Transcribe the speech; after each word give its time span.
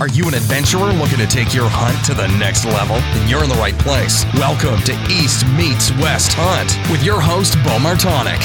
Are 0.00 0.08
you 0.08 0.26
an 0.26 0.32
adventurer 0.32 0.94
looking 0.94 1.18
to 1.18 1.26
take 1.26 1.52
your 1.52 1.68
hunt 1.68 2.02
to 2.06 2.14
the 2.14 2.26
next 2.38 2.64
level? 2.64 2.96
Then 2.96 3.28
you're 3.28 3.44
in 3.44 3.50
the 3.50 3.56
right 3.56 3.78
place. 3.78 4.24
Welcome 4.32 4.80
to 4.84 4.92
East 5.12 5.46
Meets 5.48 5.90
West 5.98 6.32
Hunt 6.32 6.90
with 6.90 7.04
your 7.04 7.20
host, 7.20 7.52
Beau 7.56 7.76
Martonik. 7.76 8.40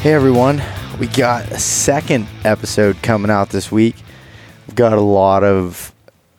Hey 0.00 0.14
everyone, 0.14 0.62
we 0.98 1.08
got 1.08 1.52
a 1.52 1.58
second 1.58 2.26
episode 2.46 3.02
coming 3.02 3.30
out 3.30 3.50
this 3.50 3.70
week. 3.70 3.96
We've 4.66 4.74
got 4.74 4.94
a 4.94 5.02
lot 5.02 5.44
of 5.44 5.92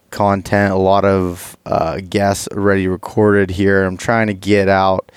content, 0.10 0.74
a 0.74 0.78
lot 0.78 1.06
of 1.06 1.58
uh, 1.68 2.00
guests 2.10 2.48
already 2.48 2.88
recorded 2.88 3.52
here. 3.52 3.84
I'm 3.84 3.98
trying 3.98 4.26
to 4.26 4.34
get 4.34 4.68
out, 4.68 5.12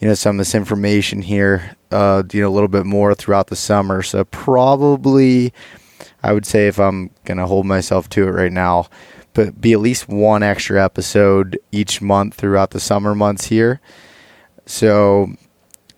you 0.00 0.08
know, 0.08 0.14
some 0.14 0.34
of 0.34 0.38
this 0.38 0.56
information 0.56 1.22
here, 1.22 1.76
uh, 1.92 2.22
you 2.32 2.40
know, 2.40 2.48
a 2.48 2.50
little 2.50 2.68
bit 2.68 2.86
more 2.86 3.14
throughout 3.14 3.48
the 3.48 3.56
summer. 3.56 4.02
So 4.02 4.24
probably, 4.24 5.52
I 6.22 6.32
would 6.32 6.46
say 6.46 6.66
if 6.66 6.78
I'm 6.78 7.10
gonna 7.24 7.46
hold 7.46 7.66
myself 7.66 8.08
to 8.10 8.26
it 8.26 8.30
right 8.30 8.52
now, 8.52 8.88
but 9.34 9.60
be 9.60 9.72
at 9.72 9.80
least 9.80 10.08
one 10.08 10.42
extra 10.42 10.82
episode 10.82 11.58
each 11.70 12.02
month 12.02 12.34
throughout 12.34 12.70
the 12.70 12.80
summer 12.80 13.14
months 13.14 13.46
here. 13.46 13.80
So 14.66 15.32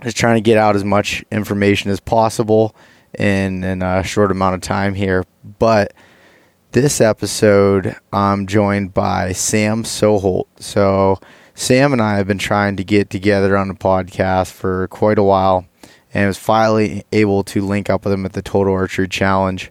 just 0.02 0.16
trying 0.16 0.36
to 0.36 0.40
get 0.40 0.58
out 0.58 0.76
as 0.76 0.84
much 0.84 1.24
information 1.30 1.90
as 1.90 2.00
possible 2.00 2.74
in, 3.18 3.64
in 3.64 3.82
a 3.82 4.02
short 4.02 4.30
amount 4.30 4.54
of 4.54 4.60
time 4.60 4.94
here. 4.94 5.24
But 5.58 5.94
this 6.72 7.00
episode, 7.00 7.96
I'm 8.12 8.46
joined 8.46 8.94
by 8.94 9.32
Sam 9.32 9.84
Soholt. 9.84 10.46
So, 10.58 11.18
Sam 11.54 11.92
and 11.92 12.02
I 12.02 12.16
have 12.16 12.26
been 12.26 12.38
trying 12.38 12.76
to 12.76 12.84
get 12.84 13.10
together 13.10 13.56
on 13.56 13.70
a 13.70 13.74
podcast 13.74 14.50
for 14.50 14.88
quite 14.88 15.18
a 15.18 15.22
while 15.22 15.66
and 16.14 16.28
was 16.28 16.38
finally 16.38 17.04
able 17.12 17.42
to 17.42 17.60
link 17.60 17.90
up 17.90 18.04
with 18.04 18.14
him 18.14 18.24
at 18.24 18.32
the 18.32 18.42
Total 18.42 18.72
Archery 18.72 19.08
Challenge. 19.08 19.70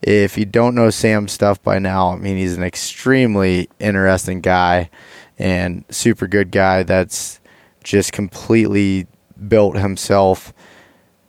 If 0.00 0.38
you 0.38 0.44
don't 0.44 0.74
know 0.74 0.90
Sam's 0.90 1.32
stuff 1.32 1.60
by 1.62 1.78
now, 1.78 2.12
I 2.12 2.16
mean, 2.16 2.36
he's 2.36 2.56
an 2.56 2.62
extremely 2.62 3.68
interesting 3.80 4.40
guy 4.40 4.88
and 5.38 5.84
super 5.90 6.28
good 6.28 6.52
guy 6.52 6.84
that's 6.84 7.40
just 7.82 8.12
completely 8.12 9.08
built 9.48 9.76
himself, 9.76 10.52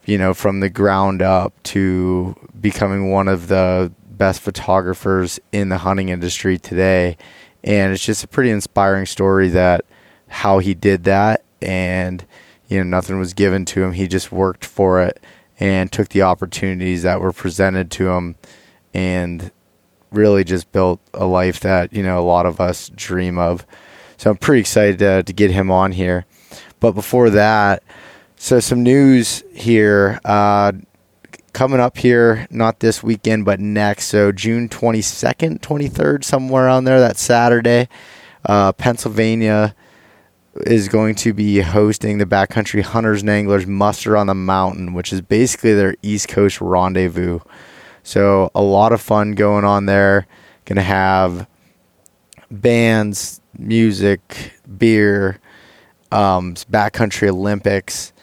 you 0.06 0.18
know, 0.18 0.34
from 0.34 0.60
the 0.60 0.70
ground 0.70 1.22
up 1.22 1.54
to 1.64 2.36
becoming 2.62 3.10
one 3.10 3.28
of 3.28 3.48
the 3.48 3.92
best 4.12 4.42
photographers 4.42 5.40
in 5.52 5.70
the 5.70 5.80
hunting 5.80 6.10
industry 6.10 6.60
today. 6.60 7.18
And 7.64 7.94
it's 7.94 8.06
just 8.06 8.24
a 8.24 8.28
pretty 8.28 8.52
inspiring 8.52 9.08
story 9.08 9.50
that 9.50 9.86
how 10.28 10.60
he 10.60 10.74
did 10.74 11.06
that 11.06 11.44
and 11.62 12.24
you 12.68 12.78
know 12.78 12.84
nothing 12.84 13.20
was 13.20 13.34
given 13.34 13.66
to 13.66 13.84
him. 13.84 13.94
He 13.94 14.08
just 14.08 14.32
worked 14.32 14.66
for 14.66 15.02
it 15.02 15.22
and 15.60 15.92
took 15.92 16.10
the 16.10 16.22
opportunities 16.22 17.04
that 17.04 17.22
were 17.22 17.32
presented 17.32 17.92
to 17.92 18.10
him 18.10 18.36
and 18.94 19.52
really 20.12 20.44
just 20.44 20.72
built 20.72 21.00
a 21.14 21.26
life 21.26 21.60
that 21.62 21.94
you 21.94 22.04
know 22.04 22.20
a 22.20 22.24
lot 22.24 22.46
of 22.46 22.60
us 22.60 22.90
dream 22.90 23.38
of. 23.38 23.66
So 24.18 24.30
i'm 24.30 24.38
pretty 24.38 24.62
excited 24.62 25.00
to, 25.00 25.24
to 25.24 25.34
get 25.34 25.52
him 25.52 25.70
on 25.70 25.92
here. 25.92 26.26
But 26.80 26.94
before 26.94 27.30
that 27.32 27.84
so 28.38 28.60
some 28.60 28.84
news 28.84 29.44
here 29.54 30.20
uh, 30.26 30.74
coming 31.54 31.80
up 31.80 31.98
here, 31.98 32.48
not 32.52 32.80
this 32.80 33.02
weekend, 33.02 33.46
but 33.46 33.60
next. 33.60 34.06
So 34.06 34.32
June 34.32 34.70
22nd, 34.70 35.60
23rd, 35.60 36.24
somewhere 36.24 36.66
around 36.66 36.84
there, 36.84 37.00
that 37.00 37.18
Saturday, 37.18 37.88
uh, 38.46 38.74
Pennsylvania 38.74 39.74
is 40.62 40.88
going 40.88 41.16
to 41.16 41.34
be 41.34 41.60
hosting 41.60 42.18
the 42.18 42.26
Backcountry 42.26 42.82
Hunters 42.82 43.22
and 43.22 43.30
Anglers 43.30 43.68
Muster 43.68 44.16
on 44.16 44.28
the 44.28 44.36
Mountain, 44.36 44.94
which 44.94 45.12
is 45.12 45.22
basically 45.22 45.74
their 45.74 45.96
East 46.02 46.28
Coast 46.28 46.62
rendezvous. 46.62 47.40
So 48.04 48.52
a 48.56 48.62
lot 48.62 48.92
of 48.92 49.02
fun 49.02 49.34
going 49.34 49.66
on 49.66 49.86
there. 49.86 50.28
Going 50.66 50.78
to 50.78 50.82
have 50.82 51.48
bands, 52.50 53.42
music, 53.58 54.54
beer, 54.78 55.40
um, 56.12 56.56
Backcountry 56.56 57.30
Olympics 57.30 58.14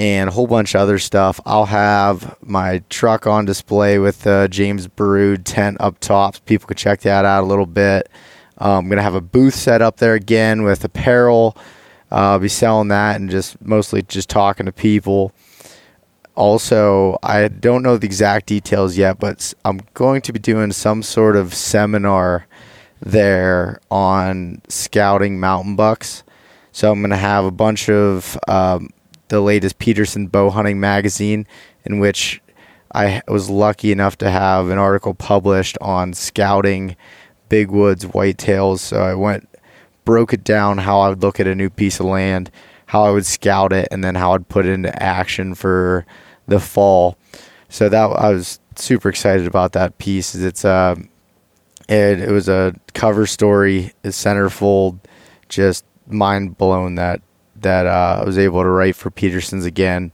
and 0.00 0.30
a 0.30 0.32
whole 0.32 0.46
bunch 0.46 0.74
of 0.74 0.80
other 0.80 0.98
stuff. 0.98 1.40
I'll 1.44 1.66
have 1.66 2.36
my 2.40 2.82
truck 2.88 3.26
on 3.26 3.44
display 3.44 3.98
with 3.98 4.22
the 4.22 4.48
James 4.50 4.88
Baroud 4.88 5.44
tent 5.44 5.76
up 5.78 6.00
top. 6.00 6.36
So 6.36 6.42
people 6.46 6.66
can 6.66 6.76
check 6.76 7.00
that 7.02 7.24
out 7.24 7.44
a 7.44 7.46
little 7.46 7.66
bit. 7.66 8.08
Um, 8.60 8.84
I'm 8.84 8.88
gonna 8.88 9.02
have 9.02 9.14
a 9.14 9.20
booth 9.20 9.54
set 9.54 9.82
up 9.82 9.96
there 9.96 10.14
again 10.14 10.62
with 10.62 10.84
apparel. 10.84 11.56
Uh, 12.12 12.32
I'll 12.32 12.38
be 12.38 12.48
selling 12.48 12.88
that 12.88 13.16
and 13.16 13.30
just 13.30 13.60
mostly 13.60 14.02
just 14.02 14.28
talking 14.28 14.66
to 14.66 14.72
people. 14.72 15.32
Also, 16.34 17.18
I 17.22 17.48
don't 17.48 17.82
know 17.82 17.96
the 17.96 18.06
exact 18.06 18.46
details 18.46 18.96
yet, 18.96 19.18
but 19.18 19.52
I'm 19.64 19.80
going 19.94 20.22
to 20.22 20.32
be 20.32 20.38
doing 20.38 20.72
some 20.72 21.02
sort 21.02 21.36
of 21.36 21.54
seminar 21.54 22.46
there 23.00 23.80
on 23.90 24.62
scouting 24.68 25.40
mountain 25.40 25.76
bucks. 25.76 26.22
So 26.72 26.90
I'm 26.90 27.00
going 27.00 27.10
to 27.10 27.16
have 27.16 27.44
a 27.44 27.50
bunch 27.50 27.88
of 27.88 28.38
um, 28.48 28.90
the 29.28 29.40
latest 29.40 29.78
Petersen 29.78 30.28
Bow 30.28 30.50
Hunting 30.50 30.80
magazine, 30.80 31.46
in 31.84 31.98
which 31.98 32.40
I 32.94 33.22
was 33.28 33.50
lucky 33.50 33.92
enough 33.92 34.18
to 34.18 34.30
have 34.30 34.68
an 34.68 34.78
article 34.78 35.14
published 35.14 35.78
on 35.80 36.12
scouting 36.12 36.96
big 37.50 37.70
woods 37.70 38.06
whitetails. 38.06 38.78
So 38.78 39.02
I 39.02 39.12
went, 39.12 39.46
broke 40.06 40.32
it 40.32 40.42
down 40.42 40.78
how 40.78 41.00
I 41.00 41.10
would 41.10 41.20
look 41.20 41.38
at 41.38 41.46
a 41.46 41.54
new 41.54 41.68
piece 41.68 42.00
of 42.00 42.06
land, 42.06 42.50
how 42.86 43.04
I 43.04 43.10
would 43.10 43.26
scout 43.26 43.74
it, 43.74 43.88
and 43.90 44.02
then 44.02 44.14
how 44.14 44.32
I'd 44.32 44.48
put 44.48 44.64
it 44.64 44.72
into 44.72 45.02
action 45.02 45.54
for 45.54 46.06
the 46.46 46.58
fall. 46.58 47.18
So 47.68 47.90
that 47.90 48.04
I 48.04 48.30
was 48.30 48.58
super 48.76 49.10
excited 49.10 49.46
about 49.46 49.72
that 49.72 49.98
piece. 49.98 50.34
It's 50.34 50.64
uh, 50.64 50.96
it, 51.88 52.20
it 52.20 52.30
was 52.30 52.48
a 52.48 52.74
cover 52.94 53.26
story, 53.26 53.92
a 54.04 54.08
centerfold, 54.08 55.00
just 55.48 55.84
mind 56.06 56.56
blown 56.56 56.94
that 56.94 57.20
that 57.56 57.86
uh, 57.86 58.20
I 58.22 58.24
was 58.24 58.38
able 58.38 58.62
to 58.62 58.68
write 58.68 58.96
for 58.96 59.10
Petersen's 59.10 59.66
again. 59.66 60.12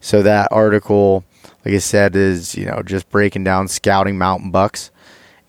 So 0.00 0.22
that 0.22 0.48
article, 0.52 1.24
like 1.64 1.74
I 1.74 1.78
said, 1.78 2.14
is 2.14 2.54
you 2.54 2.66
know 2.66 2.82
just 2.82 3.08
breaking 3.10 3.44
down 3.44 3.68
scouting 3.68 4.18
mountain 4.18 4.50
bucks, 4.50 4.90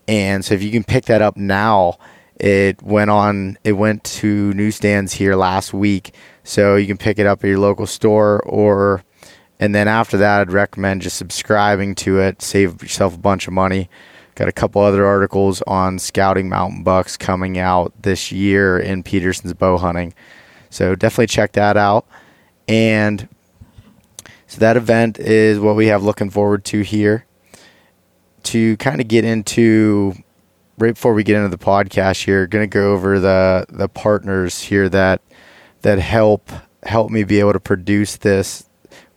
and 0.08 0.44
so 0.44 0.54
if 0.54 0.64
you 0.64 0.72
can 0.72 0.84
pick 0.84 1.06
that 1.06 1.22
up 1.22 1.38
now, 1.38 1.98
it 2.36 2.82
went 2.82 3.10
on. 3.10 3.58
It 3.64 3.74
went 3.74 4.04
to 4.04 4.54
newsstands 4.54 5.14
here 5.14 5.36
last 5.36 5.74
week, 5.74 6.14
so 6.44 6.76
you 6.76 6.88
can 6.88 6.98
pick 6.98 7.20
it 7.20 7.26
up 7.26 7.44
at 7.44 7.48
your 7.48 7.60
local 7.60 7.88
store 7.88 8.42
or. 8.44 9.04
And 9.58 9.74
then 9.74 9.88
after 9.88 10.18
that, 10.18 10.42
I'd 10.42 10.52
recommend 10.52 11.02
just 11.02 11.16
subscribing 11.16 11.96
to 11.96 12.20
it. 12.20 12.42
Save 12.42 12.82
yourself 12.82 13.16
a 13.16 13.18
bunch 13.18 13.48
of 13.48 13.54
money. 13.54 13.90
Got 14.36 14.50
a 14.50 14.52
couple 14.52 14.82
other 14.82 15.06
articles 15.06 15.62
on 15.62 15.98
scouting 15.98 16.50
mountain 16.50 16.84
bucks 16.84 17.16
coming 17.16 17.58
out 17.58 17.94
this 18.02 18.34
year 18.34 18.78
in 18.78 19.02
Petersen's 19.02 19.54
bow 19.54 19.78
hunting. 19.78 20.14
So 20.70 20.94
definitely 20.94 21.28
check 21.28 21.54
that 21.54 21.78
out. 21.78 22.06
And 22.68 23.30
so 24.48 24.60
that 24.60 24.76
event 24.76 25.20
is 25.20 25.58
what 25.58 25.78
we 25.78 25.88
have 25.88 26.04
looking 26.04 26.30
forward 26.30 26.66
to 26.66 26.82
here. 26.82 27.26
To 28.46 28.78
kind 28.78 29.02
of 29.02 29.08
get 29.08 29.26
into 29.26 30.14
right 30.78 30.94
before 30.94 31.14
we 31.14 31.24
get 31.24 31.38
into 31.38 31.50
the 31.50 31.64
podcast 31.64 32.24
here, 32.26 32.48
going 32.48 32.70
to 32.70 32.74
go 32.74 32.94
over 32.94 33.20
the 33.20 33.66
the 33.70 33.90
partners 33.90 34.62
here 34.62 34.88
that 34.90 35.22
that 35.82 36.00
help 36.00 36.52
help 36.84 37.12
me 37.12 37.24
be 37.24 37.40
able 37.40 37.54
to 37.54 37.60
produce 37.60 38.18
this 38.18 38.70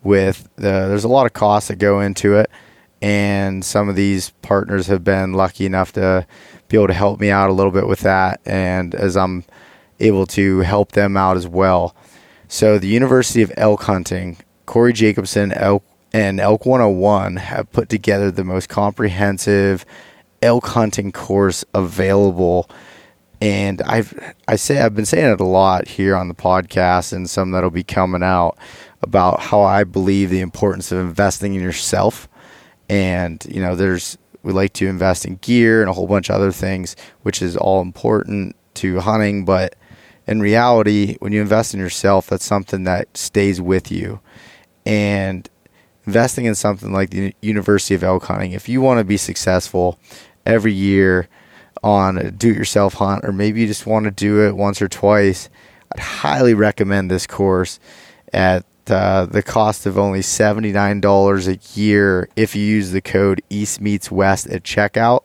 with 0.03 0.49
the 0.57 0.89
there's 0.89 1.05
a 1.05 1.09
lot 1.09 1.27
of 1.27 1.33
costs 1.33 1.69
that 1.69 1.77
go 1.77 2.01
into 2.01 2.35
it 2.35 2.51
and 3.01 3.65
some 3.65 3.89
of 3.89 3.97
these 3.97 4.31
partners 4.43 4.87
have 4.87 5.05
been 5.05 5.33
lucky 5.33 5.67
enough 5.67 5.93
to 5.93 6.27
be 6.69 6.77
able 6.77 6.87
to 6.87 6.95
help 6.95 7.21
me 7.21 7.31
out 7.31 7.51
a 7.51 7.53
little 7.53 7.73
bit 7.73 7.87
with 7.87 8.01
that 8.01 8.41
and 8.45 8.95
as 8.95 9.17
I'm 9.17 9.45
able 10.01 10.27
to 10.27 10.61
help 10.61 10.93
them 10.93 11.17
out 11.17 11.37
as 11.37 11.47
well. 11.47 11.95
So 12.49 12.79
the 12.79 12.89
University 12.89 13.43
of 13.43 13.53
Elk 13.57 13.83
Hunting, 13.83 14.39
Corey 14.67 14.93
Jacobsen 14.93 15.53
Elk, 15.53 15.85
and 16.13 16.41
Elk 16.41 16.67
101 16.67 17.37
have 17.37 17.71
put 17.73 17.89
together 17.89 18.31
the 18.31 18.45
most 18.45 18.69
comprehensive 18.69 19.85
elk 20.43 20.67
hunting 20.69 21.13
course 21.13 21.65
available. 21.75 22.69
And 23.41 23.83
I've 23.83 24.19
I 24.49 24.57
say 24.57 24.81
I've 24.81 24.95
been 24.95 25.07
saying 25.07 25.33
it 25.33 25.41
a 25.41 25.45
lot 25.45 25.87
here 25.87 26.17
on 26.17 26.29
the 26.29 26.35
podcast 26.35 27.13
and 27.13 27.29
some 27.29 27.51
that'll 27.51 27.71
be 27.71 27.85
coming 27.85 28.23
out 28.23 28.57
about 29.03 29.41
how 29.41 29.63
I 29.63 29.85
believe 29.85 30.31
the 30.31 30.41
importance 30.41 30.91
of 30.91 30.99
investing 30.99 31.55
in 31.55 31.63
yourself. 31.63 32.29
And 32.89 33.45
you 33.49 33.61
know, 33.61 33.77
there's 33.77 34.19
we 34.43 34.53
like 34.53 34.73
to 34.75 34.89
invest 34.89 35.25
in 35.25 35.37
gear 35.37 35.81
and 35.81 35.91
a 35.91 35.93
whole 35.93 36.07
bunch 36.07 36.31
of 36.31 36.37
other 36.37 36.53
things, 36.53 36.97
which 37.23 37.43
is 37.43 37.57
all 37.57 37.81
important 37.81 38.57
to 38.75 39.01
hunting, 39.01 39.45
but 39.45 39.75
in 40.27 40.41
reality, 40.41 41.17
when 41.21 41.33
you 41.33 41.41
invest 41.41 41.75
in 41.75 41.81
yourself, 41.81 42.29
that's 42.29 42.45
something 42.45 42.85
that 42.85 43.17
stays 43.17 43.61
with 43.61 43.91
you. 43.91 44.21
And 44.85 45.49
investing 46.07 46.45
in 46.45 46.55
something 46.55 46.93
like 46.93 47.11
the 47.11 47.35
University 47.43 47.95
of 47.95 48.03
Elk 48.03 48.25
Hunting, 48.25 48.53
if 48.53 48.69
you 48.69 48.81
want 48.81 48.99
to 48.99 49.05
be 49.05 49.17
successful 49.17 49.99
every 50.47 50.73
year 50.73 51.29
on 51.83 52.19
a 52.19 52.31
do 52.31 52.51
it 52.51 52.57
yourself 52.57 52.95
hunt, 52.95 53.25
or 53.25 53.33
maybe 53.33 53.61
you 53.61 53.67
just 53.67 53.87
want 53.87 54.05
to 54.05 54.11
do 54.11 54.47
it 54.47 54.57
once 54.57 54.83
or 54.83 54.89
twice, 54.89 55.49
I'd 55.93 56.01
highly 56.01 56.55
recommend 56.55 57.11
this 57.11 57.27
course 57.27 57.79
at 58.33 58.65
uh, 58.91 59.27
the 59.27 59.43
cost 59.43 59.87
of 59.87 59.99
only 59.99 60.21
$79 60.21 61.49
a 61.49 61.79
year 61.79 62.29
if 62.37 62.57
you 62.57 62.63
use 62.63 62.91
the 62.91 63.01
code 63.01 63.43
East 63.51 63.81
Meets 63.81 64.11
West 64.11 64.47
at 64.49 64.63
checkout. 64.63 65.25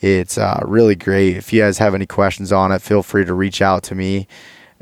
It's 0.00 0.36
uh, 0.36 0.60
really 0.64 0.94
great. 0.94 1.36
If 1.36 1.52
you 1.52 1.62
guys 1.62 1.78
have 1.78 1.94
any 1.94 2.06
questions 2.06 2.52
on 2.52 2.72
it, 2.72 2.82
feel 2.82 3.02
free 3.02 3.24
to 3.24 3.34
reach 3.34 3.62
out 3.62 3.82
to 3.84 3.94
me, 3.94 4.26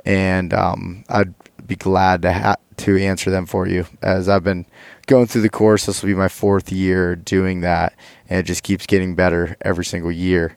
and 0.04 0.52
um, 0.52 1.04
I'd 1.08 1.34
be 1.66 1.76
glad 1.76 2.22
to 2.22 2.32
ha- 2.32 2.56
to 2.78 2.96
answer 2.98 3.30
them 3.30 3.46
for 3.46 3.68
you. 3.68 3.86
As 4.02 4.28
I've 4.28 4.42
been 4.42 4.66
going 5.06 5.26
through 5.26 5.42
the 5.42 5.50
course, 5.50 5.86
this 5.86 6.02
will 6.02 6.08
be 6.08 6.14
my 6.14 6.28
fourth 6.28 6.70
year 6.72 7.16
doing 7.16 7.60
that, 7.60 7.94
and 8.28 8.40
it 8.40 8.44
just 8.44 8.62
keeps 8.62 8.86
getting 8.86 9.14
better 9.14 9.56
every 9.60 9.84
single 9.84 10.12
year. 10.12 10.56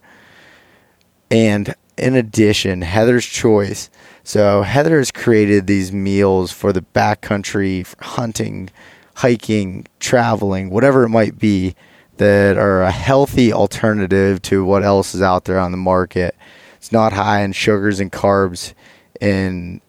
And 1.31 1.73
in 1.97 2.15
addition, 2.15 2.81
Heather's 2.81 3.25
Choice. 3.25 3.89
So 4.23 4.63
Heather 4.63 4.97
has 4.97 5.11
created 5.11 5.67
these 5.67 5.91
meals 5.91 6.51
for 6.51 6.73
the 6.73 6.81
backcountry, 6.81 7.85
for 7.85 8.03
hunting, 8.03 8.69
hiking, 9.15 9.87
traveling, 9.99 10.69
whatever 10.69 11.03
it 11.03 11.09
might 11.09 11.37
be, 11.37 11.75
that 12.17 12.57
are 12.57 12.81
a 12.81 12.91
healthy 12.91 13.51
alternative 13.51 14.41
to 14.43 14.63
what 14.63 14.83
else 14.83 15.13
is 15.13 15.21
out 15.21 15.45
there 15.45 15.59
on 15.59 15.71
the 15.71 15.77
market. 15.77 16.35
It's 16.77 16.91
not 16.91 17.13
high 17.13 17.41
in 17.41 17.51
sugars 17.51 17.99
and 17.99 18.11
carbs. 18.11 18.73
In 19.19 19.81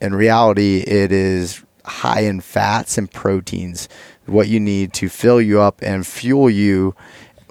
in 0.00 0.14
reality, 0.14 0.78
it 0.78 1.12
is 1.12 1.62
high 1.84 2.20
in 2.20 2.40
fats 2.40 2.98
and 2.98 3.10
proteins, 3.10 3.88
what 4.26 4.48
you 4.48 4.60
need 4.60 4.92
to 4.94 5.08
fill 5.08 5.40
you 5.40 5.60
up 5.60 5.80
and 5.82 6.06
fuel 6.06 6.48
you 6.48 6.94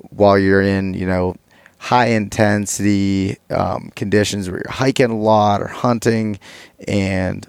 while 0.09 0.37
you're 0.37 0.61
in, 0.61 0.93
you 0.93 1.05
know, 1.05 1.35
high 1.77 2.07
intensity 2.07 3.37
um, 3.49 3.91
conditions 3.95 4.49
where 4.49 4.61
you're 4.63 4.71
hiking 4.71 5.09
a 5.09 5.17
lot 5.17 5.61
or 5.61 5.67
hunting, 5.67 6.39
and 6.87 7.47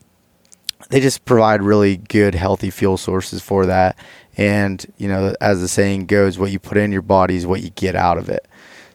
they 0.89 1.01
just 1.01 1.25
provide 1.25 1.63
really 1.63 1.97
good, 1.97 2.35
healthy 2.35 2.71
fuel 2.71 2.97
sources 2.97 3.43
for 3.43 3.67
that. 3.67 3.97
And 4.37 4.85
you 4.97 5.09
know, 5.09 5.35
as 5.41 5.61
the 5.61 5.69
saying 5.69 6.07
goes, 6.07 6.39
what 6.39 6.51
you 6.51 6.59
put 6.59 6.79
in 6.79 6.93
your 6.93 7.03
body 7.03 7.37
is 7.37 7.47
what 7.47 7.63
you 7.63 7.71
get 7.71 7.95
out 7.95 8.17
of 8.17 8.29
it. 8.29 8.47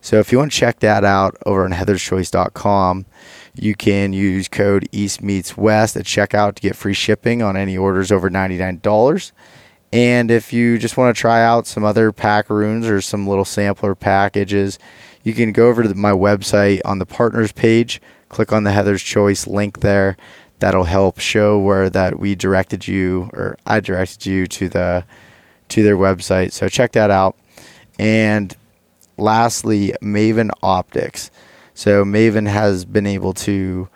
So 0.02 0.20
if 0.20 0.32
you 0.32 0.38
want 0.38 0.52
to 0.52 0.58
check 0.58 0.80
that 0.80 1.04
out 1.04 1.38
over 1.46 1.66
on 1.66 1.72
heatherschoice.com, 1.72 3.06
you 3.58 3.76
can 3.76 4.14
use 4.14 4.48
code 4.48 4.88
East 4.92 5.22
Meets 5.22 5.58
West 5.58 5.96
at 5.96 6.06
checkout 6.06 6.56
to 6.56 6.62
get 6.62 6.76
free 6.76 6.94
shipping 6.94 7.42
on 7.42 7.58
any 7.58 7.78
orders 7.78 8.12
over 8.12 8.30
$99. 8.30 9.32
And 9.94 10.30
if 10.30 10.52
you 10.52 10.78
just 10.78 10.98
want 10.98 11.16
to 11.16 11.20
try 11.20 11.44
out 11.44 11.66
some 11.66 11.84
other 11.84 12.12
packaroons 12.12 12.88
or 12.88 13.02
some 13.02 13.28
little 13.28 13.46
sampler 13.46 13.96
packages, 13.96 14.78
you 15.24 15.34
can 15.34 15.52
go 15.52 15.68
over 15.68 15.84
to 15.84 15.96
my 15.96 16.12
website 16.12 16.82
on 16.86 17.00
the 17.00 17.06
partners 17.06 17.52
page, 17.52 18.02
click 18.30 18.52
on 18.52 18.64
the 18.64 18.72
Heather's 18.72 19.04
Choice 19.04 19.48
link 19.48 19.80
there. 19.80 20.18
That'll 20.60 20.86
help 20.86 21.20
show 21.20 21.60
where 21.60 21.90
that 21.90 22.20
we 22.20 22.34
directed 22.36 22.88
you 22.88 23.30
or 23.34 23.58
I 23.66 23.80
directed 23.80 24.26
you 24.26 24.48
to 24.48 24.70
the 24.70 25.06
to 25.70 25.84
their 25.84 25.98
website. 25.98 26.52
So 26.52 26.68
check 26.70 26.94
that 26.94 27.12
out. 27.12 27.36
And 28.00 28.56
lastly, 29.18 29.94
Maven 30.02 30.50
Optics. 30.64 31.30
So 31.78 32.04
Maven 32.04 32.48
has 32.48 32.86
been 32.86 33.06
able 33.06 33.34
to 33.34 33.88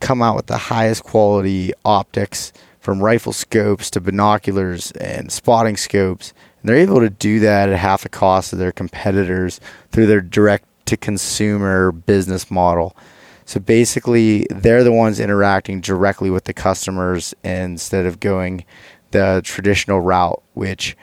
come 0.00 0.22
out 0.22 0.34
with 0.34 0.46
the 0.46 0.58
highest 0.58 1.04
quality 1.04 1.72
optics 1.84 2.52
from 2.80 3.00
rifle 3.00 3.32
scopes 3.32 3.92
to 3.92 4.00
binoculars 4.00 4.90
and 4.90 5.30
spotting 5.30 5.76
scopes 5.76 6.34
and 6.60 6.68
they're 6.68 6.78
able 6.78 6.98
to 6.98 7.08
do 7.08 7.38
that 7.38 7.68
at 7.68 7.78
half 7.78 8.02
the 8.02 8.08
cost 8.08 8.52
of 8.52 8.58
their 8.58 8.72
competitors 8.72 9.60
through 9.92 10.06
their 10.06 10.20
direct 10.20 10.66
to 10.86 10.96
consumer 10.96 11.92
business 11.92 12.50
model. 12.50 12.96
So 13.44 13.60
basically, 13.60 14.48
they're 14.50 14.82
the 14.82 14.90
ones 14.90 15.20
interacting 15.20 15.80
directly 15.80 16.28
with 16.28 16.42
the 16.42 16.52
customers 16.52 17.34
instead 17.44 18.04
of 18.04 18.18
going 18.18 18.64
the 19.12 19.42
traditional 19.44 20.00
route, 20.00 20.42
which 20.54 20.96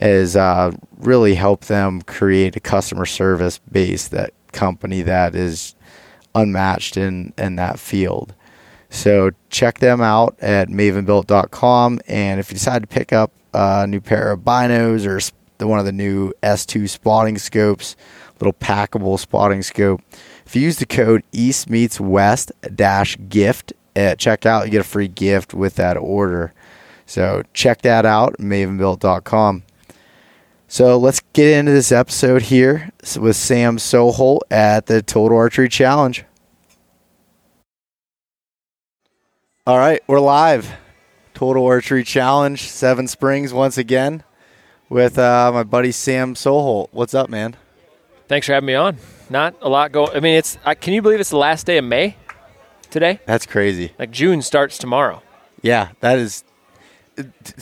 has 0.00 0.36
uh, 0.36 0.70
really 0.98 1.34
helped 1.34 1.66
them 1.66 2.00
create 2.02 2.54
a 2.54 2.60
customer 2.60 3.06
service 3.06 3.58
base 3.58 4.06
that 4.06 4.32
company 4.52 5.02
that 5.02 5.34
is 5.34 5.74
unmatched 6.34 6.96
in, 6.96 7.32
in 7.36 7.56
that 7.56 7.78
field. 7.78 8.34
So 8.90 9.30
check 9.50 9.78
them 9.78 10.00
out 10.00 10.36
at 10.40 10.68
mavenbuilt.com. 10.68 12.00
And 12.06 12.40
if 12.40 12.50
you 12.50 12.54
decide 12.54 12.82
to 12.82 12.86
pick 12.86 13.12
up 13.12 13.32
a 13.52 13.86
new 13.86 14.00
pair 14.00 14.32
of 14.32 14.40
binos 14.40 15.06
or 15.06 15.20
the 15.58 15.66
one 15.66 15.78
of 15.78 15.84
the 15.84 15.92
new 15.92 16.32
S2 16.42 16.88
spotting 16.88 17.38
scopes, 17.38 17.96
little 18.40 18.52
packable 18.52 19.18
spotting 19.18 19.62
scope. 19.62 20.00
If 20.46 20.56
you 20.56 20.62
use 20.62 20.78
the 20.78 20.86
code 20.86 21.24
East 21.32 21.68
Meets 21.68 22.00
West 22.00 22.52
dash 22.74 23.18
gift 23.28 23.72
at 23.96 24.18
checkout, 24.18 24.64
you 24.64 24.70
get 24.70 24.80
a 24.80 24.84
free 24.84 25.08
gift 25.08 25.52
with 25.52 25.74
that 25.74 25.96
order. 25.96 26.54
So 27.06 27.42
check 27.52 27.82
that 27.82 28.06
out, 28.06 28.36
mavenbuilt.com. 28.38 29.64
So 30.70 30.98
let's 30.98 31.20
get 31.32 31.48
into 31.58 31.72
this 31.72 31.90
episode 31.90 32.42
here 32.42 32.90
with 33.18 33.36
Sam 33.36 33.78
Soholt 33.78 34.40
at 34.50 34.84
the 34.84 35.00
Total 35.00 35.38
Archery 35.38 35.70
Challenge. 35.70 36.26
All 39.66 39.78
right, 39.78 40.02
we're 40.06 40.20
live. 40.20 40.70
Total 41.32 41.64
Archery 41.64 42.04
Challenge, 42.04 42.60
Seven 42.60 43.08
Springs 43.08 43.50
once 43.54 43.78
again 43.78 44.22
with 44.90 45.18
uh, 45.18 45.50
my 45.54 45.62
buddy 45.62 45.90
Sam 45.90 46.34
Soholt. 46.34 46.88
What's 46.92 47.14
up, 47.14 47.30
man? 47.30 47.56
Thanks 48.28 48.46
for 48.46 48.52
having 48.52 48.66
me 48.66 48.74
on. 48.74 48.98
Not 49.30 49.56
a 49.62 49.70
lot 49.70 49.90
going. 49.90 50.14
I 50.14 50.20
mean, 50.20 50.36
it's. 50.36 50.58
I, 50.66 50.74
can 50.74 50.92
you 50.92 51.00
believe 51.00 51.18
it's 51.18 51.30
the 51.30 51.38
last 51.38 51.64
day 51.64 51.78
of 51.78 51.84
May 51.86 52.14
today? 52.90 53.20
That's 53.24 53.46
crazy. 53.46 53.94
Like 53.98 54.10
June 54.10 54.42
starts 54.42 54.76
tomorrow. 54.76 55.22
Yeah, 55.62 55.92
that 56.00 56.18
is. 56.18 56.44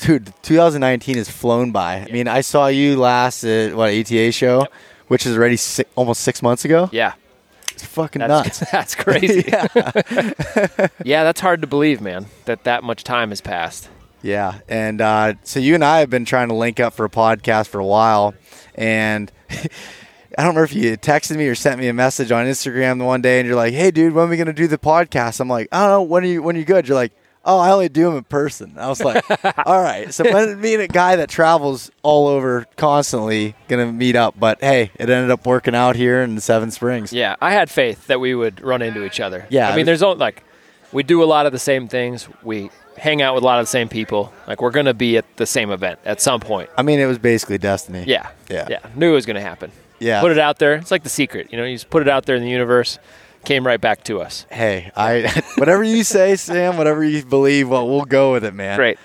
Dude, 0.00 0.32
2019 0.42 1.16
has 1.16 1.30
flown 1.30 1.72
by. 1.72 2.00
I 2.00 2.12
mean, 2.12 2.28
I 2.28 2.42
saw 2.42 2.66
you 2.66 2.96
last 2.96 3.44
at 3.44 3.74
what 3.74 3.92
ATA 3.94 4.32
show, 4.32 4.60
yep. 4.60 4.72
which 5.08 5.26
is 5.26 5.36
already 5.36 5.56
six, 5.56 5.90
almost 5.94 6.20
six 6.20 6.42
months 6.42 6.64
ago. 6.64 6.90
Yeah, 6.92 7.14
it's 7.72 7.84
fucking 7.84 8.20
that's, 8.20 8.60
nuts. 8.60 8.70
That's 8.72 8.94
crazy. 9.04 9.44
yeah. 9.48 9.66
yeah, 11.04 11.24
that's 11.24 11.40
hard 11.40 11.60
to 11.62 11.66
believe, 11.66 12.00
man. 12.00 12.26
That 12.44 12.64
that 12.64 12.84
much 12.84 13.04
time 13.04 13.30
has 13.30 13.40
passed. 13.40 13.88
Yeah, 14.22 14.60
and 14.68 15.00
uh, 15.00 15.34
so 15.42 15.60
you 15.60 15.74
and 15.74 15.84
I 15.84 16.00
have 16.00 16.10
been 16.10 16.24
trying 16.24 16.48
to 16.48 16.54
link 16.54 16.80
up 16.80 16.94
for 16.94 17.04
a 17.04 17.10
podcast 17.10 17.68
for 17.68 17.78
a 17.78 17.86
while, 17.86 18.34
and 18.74 19.30
I 20.38 20.44
don't 20.44 20.54
know 20.54 20.62
if 20.62 20.74
you 20.74 20.96
texted 20.96 21.36
me 21.36 21.46
or 21.48 21.54
sent 21.54 21.78
me 21.78 21.88
a 21.88 21.94
message 21.94 22.32
on 22.32 22.46
Instagram 22.46 22.98
the 22.98 23.04
one 23.04 23.22
day, 23.22 23.38
and 23.38 23.46
you're 23.46 23.56
like, 23.56 23.72
"Hey, 23.72 23.90
dude, 23.90 24.12
when 24.12 24.26
are 24.26 24.30
we 24.30 24.36
gonna 24.36 24.52
do 24.52 24.66
the 24.66 24.78
podcast?" 24.78 25.40
I'm 25.40 25.48
like, 25.48 25.68
"I 25.72 25.80
don't 25.80 25.90
know. 25.90 26.02
When 26.02 26.24
are 26.24 26.26
you 26.26 26.42
when 26.42 26.56
are 26.56 26.58
you 26.58 26.64
good?" 26.64 26.88
You're 26.88 26.96
like, 26.96 27.12
oh, 27.46 27.58
I 27.58 27.70
only 27.70 27.88
do 27.88 28.04
them 28.04 28.16
in 28.16 28.24
person. 28.24 28.74
I 28.76 28.88
was 28.88 29.02
like, 29.02 29.24
all 29.66 29.80
right. 29.80 30.12
So 30.12 30.24
me 30.56 30.74
and 30.74 30.82
a 30.82 30.88
guy 30.88 31.16
that 31.16 31.30
travels 31.30 31.90
all 32.02 32.26
over 32.26 32.66
constantly 32.76 33.54
gonna 33.68 33.90
meet 33.90 34.16
up. 34.16 34.38
But 34.38 34.60
hey, 34.60 34.90
it 34.96 35.08
ended 35.08 35.30
up 35.30 35.46
working 35.46 35.74
out 35.74 35.96
here 35.96 36.20
in 36.22 36.38
Seven 36.40 36.70
Springs. 36.70 37.12
Yeah, 37.12 37.36
I 37.40 37.52
had 37.52 37.70
faith 37.70 38.08
that 38.08 38.20
we 38.20 38.34
would 38.34 38.60
run 38.60 38.82
into 38.82 39.04
each 39.04 39.20
other. 39.20 39.46
Yeah, 39.48 39.70
I 39.70 39.76
mean, 39.76 39.86
there's 39.86 40.02
only 40.02 40.18
like 40.18 40.42
we 40.92 41.02
do 41.02 41.22
a 41.22 41.24
lot 41.24 41.46
of 41.46 41.52
the 41.52 41.58
same 41.58 41.88
things. 41.88 42.28
We 42.42 42.70
hang 42.98 43.22
out 43.22 43.34
with 43.34 43.44
a 43.44 43.46
lot 43.46 43.60
of 43.60 43.66
the 43.66 43.70
same 43.70 43.88
people. 43.88 44.32
Like 44.46 44.60
we're 44.60 44.70
gonna 44.70 44.94
be 44.94 45.16
at 45.16 45.36
the 45.36 45.46
same 45.46 45.70
event 45.70 46.00
at 46.04 46.20
some 46.20 46.40
point. 46.40 46.68
I 46.76 46.82
mean, 46.82 46.98
it 46.98 47.06
was 47.06 47.18
basically 47.18 47.58
destiny. 47.58 48.04
Yeah, 48.06 48.30
yeah, 48.50 48.66
yeah. 48.68 48.80
Knew 48.94 49.12
it 49.12 49.14
was 49.14 49.26
gonna 49.26 49.40
happen. 49.40 49.70
Yeah, 49.98 50.20
put 50.20 50.32
it 50.32 50.38
out 50.38 50.58
there. 50.58 50.74
It's 50.74 50.90
like 50.90 51.04
the 51.04 51.08
secret. 51.08 51.52
You 51.52 51.58
know, 51.58 51.64
you 51.64 51.76
just 51.76 51.90
put 51.90 52.02
it 52.02 52.08
out 52.08 52.26
there 52.26 52.36
in 52.36 52.42
the 52.42 52.50
universe 52.50 52.98
came 53.46 53.66
right 53.66 53.80
back 53.80 54.04
to 54.04 54.20
us. 54.20 54.44
Hey, 54.50 54.90
I 54.94 55.42
whatever 55.56 55.82
you 55.82 56.04
say, 56.04 56.36
Sam, 56.36 56.76
whatever 56.76 57.02
you 57.02 57.24
believe, 57.24 57.70
well, 57.70 57.88
we'll 57.88 58.04
go 58.04 58.32
with 58.32 58.44
it, 58.44 58.52
man. 58.52 58.76
Great. 58.76 58.98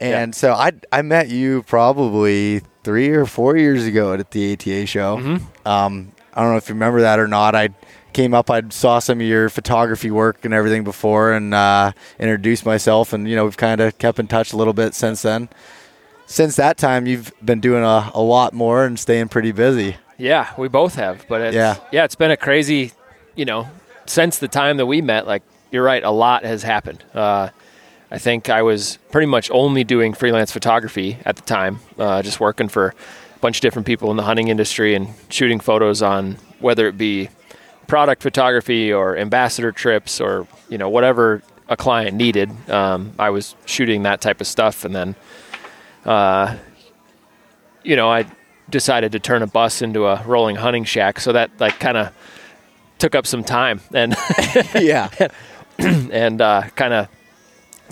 And 0.00 0.34
yeah. 0.34 0.38
so 0.38 0.52
I 0.52 0.72
I 0.90 1.02
met 1.02 1.28
you 1.28 1.62
probably 1.62 2.62
three 2.82 3.10
or 3.10 3.26
four 3.26 3.56
years 3.56 3.86
ago 3.86 4.12
at 4.12 4.30
the 4.32 4.52
ATA 4.52 4.86
show. 4.86 5.18
Mm-hmm. 5.18 5.68
Um, 5.68 6.12
I 6.34 6.42
don't 6.42 6.50
know 6.50 6.56
if 6.56 6.68
you 6.68 6.74
remember 6.74 7.02
that 7.02 7.20
or 7.20 7.28
not. 7.28 7.54
I 7.54 7.68
came 8.12 8.34
up, 8.34 8.50
I 8.50 8.62
saw 8.70 8.98
some 8.98 9.20
of 9.20 9.26
your 9.26 9.48
photography 9.48 10.10
work 10.10 10.44
and 10.44 10.52
everything 10.52 10.84
before, 10.84 11.32
and 11.32 11.54
uh, 11.54 11.92
introduced 12.18 12.66
myself, 12.66 13.12
and 13.12 13.28
you 13.28 13.36
know 13.36 13.44
we've 13.44 13.56
kind 13.56 13.80
of 13.80 13.96
kept 13.98 14.18
in 14.18 14.26
touch 14.26 14.52
a 14.52 14.56
little 14.56 14.72
bit 14.72 14.94
since 14.94 15.22
then. 15.22 15.48
Since 16.26 16.56
that 16.56 16.78
time, 16.78 17.06
you've 17.06 17.32
been 17.44 17.60
doing 17.60 17.84
a, 17.84 18.10
a 18.14 18.22
lot 18.22 18.54
more 18.54 18.86
and 18.86 18.98
staying 18.98 19.28
pretty 19.28 19.52
busy. 19.52 19.96
Yeah, 20.16 20.52
we 20.56 20.68
both 20.68 20.94
have. 20.94 21.26
But 21.28 21.52
yeah, 21.52 21.76
yeah, 21.92 22.04
it's 22.04 22.14
been 22.14 22.30
a 22.30 22.36
crazy 22.36 22.92
you 23.36 23.44
know, 23.44 23.68
since 24.06 24.38
the 24.38 24.48
time 24.48 24.76
that 24.76 24.86
we 24.86 25.00
met, 25.00 25.26
like 25.26 25.42
you're 25.70 25.84
right, 25.84 26.02
a 26.02 26.10
lot 26.10 26.44
has 26.44 26.62
happened. 26.62 27.02
Uh, 27.14 27.50
I 28.10 28.18
think 28.18 28.48
I 28.48 28.62
was 28.62 28.98
pretty 29.10 29.26
much 29.26 29.50
only 29.50 29.82
doing 29.82 30.14
freelance 30.14 30.52
photography 30.52 31.18
at 31.24 31.36
the 31.36 31.42
time, 31.42 31.80
uh, 31.98 32.22
just 32.22 32.38
working 32.38 32.68
for 32.68 32.88
a 33.34 33.38
bunch 33.40 33.58
of 33.58 33.62
different 33.62 33.86
people 33.86 34.10
in 34.10 34.16
the 34.16 34.22
hunting 34.22 34.48
industry 34.48 34.94
and 34.94 35.08
shooting 35.30 35.58
photos 35.58 36.02
on 36.02 36.36
whether 36.60 36.86
it 36.86 36.96
be 36.96 37.28
product 37.86 38.22
photography 38.22 38.92
or 38.92 39.16
ambassador 39.16 39.72
trips 39.72 40.20
or 40.20 40.46
you 40.68 40.78
know 40.78 40.88
whatever 40.88 41.42
a 41.68 41.76
client 41.76 42.16
needed. 42.16 42.50
Um, 42.70 43.12
I 43.18 43.30
was 43.30 43.54
shooting 43.66 44.02
that 44.02 44.20
type 44.20 44.40
of 44.40 44.46
stuff, 44.46 44.84
and 44.84 44.94
then, 44.94 45.14
uh, 46.04 46.56
you 47.82 47.96
know, 47.96 48.10
I 48.10 48.26
decided 48.70 49.12
to 49.12 49.18
turn 49.18 49.42
a 49.42 49.46
bus 49.46 49.82
into 49.82 50.06
a 50.06 50.22
rolling 50.24 50.56
hunting 50.56 50.84
shack. 50.84 51.20
So 51.20 51.32
that 51.32 51.50
like 51.58 51.80
kind 51.80 51.96
of 51.96 52.12
took 53.04 53.14
up 53.14 53.26
some 53.26 53.44
time 53.44 53.82
and 53.92 54.16
yeah 54.80 55.10
and 55.78 56.40
uh, 56.40 56.62
kind 56.74 56.94
of 56.94 57.06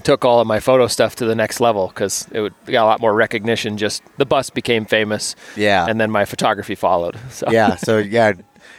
took 0.04 0.24
all 0.24 0.40
of 0.40 0.46
my 0.46 0.58
photo 0.58 0.86
stuff 0.86 1.16
to 1.16 1.26
the 1.26 1.34
next 1.34 1.60
level 1.60 1.88
because 1.88 2.26
it 2.32 2.40
would, 2.40 2.54
got 2.64 2.84
a 2.84 2.86
lot 2.86 2.98
more 2.98 3.14
recognition. 3.14 3.76
Just 3.76 4.02
the 4.16 4.24
bus 4.24 4.48
became 4.48 4.86
famous. 4.86 5.36
Yeah. 5.54 5.86
And 5.86 6.00
then 6.00 6.10
my 6.10 6.24
photography 6.24 6.74
followed. 6.74 7.18
So. 7.30 7.50
Yeah. 7.50 7.76
So 7.76 7.98
yeah. 7.98 8.32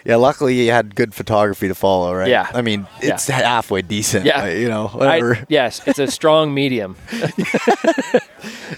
Yeah, 0.05 0.15
luckily 0.15 0.65
you 0.65 0.71
had 0.71 0.95
good 0.95 1.13
photography 1.13 1.67
to 1.67 1.75
follow, 1.75 2.13
right? 2.13 2.27
Yeah. 2.27 2.49
I 2.51 2.61
mean, 2.61 2.87
it's 2.99 3.29
yeah. 3.29 3.35
halfway 3.35 3.83
decent. 3.83 4.25
Yeah. 4.25 4.47
You 4.47 4.69
know, 4.69 4.87
whatever. 4.87 5.35
I, 5.35 5.45
yes, 5.49 5.81
it's 5.85 5.99
a 5.99 6.07
strong 6.07 6.53
medium. 6.53 6.97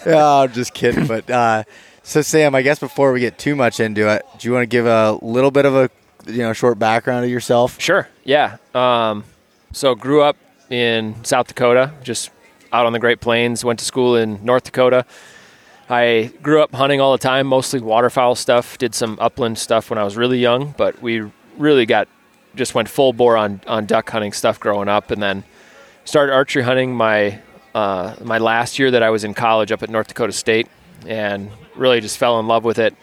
yeah, 0.05 0.41
I'm 0.41 0.51
just 0.51 0.73
kidding. 0.73 1.07
But 1.07 1.29
uh, 1.29 1.63
so, 2.03 2.21
Sam, 2.21 2.53
I 2.53 2.61
guess 2.63 2.79
before 2.79 3.11
we 3.11 3.21
get 3.21 3.39
too 3.39 3.55
much 3.55 3.79
into 3.79 4.07
it, 4.13 4.25
do 4.39 4.47
you 4.47 4.53
want 4.53 4.63
to 4.63 4.67
give 4.67 4.85
a 4.85 5.17
little 5.21 5.51
bit 5.51 5.65
of 5.65 5.73
a 5.73 5.89
you 6.25 6.39
know 6.39 6.53
short 6.53 6.79
background 6.79 7.25
of 7.25 7.31
yourself? 7.31 7.79
Sure. 7.79 8.07
Yeah. 8.23 8.57
Um, 8.73 9.23
so 9.71 9.95
grew 9.95 10.21
up 10.21 10.37
in 10.69 11.23
South 11.23 11.47
Dakota, 11.47 11.93
just 12.03 12.31
out 12.71 12.85
on 12.85 12.93
the 12.93 12.99
Great 12.99 13.21
Plains. 13.21 13.63
Went 13.63 13.79
to 13.79 13.85
school 13.85 14.15
in 14.15 14.43
North 14.43 14.63
Dakota. 14.63 15.05
I 15.89 16.31
grew 16.41 16.61
up 16.61 16.73
hunting 16.73 16.99
all 16.99 17.11
the 17.11 17.19
time, 17.19 17.45
mostly 17.45 17.79
waterfowl 17.79 18.35
stuff. 18.35 18.77
Did 18.77 18.95
some 18.95 19.17
upland 19.21 19.59
stuff 19.59 19.89
when 19.89 19.99
I 19.99 20.03
was 20.03 20.17
really 20.17 20.39
young, 20.39 20.73
but 20.77 21.01
we 21.01 21.29
really 21.57 21.85
got 21.85 22.07
just 22.55 22.73
went 22.73 22.89
full 22.89 23.13
bore 23.13 23.37
on 23.37 23.61
on 23.67 23.85
duck 23.85 24.09
hunting 24.09 24.33
stuff 24.33 24.59
growing 24.59 24.87
up, 24.87 25.11
and 25.11 25.21
then 25.21 25.43
started 26.05 26.33
archery 26.33 26.63
hunting 26.63 26.95
my 26.95 27.39
uh, 27.75 28.15
my 28.23 28.37
last 28.39 28.79
year 28.79 28.91
that 28.91 29.03
I 29.03 29.09
was 29.09 29.23
in 29.23 29.33
college 29.33 29.71
up 29.71 29.83
at 29.83 29.89
North 29.89 30.07
Dakota 30.07 30.33
State, 30.33 30.67
and 31.05 31.51
really 31.75 32.01
just 32.01 32.17
fell 32.17 32.39
in 32.39 32.47
love 32.47 32.63
with 32.63 32.79
it, 32.79 32.95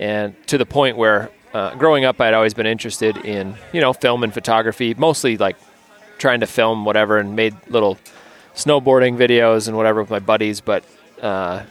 and 0.00 0.34
to 0.46 0.56
the 0.56 0.66
point 0.66 0.96
where 0.96 1.30
uh, 1.52 1.74
growing 1.74 2.04
up 2.04 2.20
I'd 2.20 2.34
always 2.34 2.54
been 2.54 2.66
interested 2.66 3.16
in 3.18 3.56
you 3.72 3.80
know 3.80 3.92
film 3.92 4.22
and 4.22 4.32
photography, 4.32 4.94
mostly 4.94 5.36
like 5.36 5.56
trying 6.18 6.40
to 6.40 6.46
film 6.46 6.84
whatever, 6.84 7.18
and 7.18 7.36
made 7.36 7.54
little 7.68 7.98
snowboarding 8.54 9.16
videos 9.16 9.68
and 9.68 9.76
whatever 9.76 10.00
with 10.00 10.10
my 10.10 10.18
buddies, 10.18 10.60
but 10.60 10.84
uh, 11.20 11.62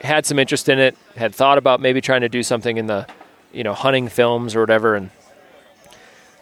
had 0.00 0.26
some 0.26 0.38
interest 0.38 0.68
in 0.68 0.78
it, 0.78 0.96
had 1.16 1.34
thought 1.34 1.58
about 1.58 1.80
maybe 1.80 2.00
trying 2.00 2.22
to 2.22 2.28
do 2.28 2.42
something 2.42 2.76
in 2.76 2.86
the, 2.86 3.06
you 3.52 3.62
know, 3.62 3.74
hunting 3.74 4.08
films 4.08 4.56
or 4.56 4.60
whatever. 4.60 4.94
And 4.94 5.10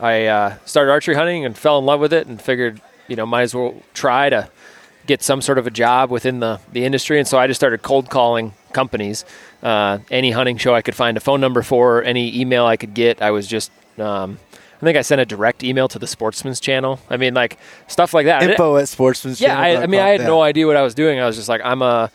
I 0.01 0.27
uh, 0.27 0.57
started 0.65 0.93
archery 0.93 1.15
hunting 1.15 1.45
and 1.45 1.57
fell 1.57 1.79
in 1.79 1.85
love 1.85 2.01
with 2.01 2.13
it 2.13 2.27
and 2.27 2.41
figured, 2.41 2.81
you 3.09 3.17
know, 3.17 3.27
might 3.27 3.43
as 3.43 3.55
well 3.55 3.83
try 3.95 4.31
to 4.31 4.49
get 5.09 5.23
some 5.23 5.41
sort 5.43 5.59
of 5.59 5.67
a 5.67 5.71
job 5.71 6.11
within 6.11 6.39
the, 6.39 6.61
the 6.73 6.85
industry. 6.85 7.19
And 7.19 7.27
so 7.27 7.39
I 7.39 7.49
just 7.49 7.59
started 7.59 7.83
cold 7.83 8.11
calling 8.11 8.53
companies. 8.73 9.25
Uh, 9.63 9.99
any 10.11 10.31
hunting 10.31 10.59
show 10.59 10.75
I 10.75 10.83
could 10.83 10.95
find 10.95 11.17
a 11.17 11.21
phone 11.21 11.41
number 11.41 11.63
for, 11.63 12.05
any 12.05 12.39
email 12.39 12.67
I 12.67 12.77
could 12.77 12.95
get. 12.95 13.21
I 13.21 13.33
was 13.33 13.49
just, 13.49 13.73
um, 13.99 14.39
I 14.53 14.85
think 14.85 14.97
I 14.97 15.03
sent 15.03 15.21
a 15.21 15.27
direct 15.27 15.65
email 15.65 15.89
to 15.89 15.99
the 15.99 16.07
Sportsman's 16.07 16.61
Channel. 16.61 17.01
I 17.11 17.17
mean, 17.17 17.35
like 17.35 17.59
stuff 17.89 18.15
like 18.15 18.27
that. 18.27 18.43
Info 18.45 18.77
at 18.77 18.89
Sportsman's 18.89 19.41
yeah, 19.41 19.59
I, 19.59 19.83
I, 19.83 19.87
mean, 19.87 20.01
I 20.01 20.11
had 20.11 20.21
no 20.21 20.43
idea 20.43 20.67
what 20.69 20.77
I 20.77 20.83
was 20.83 20.95
doing. 20.95 21.19
I 21.19 21.27
was 21.27 21.35
just 21.35 21.49
like, 21.49 21.63
I'm 21.65 21.83
a, 21.83 22.13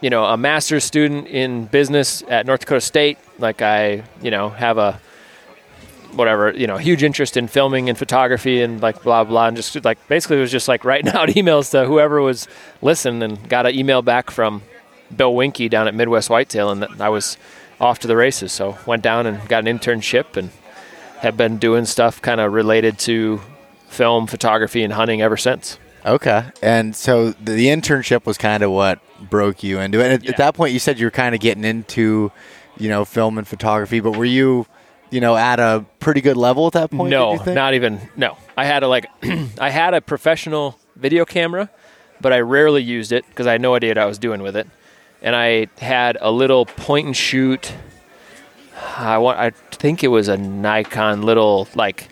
you 0.00 0.10
know, 0.10 0.24
a 0.24 0.36
master's 0.36 0.84
student 0.84 1.28
in 1.28 1.66
business 1.66 2.22
at 2.28 2.46
North 2.46 2.60
Dakota 2.60 2.80
State. 2.80 3.18
Like 3.38 3.62
I, 3.62 4.02
you 4.22 4.30
know, 4.30 4.48
have 4.48 4.78
a 4.78 5.00
whatever, 6.16 6.52
you 6.52 6.66
know, 6.66 6.76
huge 6.76 7.02
interest 7.02 7.36
in 7.36 7.48
filming 7.48 7.88
and 7.88 7.96
photography 7.98 8.62
and 8.62 8.80
like 8.80 9.02
blah 9.02 9.24
blah, 9.24 9.48
and 9.48 9.56
just 9.56 9.84
like 9.84 9.98
basically 10.08 10.38
it 10.38 10.40
was 10.40 10.52
just 10.52 10.68
like 10.68 10.84
writing 10.84 11.08
out 11.14 11.28
emails 11.30 11.70
to 11.70 11.84
whoever 11.84 12.20
was 12.20 12.48
listening, 12.82 13.22
and 13.22 13.48
got 13.48 13.66
an 13.66 13.74
email 13.74 14.02
back 14.02 14.30
from 14.30 14.62
Bill 15.14 15.32
Winke 15.32 15.70
down 15.70 15.88
at 15.88 15.94
Midwest 15.94 16.30
Whitetail, 16.30 16.70
and 16.70 16.84
I 17.00 17.08
was 17.08 17.36
off 17.80 17.98
to 18.00 18.08
the 18.08 18.16
races. 18.16 18.52
So 18.52 18.78
went 18.86 19.02
down 19.02 19.26
and 19.26 19.46
got 19.48 19.66
an 19.66 19.78
internship, 19.78 20.36
and 20.36 20.50
have 21.18 21.36
been 21.36 21.58
doing 21.58 21.84
stuff 21.84 22.20
kind 22.22 22.40
of 22.40 22.52
related 22.52 22.98
to 23.00 23.40
film, 23.88 24.26
photography, 24.26 24.82
and 24.82 24.92
hunting 24.92 25.22
ever 25.22 25.36
since. 25.36 25.78
Okay, 26.04 26.44
and 26.62 26.94
so 26.94 27.30
the 27.32 27.66
internship 27.66 28.26
was 28.26 28.38
kind 28.38 28.62
of 28.62 28.70
what 28.70 29.00
broke 29.28 29.62
you 29.62 29.80
into 29.80 30.00
it. 30.00 30.12
And 30.12 30.24
yeah. 30.24 30.30
at 30.30 30.36
that 30.36 30.54
point, 30.54 30.72
you 30.72 30.78
said 30.78 30.98
you 30.98 31.06
were 31.06 31.10
kind 31.10 31.34
of 31.34 31.40
getting 31.40 31.64
into, 31.64 32.30
you 32.76 32.88
know, 32.88 33.04
film 33.04 33.38
and 33.38 33.46
photography. 33.46 34.00
But 34.00 34.16
were 34.16 34.24
you, 34.24 34.66
you 35.10 35.20
know, 35.20 35.36
at 35.36 35.60
a 35.60 35.84
pretty 36.00 36.20
good 36.20 36.36
level 36.36 36.66
at 36.66 36.72
that 36.74 36.90
point? 36.90 37.10
No, 37.10 37.36
not 37.46 37.74
even. 37.74 38.00
No, 38.16 38.36
I 38.56 38.64
had 38.64 38.82
a 38.82 38.88
like, 38.88 39.06
I 39.60 39.70
had 39.70 39.94
a 39.94 40.00
professional 40.00 40.78
video 40.96 41.24
camera, 41.24 41.70
but 42.20 42.32
I 42.32 42.40
rarely 42.40 42.82
used 42.82 43.12
it 43.12 43.24
because 43.28 43.46
I 43.46 43.52
had 43.52 43.60
no 43.60 43.74
idea 43.74 43.90
what 43.90 43.98
I 43.98 44.06
was 44.06 44.18
doing 44.18 44.42
with 44.42 44.56
it. 44.56 44.66
And 45.22 45.34
I 45.34 45.68
had 45.78 46.18
a 46.20 46.30
little 46.30 46.66
point 46.66 47.06
and 47.06 47.16
shoot. 47.16 47.72
I 48.96 49.18
want. 49.18 49.38
I 49.38 49.50
think 49.50 50.04
it 50.04 50.08
was 50.08 50.28
a 50.28 50.36
Nikon 50.36 51.22
little 51.22 51.68
like, 51.74 52.08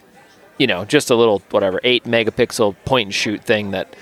you 0.58 0.66
know, 0.66 0.84
just 0.84 1.10
a 1.10 1.14
little 1.14 1.42
whatever 1.50 1.80
eight 1.84 2.04
megapixel 2.04 2.76
point 2.84 3.08
and 3.08 3.14
shoot 3.14 3.44
thing 3.44 3.72
that 3.72 3.94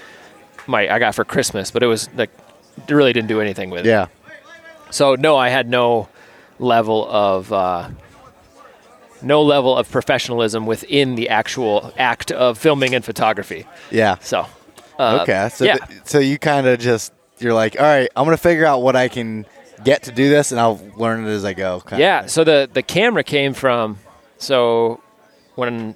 my 0.66 0.88
I 0.88 0.98
got 0.98 1.14
for 1.14 1.24
Christmas. 1.24 1.70
But 1.70 1.82
it 1.82 1.86
was 1.86 2.08
like 2.14 2.30
it 2.76 2.94
really 2.94 3.12
didn't 3.12 3.28
do 3.28 3.40
anything 3.40 3.70
with 3.70 3.86
it. 3.86 3.88
Yeah. 3.88 4.06
So 4.90 5.16
no, 5.16 5.36
I 5.36 5.48
had 5.48 5.68
no 5.68 6.08
level 6.58 7.08
of 7.10 7.52
uh, 7.52 7.90
no 9.22 9.42
level 9.42 9.76
of 9.76 9.90
professionalism 9.90 10.66
within 10.66 11.14
the 11.14 11.28
actual 11.28 11.92
act 11.96 12.30
of 12.30 12.58
filming 12.58 12.94
and 12.94 13.04
photography. 13.04 13.66
Yeah. 13.90 14.18
So. 14.18 14.46
Uh, 14.98 15.20
okay. 15.22 15.48
So 15.50 15.64
yeah. 15.64 15.76
th- 15.76 16.00
so 16.04 16.18
you 16.18 16.38
kind 16.38 16.66
of 16.66 16.78
just 16.78 17.12
you're 17.38 17.54
like, 17.54 17.78
all 17.78 17.86
right, 17.86 18.08
I'm 18.14 18.24
gonna 18.24 18.36
figure 18.36 18.66
out 18.66 18.82
what 18.82 18.96
I 18.96 19.08
can 19.08 19.46
get 19.84 20.04
to 20.04 20.12
do 20.12 20.28
this, 20.28 20.52
and 20.52 20.60
I'll 20.60 20.80
learn 20.96 21.24
it 21.24 21.30
as 21.30 21.44
I 21.44 21.54
go. 21.54 21.82
Yeah. 21.96 22.26
So 22.26 22.44
the 22.44 22.68
the 22.72 22.82
camera 22.82 23.24
came 23.24 23.54
from 23.54 23.98
so 24.38 25.00
when 25.54 25.94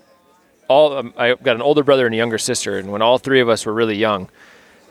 all 0.68 0.96
um, 0.96 1.14
I 1.16 1.34
got 1.34 1.56
an 1.56 1.62
older 1.62 1.82
brother 1.82 2.06
and 2.06 2.14
a 2.14 2.18
younger 2.18 2.38
sister, 2.38 2.78
and 2.78 2.90
when 2.90 3.02
all 3.02 3.18
three 3.18 3.40
of 3.40 3.48
us 3.48 3.66
were 3.66 3.72
really 3.72 3.96
young, 3.96 4.28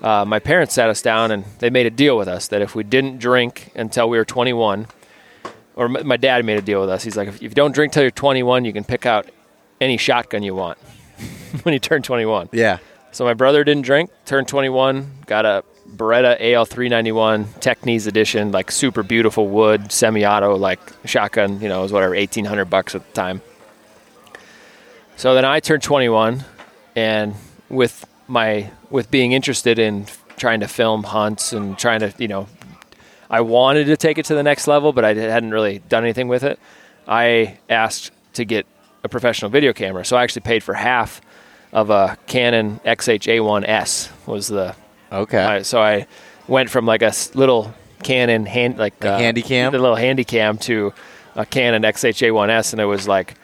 uh, 0.02 0.26
my 0.26 0.40
parents 0.40 0.74
sat 0.74 0.90
us 0.90 1.02
down 1.02 1.32
and 1.32 1.46
they 1.60 1.70
made 1.70 1.86
a 1.86 1.90
deal 1.90 2.18
with 2.18 2.28
us 2.28 2.48
that 2.50 2.62
if 2.62 2.76
we 2.76 2.84
didn't 2.84 3.18
drink 3.18 3.72
until 3.76 4.10
we 4.10 4.18
were 4.18 4.26
21, 4.26 4.88
or 5.76 5.90
my 5.90 6.18
dad 6.18 6.44
made 6.46 6.58
a 6.58 6.62
deal 6.62 6.82
with 6.82 6.90
us. 6.90 7.04
He's 7.04 7.18
like, 7.18 7.28
if 7.28 7.42
you 7.42 7.50
don't 7.50 7.74
drink 7.74 7.94
till 7.94 8.02
you're 8.02 8.12
21, 8.12 8.66
you 8.66 8.74
can 8.74 8.84
pick 8.84 9.06
out 9.06 9.30
any 9.80 9.98
shotgun 9.98 10.42
you 10.42 10.56
want 10.56 10.78
when 11.64 11.74
you 11.74 11.80
turn 11.80 12.02
21. 12.02 12.50
Yeah. 12.52 12.80
So 13.12 13.24
my 13.24 13.34
brother 13.34 13.64
didn't 13.64 13.84
drink, 13.84 14.10
turned 14.26 14.48
21, 14.48 15.10
got 15.26 15.46
a 15.46 15.64
Beretta 15.90 16.40
AL391 16.42 17.46
Teknys 17.60 18.08
edition, 18.08 18.52
like 18.52 18.72
super 18.72 19.04
beautiful 19.04 19.48
wood, 19.48 19.92
semi-auto, 19.92 20.56
like 20.56 20.80
shotgun. 21.06 21.62
You 21.62 21.70
know, 21.70 21.80
it 21.80 21.84
was 21.84 21.92
whatever 21.94 22.16
1800 22.16 22.66
bucks 22.66 22.96
at 22.96 23.06
the 23.06 23.14
time. 23.14 23.42
So 25.16 25.34
then 25.34 25.46
I 25.46 25.60
turned 25.60 25.84
21, 25.84 26.44
and 26.96 27.36
with 27.70 28.06
my 28.28 28.70
with 28.90 29.10
being 29.12 29.32
interested 29.32 29.80
in 29.80 30.08
trying 30.38 30.60
to 30.60 30.68
film 30.68 31.04
hunts 31.04 31.54
and 31.54 31.78
trying 31.78 32.02
to 32.02 32.14
you 32.18 32.28
know, 32.28 32.48
I 33.30 33.42
wanted 33.42 33.86
to 33.86 33.98
take 33.98 34.18
it 34.18 34.26
to 34.26 34.36
the 34.36 34.44
next 34.44 34.68
level, 34.68 34.94
but 34.94 35.06
I 35.06 35.14
hadn't 35.14 35.52
really 35.52 35.80
done 35.80 36.04
anything 36.04 36.28
with 36.28 36.44
it. 36.44 36.60
I 37.08 37.58
asked 37.70 38.12
to 38.34 38.46
get 38.46 38.66
a 39.04 39.10
professional 39.10 39.50
video 39.52 39.74
camera, 39.74 40.06
so 40.06 40.18
I 40.18 40.24
actually 40.24 40.42
paid 40.42 40.64
for 40.64 40.74
half 40.74 41.22
of 41.72 41.90
a 41.90 42.18
Canon 42.28 42.80
XH-A1S 42.86 44.10
was 44.28 44.48
the 44.48 44.76
Okay. 45.12 45.38
I, 45.44 45.62
so 45.62 45.82
I 45.82 46.08
went 46.48 46.70
from 46.70 46.86
like 46.86 47.02
a 47.02 47.14
little 47.34 47.74
Canon 48.04 48.46
hand 48.46 48.78
like 48.78 49.04
a 49.04 49.14
uh, 49.14 49.18
handy 49.18 49.42
cam, 49.42 49.72
the 49.72 49.80
little 49.80 49.96
handy 49.96 50.24
cam 50.24 50.58
to 50.60 50.94
a 51.36 51.46
Canon 51.46 51.84
XH-A1S, 51.84 52.74
and 52.74 52.82
it 52.82 52.86
was 52.86 53.08
like, 53.08 53.36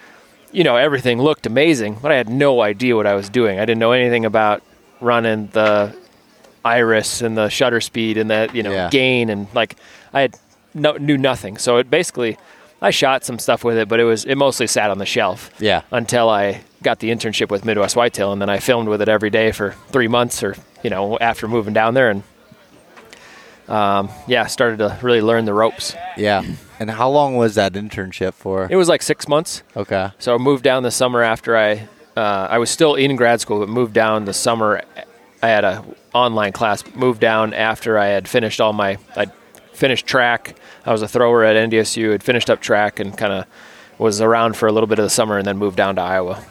you 0.51 0.63
know, 0.63 0.75
everything 0.75 1.21
looked 1.21 1.45
amazing, 1.45 1.97
but 2.01 2.11
I 2.11 2.15
had 2.15 2.29
no 2.29 2.61
idea 2.61 2.95
what 2.95 3.07
I 3.07 3.13
was 3.15 3.29
doing. 3.29 3.59
I 3.59 3.65
didn't 3.65 3.79
know 3.79 3.91
anything 3.91 4.25
about 4.25 4.61
running 4.99 5.47
the 5.47 5.95
iris 6.63 7.21
and 7.21 7.37
the 7.37 7.49
shutter 7.49 7.81
speed 7.81 8.17
and 8.17 8.29
the 8.29 8.49
you 8.53 8.63
know 8.63 8.71
yeah. 8.71 8.89
gain 8.89 9.29
and 9.29 9.47
like 9.53 9.75
I 10.13 10.21
had 10.21 10.35
no, 10.73 10.93
knew 10.93 11.17
nothing. 11.17 11.57
So 11.57 11.77
it 11.77 11.89
basically 11.89 12.37
I 12.81 12.89
shot 12.89 13.23
some 13.23 13.37
stuff 13.37 13.63
with 13.63 13.77
it, 13.77 13.87
but 13.87 13.99
it 13.99 14.03
was 14.03 14.25
it 14.25 14.35
mostly 14.35 14.67
sat 14.67 14.89
on 14.89 14.97
the 14.97 15.05
shelf. 15.05 15.51
Yeah. 15.59 15.83
Until 15.91 16.29
I 16.29 16.61
got 16.81 16.99
the 16.99 17.09
internship 17.09 17.49
with 17.49 17.63
Midwest 17.63 17.95
Whitetail, 17.95 18.31
and 18.31 18.41
then 18.41 18.49
I 18.49 18.59
filmed 18.59 18.89
with 18.89 19.01
it 19.01 19.09
every 19.09 19.29
day 19.29 19.51
for 19.51 19.75
three 19.89 20.07
months, 20.07 20.41
or 20.43 20.55
you 20.83 20.89
know, 20.89 21.17
after 21.19 21.47
moving 21.47 21.73
down 21.73 21.93
there, 21.93 22.09
and 22.09 22.23
um, 23.67 24.09
yeah, 24.27 24.47
started 24.47 24.77
to 24.79 24.97
really 25.01 25.21
learn 25.21 25.45
the 25.45 25.53
ropes. 25.53 25.95
Yeah. 26.17 26.43
And 26.79 26.89
how 26.89 27.09
long 27.09 27.35
was 27.37 27.55
that 27.55 27.73
internship 27.73 28.33
for? 28.33 28.67
It 28.69 28.75
was 28.75 28.89
like 28.89 29.03
six 29.03 29.27
months. 29.27 29.61
Okay. 29.77 30.09
So 30.17 30.33
I 30.33 30.37
moved 30.39 30.63
down 30.63 30.81
the 30.81 30.91
summer 30.91 31.21
after 31.21 31.55
I 31.55 31.87
uh, 32.17 32.47
I 32.49 32.57
was 32.57 32.69
still 32.69 32.95
in 32.95 33.15
grad 33.15 33.41
school, 33.41 33.59
but 33.59 33.69
moved 33.69 33.93
down 33.93 34.25
the 34.25 34.33
summer. 34.33 34.81
I 35.43 35.47
had 35.47 35.63
a 35.63 35.85
online 36.13 36.51
class. 36.51 36.83
Moved 36.95 37.21
down 37.21 37.53
after 37.53 37.97
I 37.97 38.07
had 38.07 38.27
finished 38.27 38.59
all 38.61 38.73
my 38.73 38.97
I 39.15 39.27
finished 39.73 40.05
track. 40.05 40.55
I 40.85 40.91
was 40.91 41.01
a 41.01 41.07
thrower 41.07 41.43
at 41.43 41.55
NDSU. 41.55 42.11
Had 42.11 42.23
finished 42.23 42.49
up 42.49 42.61
track 42.61 42.99
and 42.99 43.17
kind 43.17 43.33
of 43.33 43.45
was 43.97 44.19
around 44.21 44.57
for 44.57 44.67
a 44.67 44.71
little 44.71 44.87
bit 44.87 44.99
of 44.99 45.03
the 45.03 45.09
summer, 45.09 45.37
and 45.37 45.45
then 45.45 45.57
moved 45.57 45.77
down 45.77 45.95
to 45.95 46.01
Iowa. 46.01 46.43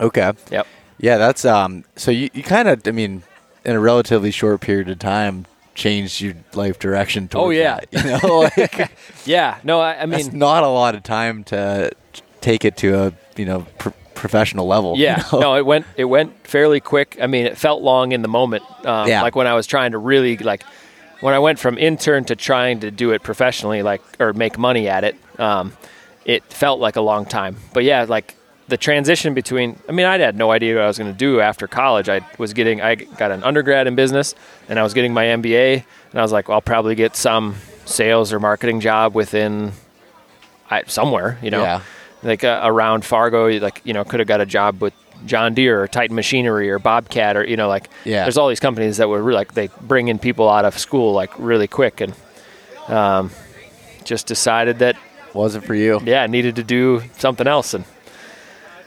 Okay. 0.00 0.32
Yep. 0.50 0.66
Yeah, 0.98 1.16
that's 1.16 1.44
um. 1.44 1.84
So 1.96 2.10
you, 2.10 2.28
you 2.32 2.42
kind 2.42 2.68
of, 2.68 2.86
I 2.86 2.90
mean, 2.90 3.22
in 3.64 3.76
a 3.76 3.80
relatively 3.80 4.30
short 4.30 4.60
period 4.60 4.88
of 4.88 4.98
time, 4.98 5.46
changed 5.74 6.20
your 6.20 6.34
life 6.54 6.78
direction. 6.78 7.28
Totally. 7.28 7.58
Oh 7.58 7.60
yeah. 7.60 7.80
That, 7.90 8.04
you 8.22 8.28
know, 8.28 8.38
like, 8.56 8.90
yeah. 9.24 9.58
No, 9.64 9.80
I, 9.80 10.02
I 10.02 10.06
mean, 10.06 10.36
not 10.36 10.64
a 10.64 10.68
lot 10.68 10.94
of 10.94 11.02
time 11.02 11.44
to 11.44 11.92
take 12.40 12.64
it 12.64 12.76
to 12.78 12.94
a 12.94 13.12
you 13.36 13.44
know 13.44 13.66
pr- 13.78 13.90
professional 14.18 14.66
level. 14.66 14.94
Yeah, 14.96 15.24
you 15.32 15.38
know? 15.38 15.40
no, 15.40 15.56
it 15.56 15.64
went 15.64 15.86
it 15.96 16.04
went 16.04 16.46
fairly 16.46 16.80
quick. 16.80 17.16
I 17.20 17.26
mean, 17.26 17.46
it 17.46 17.56
felt 17.56 17.82
long 17.82 18.12
in 18.12 18.22
the 18.22 18.28
moment. 18.28 18.64
Um, 18.84 19.08
yeah. 19.08 19.22
like 19.22 19.34
when 19.34 19.46
I 19.46 19.54
was 19.54 19.66
trying 19.66 19.92
to 19.92 19.98
really 19.98 20.36
like 20.36 20.62
when 21.20 21.34
I 21.34 21.38
went 21.38 21.58
from 21.58 21.78
intern 21.78 22.24
to 22.26 22.36
trying 22.36 22.80
to 22.80 22.90
do 22.90 23.12
it 23.12 23.22
professionally, 23.22 23.82
like 23.82 24.02
or 24.20 24.32
make 24.32 24.58
money 24.58 24.88
at 24.88 25.04
it. 25.04 25.16
Um, 25.38 25.72
it 26.24 26.44
felt 26.44 26.78
like 26.78 26.96
a 26.96 27.00
long 27.00 27.24
time. 27.24 27.56
But 27.72 27.84
yeah, 27.84 28.04
like 28.06 28.36
the 28.68 28.76
transition 28.76 29.32
between 29.34 29.78
I 29.88 29.92
mean 29.92 30.06
I 30.06 30.18
had 30.18 30.36
no 30.36 30.50
idea 30.50 30.74
what 30.74 30.84
I 30.84 30.86
was 30.86 30.98
going 30.98 31.10
to 31.10 31.16
do 31.16 31.40
after 31.40 31.66
college. 31.66 32.08
I 32.08 32.20
was 32.36 32.52
getting 32.52 32.82
I 32.82 32.96
got 32.96 33.30
an 33.30 33.42
undergrad 33.42 33.86
in 33.86 33.94
business 33.94 34.34
and 34.68 34.78
I 34.78 34.82
was 34.82 34.94
getting 34.94 35.14
my 35.14 35.24
MBA 35.24 35.84
and 36.10 36.20
I 36.20 36.22
was 36.22 36.32
like, 36.32 36.48
well, 36.48 36.56
I'll 36.56 36.62
probably 36.62 36.94
get 36.94 37.16
some 37.16 37.56
sales 37.86 38.32
or 38.32 38.40
marketing 38.40 38.80
job 38.80 39.14
within 39.14 39.72
I, 40.70 40.82
somewhere, 40.84 41.38
you 41.42 41.50
know. 41.50 41.62
Yeah. 41.62 41.82
Like 42.22 42.44
uh, 42.44 42.60
around 42.64 43.04
Fargo, 43.04 43.48
like 43.58 43.80
you 43.84 43.92
know, 43.92 44.04
could 44.04 44.20
have 44.20 44.26
got 44.26 44.40
a 44.40 44.46
job 44.46 44.80
with 44.80 44.94
John 45.26 45.54
Deere 45.54 45.82
or 45.82 45.88
Titan 45.88 46.16
Machinery 46.16 46.70
or 46.70 46.78
Bobcat 46.78 47.36
or 47.36 47.44
you 47.44 47.56
know 47.56 47.68
like 47.68 47.88
yeah. 48.04 48.24
there's 48.24 48.36
all 48.36 48.48
these 48.48 48.60
companies 48.60 48.96
that 48.96 49.08
were 49.08 49.22
really, 49.22 49.36
like 49.36 49.54
they 49.54 49.68
bring 49.82 50.08
in 50.08 50.18
people 50.18 50.48
out 50.48 50.64
of 50.64 50.76
school 50.78 51.12
like 51.12 51.30
really 51.38 51.68
quick 51.68 52.00
and 52.00 52.14
um, 52.88 53.30
just 54.04 54.26
decided 54.26 54.78
that 54.80 54.96
wasn't 55.34 55.64
for 55.64 55.74
you. 55.74 56.00
Yeah, 56.04 56.26
needed 56.26 56.56
to 56.56 56.64
do 56.64 57.02
something 57.18 57.46
else 57.46 57.74
and 57.74 57.84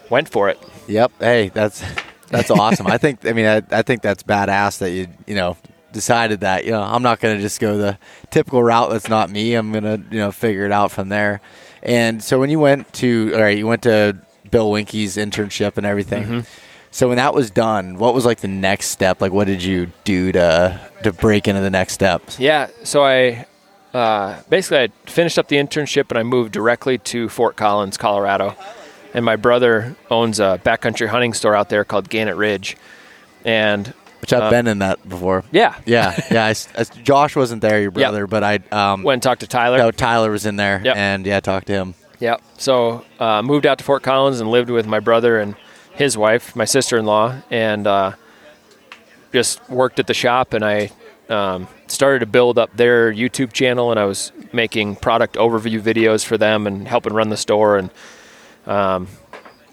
went 0.09 0.29
for 0.29 0.50
it. 0.50 0.59
Yep. 0.88 1.11
Hey, 1.19 1.50
that's 1.50 1.83
that's 2.29 2.51
awesome. 2.51 2.88
I 2.88 2.97
think. 2.97 3.25
I 3.25 3.33
mean, 3.33 3.45
I, 3.45 3.61
I 3.71 3.81
think 3.81 4.01
that's 4.01 4.23
badass 4.23 4.79
that 4.79 4.91
you 4.91 5.07
you 5.27 5.35
know 5.35 5.57
decided 5.91 6.41
that 6.41 6.65
you 6.65 6.71
know 6.71 6.81
I'm 6.81 7.03
not 7.03 7.19
going 7.19 7.36
to 7.36 7.41
just 7.41 7.60
go 7.60 7.77
the 7.77 7.98
typical 8.29 8.63
route. 8.63 8.89
That's 8.89 9.10
not 9.10 9.29
me. 9.29 9.53
I'm 9.53 9.71
going 9.71 9.83
to 9.83 10.01
you 10.12 10.19
know 10.19 10.31
figure 10.31 10.65
it 10.65 10.71
out 10.71 10.91
from 10.91 11.10
there. 11.10 11.41
And 11.83 12.24
so 12.24 12.39
when 12.39 12.50
you 12.50 12.60
went 12.60 12.91
to 12.95 13.31
all 13.33 13.41
right, 13.41 13.57
you 13.57 13.67
went 13.67 13.83
to 13.83 14.17
Bill 14.50 14.69
Winke's 14.69 15.17
internship 15.17 15.77
and 15.77 15.86
everything. 15.86 16.24
Mm-hmm. 16.24 16.39
So 16.93 17.07
when 17.07 17.17
that 17.17 17.33
was 17.33 17.50
done, 17.50 17.98
what 17.98 18.13
was 18.13 18.25
like 18.25 18.41
the 18.41 18.50
next 18.50 18.89
step? 18.89 19.21
Like, 19.21 19.31
what 19.31 19.48
did 19.48 19.63
you 19.63 19.91
do 20.03 20.31
to 20.33 20.79
to 21.03 21.13
break 21.13 21.48
into 21.48 21.62
the 21.62 21.69
next 21.69 21.93
steps? 21.93 22.39
Yeah. 22.39 22.67
So 22.83 23.03
I 23.03 23.45
uh, 23.93 24.41
basically 24.50 24.79
I 24.79 24.88
finished 25.10 25.39
up 25.39 25.48
the 25.48 25.57
internship 25.57 26.10
and 26.10 26.17
I 26.17 26.24
moved 26.24 26.51
directly 26.51 26.98
to 26.98 27.29
Fort 27.29 27.55
Collins, 27.55 27.98
Colorado 27.98 28.55
and 29.13 29.25
my 29.25 29.36
brother 29.36 29.95
owns 30.10 30.39
a 30.39 30.60
backcountry 30.63 31.07
hunting 31.07 31.33
store 31.33 31.55
out 31.55 31.69
there 31.69 31.83
called 31.83 32.10
Gannett 32.10 32.36
Ridge, 32.36 32.77
and 33.43 33.93
which 34.21 34.33
I've 34.33 34.43
uh, 34.43 34.49
been 34.49 34.67
in 34.67 34.79
that 34.79 35.07
before. 35.07 35.43
Yeah, 35.51 35.75
yeah, 35.85 36.19
yeah. 36.31 36.45
I, 36.45 36.55
I, 36.79 36.83
Josh 36.83 37.35
wasn't 37.35 37.61
there, 37.61 37.81
your 37.81 37.91
brother, 37.91 38.21
yep. 38.21 38.29
but 38.29 38.43
I 38.43 38.59
um, 38.71 39.03
went 39.03 39.15
and 39.15 39.23
talked 39.23 39.41
to 39.41 39.47
Tyler. 39.47 39.77
No, 39.77 39.91
Tyler 39.91 40.31
was 40.31 40.45
in 40.45 40.55
there, 40.55 40.81
yep. 40.83 40.95
and 40.95 41.25
yeah, 41.25 41.39
talked 41.39 41.67
to 41.67 41.73
him. 41.73 41.95
Yeah. 42.19 42.37
So 42.57 43.03
uh, 43.19 43.41
moved 43.41 43.65
out 43.65 43.79
to 43.79 43.83
Fort 43.83 44.03
Collins 44.03 44.39
and 44.39 44.49
lived 44.49 44.69
with 44.69 44.85
my 44.85 44.99
brother 44.99 45.39
and 45.39 45.55
his 45.93 46.17
wife, 46.17 46.55
my 46.55 46.65
sister-in-law, 46.65 47.41
and 47.49 47.87
uh, 47.87 48.13
just 49.33 49.67
worked 49.69 49.99
at 49.99 50.07
the 50.07 50.13
shop. 50.13 50.53
And 50.53 50.63
I 50.63 50.91
um, 51.29 51.67
started 51.87 52.19
to 52.19 52.27
build 52.27 52.59
up 52.59 52.77
their 52.77 53.11
YouTube 53.11 53.53
channel, 53.53 53.89
and 53.89 53.99
I 53.99 54.05
was 54.05 54.31
making 54.53 54.97
product 54.97 55.35
overview 55.35 55.81
videos 55.81 56.23
for 56.23 56.37
them 56.37 56.67
and 56.67 56.87
helping 56.87 57.13
run 57.13 57.29
the 57.29 57.37
store 57.37 57.77
and 57.77 57.89
um, 58.67 59.07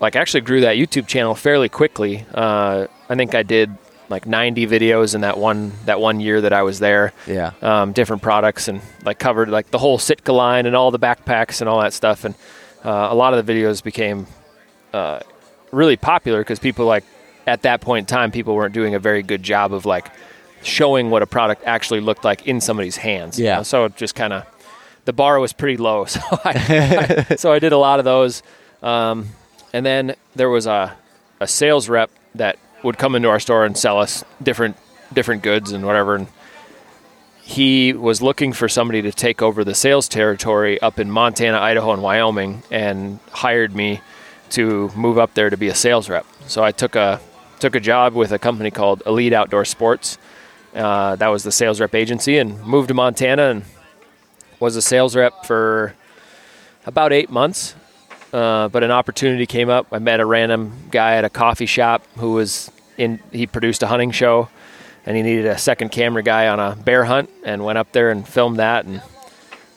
like 0.01 0.17
actually 0.17 0.41
grew 0.41 0.63
that 0.63 0.77
YouTube 0.77 1.07
channel 1.07 1.35
fairly 1.35 1.69
quickly. 1.69 2.25
Uh, 2.33 2.87
I 3.09 3.15
think 3.15 3.35
I 3.35 3.43
did 3.43 3.77
like 4.09 4.27
90 4.27 4.67
videos 4.67 5.15
in 5.15 5.21
that 5.21 5.39
one 5.39 5.73
that 5.85 6.01
one 6.01 6.21
year 6.21 6.41
that 6.41 6.53
I 6.53 6.63
was 6.63 6.79
there. 6.79 7.13
Yeah. 7.27 7.53
Um, 7.61 7.93
different 7.93 8.23
products 8.23 8.69
and 8.69 8.81
like 9.05 9.19
covered 9.19 9.49
like 9.49 9.71
the 9.71 9.79
whole 9.79 9.99
Sitka 9.99 10.33
line 10.33 10.67
and 10.67 10.75
all 10.75 10.91
the 10.91 10.99
backpacks 10.99 11.61
and 11.61 11.69
all 11.69 11.81
that 11.81 11.93
stuff. 11.93 12.25
And 12.25 12.35
uh, 12.85 13.09
a 13.11 13.15
lot 13.15 13.35
of 13.35 13.45
the 13.45 13.53
videos 13.53 13.83
became 13.83 14.27
uh, 14.93 15.21
really 15.73 15.97
popular 15.97 16.41
because 16.41 16.59
people 16.59 16.87
like 16.87 17.05
at 17.47 17.63
that 17.63 17.81
point 17.81 18.05
in 18.05 18.07
time 18.07 18.31
people 18.31 18.55
weren't 18.55 18.75
doing 18.75 18.95
a 18.95 18.99
very 18.99 19.23
good 19.23 19.43
job 19.43 19.73
of 19.73 19.85
like 19.85 20.11
showing 20.63 21.11
what 21.11 21.23
a 21.23 21.27
product 21.27 21.63
actually 21.65 22.01
looked 22.01 22.25
like 22.25 22.47
in 22.47 22.61
somebody's 22.61 22.97
hands. 22.97 23.39
Yeah. 23.39 23.53
You 23.53 23.57
know? 23.59 23.63
So 23.63 23.85
it 23.87 23.97
just 23.97 24.15
kind 24.15 24.33
of 24.33 24.47
the 25.05 25.13
bar 25.13 25.39
was 25.39 25.53
pretty 25.53 25.77
low. 25.77 26.05
So 26.09 26.21
I, 26.45 27.27
I, 27.31 27.35
so 27.37 27.53
I 27.53 27.59
did 27.59 27.73
a 27.73 27.79
lot 27.79 27.99
of 27.99 28.05
those. 28.05 28.43
Um, 28.83 29.29
and 29.73 29.85
then 29.85 30.15
there 30.35 30.49
was 30.49 30.67
a, 30.67 30.97
a 31.41 31.47
sales 31.47 31.89
rep 31.89 32.11
that 32.35 32.59
would 32.83 32.99
come 32.99 33.15
into 33.15 33.29
our 33.29 33.41
store 33.41 33.65
and 33.65 33.77
sell 33.77 33.99
us 33.99 34.25
different 34.43 34.77
different 35.13 35.43
goods 35.43 35.73
and 35.73 35.85
whatever. 35.87 36.17
And 36.17 36.27
he 37.43 37.95
was 37.95 38.21
looking 38.21 38.53
for 38.53 38.69
somebody 38.69 39.01
to 39.03 39.13
take 39.13 39.41
over 39.41 39.65
the 39.65 39.75
sales 39.75 40.07
territory 40.07 40.81
up 40.83 40.99
in 40.99 41.11
Montana, 41.11 41.59
Idaho, 41.59 41.93
and 41.93 42.03
Wyoming, 42.03 42.63
and 42.71 43.21
hired 43.33 43.75
me 43.75 44.01
to 44.51 44.91
move 44.95 45.19
up 45.19 45.35
there 45.35 45.49
to 45.49 45.57
be 45.57 45.69
a 45.69 45.75
sales 45.75 46.09
rep. 46.09 46.27
So 46.47 46.63
I 46.63 46.73
took 46.73 46.95
a 46.95 47.21
took 47.59 47.75
a 47.75 47.81
job 47.81 48.15
with 48.15 48.33
a 48.33 48.39
company 48.39 48.71
called 48.71 49.03
Elite 49.07 49.33
Outdoor 49.33 49.65
Sports. 49.65 50.19
Uh, 50.75 51.17
that 51.17 51.29
was 51.29 51.43
the 51.43 51.53
sales 51.53 51.81
rep 51.81 51.95
agency, 51.95 52.39
and 52.39 52.63
moved 52.65 52.89
to 52.89 52.95
Montana 52.95 53.51
and 53.51 53.65
was 54.61 54.77
a 54.77 54.83
sales 54.83 55.17
rep 55.17 55.47
for 55.47 55.95
about 56.87 57.13
eight 57.13 57.31
months. 57.31 57.75
Uh, 58.33 58.69
but 58.69 58.83
an 58.85 58.91
opportunity 58.91 59.47
came 59.47 59.71
up. 59.71 59.87
I 59.91 59.99
met 59.99 60.21
a 60.21 60.27
random 60.27 60.73
guy 60.91 61.15
at 61.17 61.25
a 61.25 61.31
coffee 61.31 61.67
shop 61.67 62.03
who 62.17 62.33
was 62.33 62.71
in. 62.97 63.21
He 63.33 63.47
produced 63.47 63.83
a 63.83 63.87
hunting 63.87 64.11
show, 64.11 64.49
and 65.07 65.17
he 65.17 65.23
needed 65.23 65.47
a 65.47 65.57
second 65.59 65.91
camera 65.91 66.23
guy 66.23 66.49
on 66.49 66.61
a 66.61 66.77
bear 66.77 67.05
hunt, 67.05 67.31
and 67.45 67.65
went 67.65 67.79
up 67.79 67.93
there 67.93 68.11
and 68.11 68.29
filmed 68.29 68.59
that, 68.59 68.85
and 68.85 69.01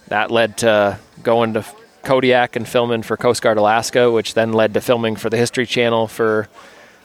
that 0.10 0.32
led 0.32 0.58
to 0.58 1.00
going 1.24 1.54
to 1.54 1.66
Kodiak 2.04 2.56
and 2.56 2.68
filming 2.68 3.04
for 3.04 3.16
Coast 3.16 3.42
Guard 3.42 3.58
Alaska, 3.58 4.12
which 4.12 4.34
then 4.34 4.52
led 4.54 4.74
to 4.74 4.82
filming 4.82 5.16
for 5.16 5.30
the 5.30 5.38
History 5.38 5.66
Channel 5.66 6.08
for 6.08 6.50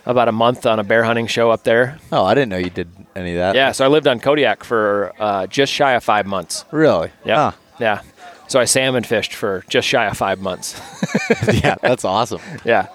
about 0.05 0.29
a 0.29 0.33
month 0.33 0.67
on 0.67 0.79
a 0.79 0.85
bear 0.85 1.05
hunting 1.05 1.27
show 1.27 1.51
up 1.51 1.65
there. 1.65 1.99
Oh, 2.11 2.25
I 2.25 2.35
didn't 2.35 2.49
know 2.49 2.57
you 2.57 2.71
did 2.71 2.89
any 3.15 3.33
of 3.33 3.37
that. 3.39 3.55
Yeah, 3.55 3.73
so 3.73 3.85
I 3.85 3.89
lived 3.89 4.07
on 4.07 4.21
Kodiak 4.21 4.65
for 4.65 5.13
uh, 5.19 5.47
just 5.47 5.73
shy 5.73 5.93
of 5.93 6.03
five 6.03 6.27
months. 6.27 6.65
Really? 6.71 7.11
Yeah. 7.25 7.51
Huh. 7.51 7.57
Yeah. 7.79 8.01
So 8.49 8.61
I 8.61 8.65
salmon 8.65 9.05
fished 9.05 9.35
for 9.35 9.65
just 9.69 9.89
shy 9.89 10.07
of 10.07 10.17
five 10.17 10.41
months. 10.41 10.81
yeah, 11.53 11.77
that's 11.83 12.05
awesome. 12.05 12.41
Yeah. 12.65 12.89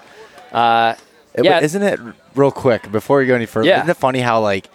Uh, 0.52 0.96
yeah. 1.42 1.60
Isn't 1.60 1.84
it 1.84 2.00
real 2.36 2.52
quick 2.52 2.92
before 2.92 3.22
you 3.22 3.28
go 3.28 3.36
any 3.36 3.46
further? 3.46 3.68
Yeah. 3.68 3.80
Isn't 3.80 3.90
it 3.90 3.98
funny 3.98 4.20
how 4.20 4.42
like 4.42 4.68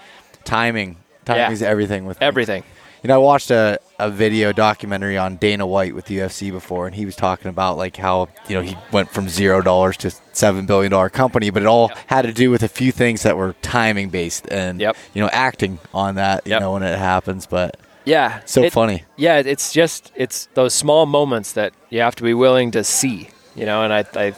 timing, 0.45 0.97
timing 1.25 1.41
yeah. 1.41 1.51
is 1.51 1.63
everything 1.63 2.07
with 2.07 2.21
everything. 2.23 2.63
Me? 2.63 2.69
You 3.03 3.09
know, 3.09 3.17
I 3.17 3.19
watched 3.19 3.51
a, 3.51 3.79
a 3.99 4.11
video 4.11 4.53
documentary 4.53 5.17
on 5.17 5.37
Dana 5.37 5.67
White 5.67 5.95
with 5.95 6.07
the 6.07 6.19
UFC 6.19 6.51
before, 6.51 6.87
and 6.87 6.97
he 6.97 7.05
was 7.05 7.15
talking 7.15 7.49
about 7.49 7.77
like 7.77 7.97
how 7.97 8.29
you 8.49 8.57
know 8.57 8.63
he 8.63 8.77
went 8.91 9.11
from 9.11 9.29
zero 9.29 9.63
dollars 9.63 9.97
to 9.99 10.11
seven 10.33 10.67
billion 10.67 10.91
dollar 10.91 11.09
company, 11.09 11.51
but 11.51 11.63
it 11.63 11.67
all 11.67 11.89
yep. 11.89 11.99
had 12.07 12.23
to 12.23 12.33
do 12.33 12.51
with 12.51 12.63
a 12.63 12.69
few 12.69 12.91
things 12.91 13.23
that 13.23 13.37
were 13.37 13.55
timing 13.63 14.09
based 14.09 14.51
and 14.51 14.81
yep. 14.81 14.97
you 15.15 15.23
know 15.23 15.29
acting 15.33 15.79
on 15.93 16.17
that. 16.17 16.47
You 16.47 16.53
yep. 16.53 16.63
know 16.63 16.73
when 16.73 16.83
it 16.83 16.99
happens, 16.99 17.47
but 17.47 17.79
yeah, 18.07 18.41
so 18.45 18.63
it, 18.63 18.73
funny. 18.73 19.05
Yeah, 19.17 19.39
it's 19.39 19.73
just 19.73 20.13
it's 20.15 20.47
those 20.55 20.73
small 20.73 21.07
moments 21.07 21.53
that 21.53 21.75
you 21.91 22.01
have 22.01 22.17
to 22.17 22.23
be 22.23 22.35
willing 22.35 22.71
to 22.71 22.85
see. 22.85 23.29
You 23.55 23.67
know, 23.67 23.83
and 23.83 23.93
I 23.93 24.05
I, 24.15 24.35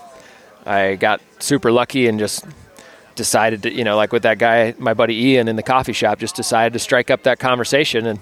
I 0.67 0.95
got 0.97 1.21
super 1.39 1.71
lucky 1.71 2.09
and 2.09 2.19
just 2.19 2.45
decided 3.15 3.63
to 3.65 3.73
you 3.73 3.85
know 3.85 3.97
like 3.97 4.13
with 4.13 4.23
that 4.23 4.39
guy 4.39 4.75
my 4.79 4.95
buddy 4.95 5.15
Ian 5.15 5.49
in 5.49 5.57
the 5.57 5.63
coffee 5.63 5.93
shop 5.93 6.21
just 6.21 6.37
decided 6.37 6.73
to 6.73 6.79
strike 6.79 7.11
up 7.11 7.25
that 7.25 7.41
conversation 7.41 8.07
and 8.07 8.21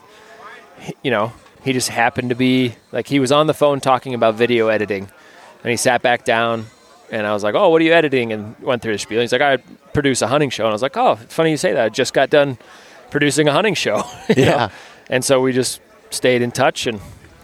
you 1.02 1.11
know 1.11 1.35
he 1.64 1.74
just 1.74 1.90
happened 1.90 2.30
to 2.30 2.35
be 2.35 2.74
like 2.92 3.06
he 3.06 3.20
was 3.20 3.30
on 3.30 3.46
the 3.46 3.52
phone 3.52 3.78
talking 3.78 4.14
about 4.14 4.37
video 4.37 4.68
editing 4.68 5.06
and 5.62 5.70
he 5.70 5.76
sat 5.76 6.00
back 6.00 6.24
down 6.24 6.64
and 7.11 7.26
I 7.26 7.32
was 7.32 7.42
like, 7.44 7.54
"Oh, 7.54 7.68
what 7.68 7.80
are 7.80 7.85
you 7.85 7.92
editing?" 7.92 8.32
and 8.32 8.59
went 8.61 8.82
through 8.82 8.92
the 8.92 8.98
spiel. 8.98 9.20
He's 9.20 9.32
like, 9.32 9.40
"I 9.40 9.59
produce 9.92 10.22
a 10.22 10.26
hunting 10.26 10.50
show," 10.50 10.64
and 10.64 10.70
I 10.70 10.72
was 10.72 10.82
like, 10.82 10.96
"Oh, 10.96 11.18
it's 11.22 11.35
funny 11.35 11.50
you 11.50 11.56
say 11.56 11.72
that. 11.72 11.85
I 11.85 11.88
just 11.88 12.14
got 12.14 12.30
done 12.30 12.59
producing 13.11 13.48
a 13.48 13.52
hunting 13.52 13.74
show." 13.74 14.02
yeah, 14.37 14.44
know? 14.44 14.70
And 15.08 15.24
so 15.24 15.40
we 15.40 15.52
just 15.52 15.80
stayed 16.10 16.42
in 16.42 16.50
touch, 16.50 16.86
and 16.86 17.00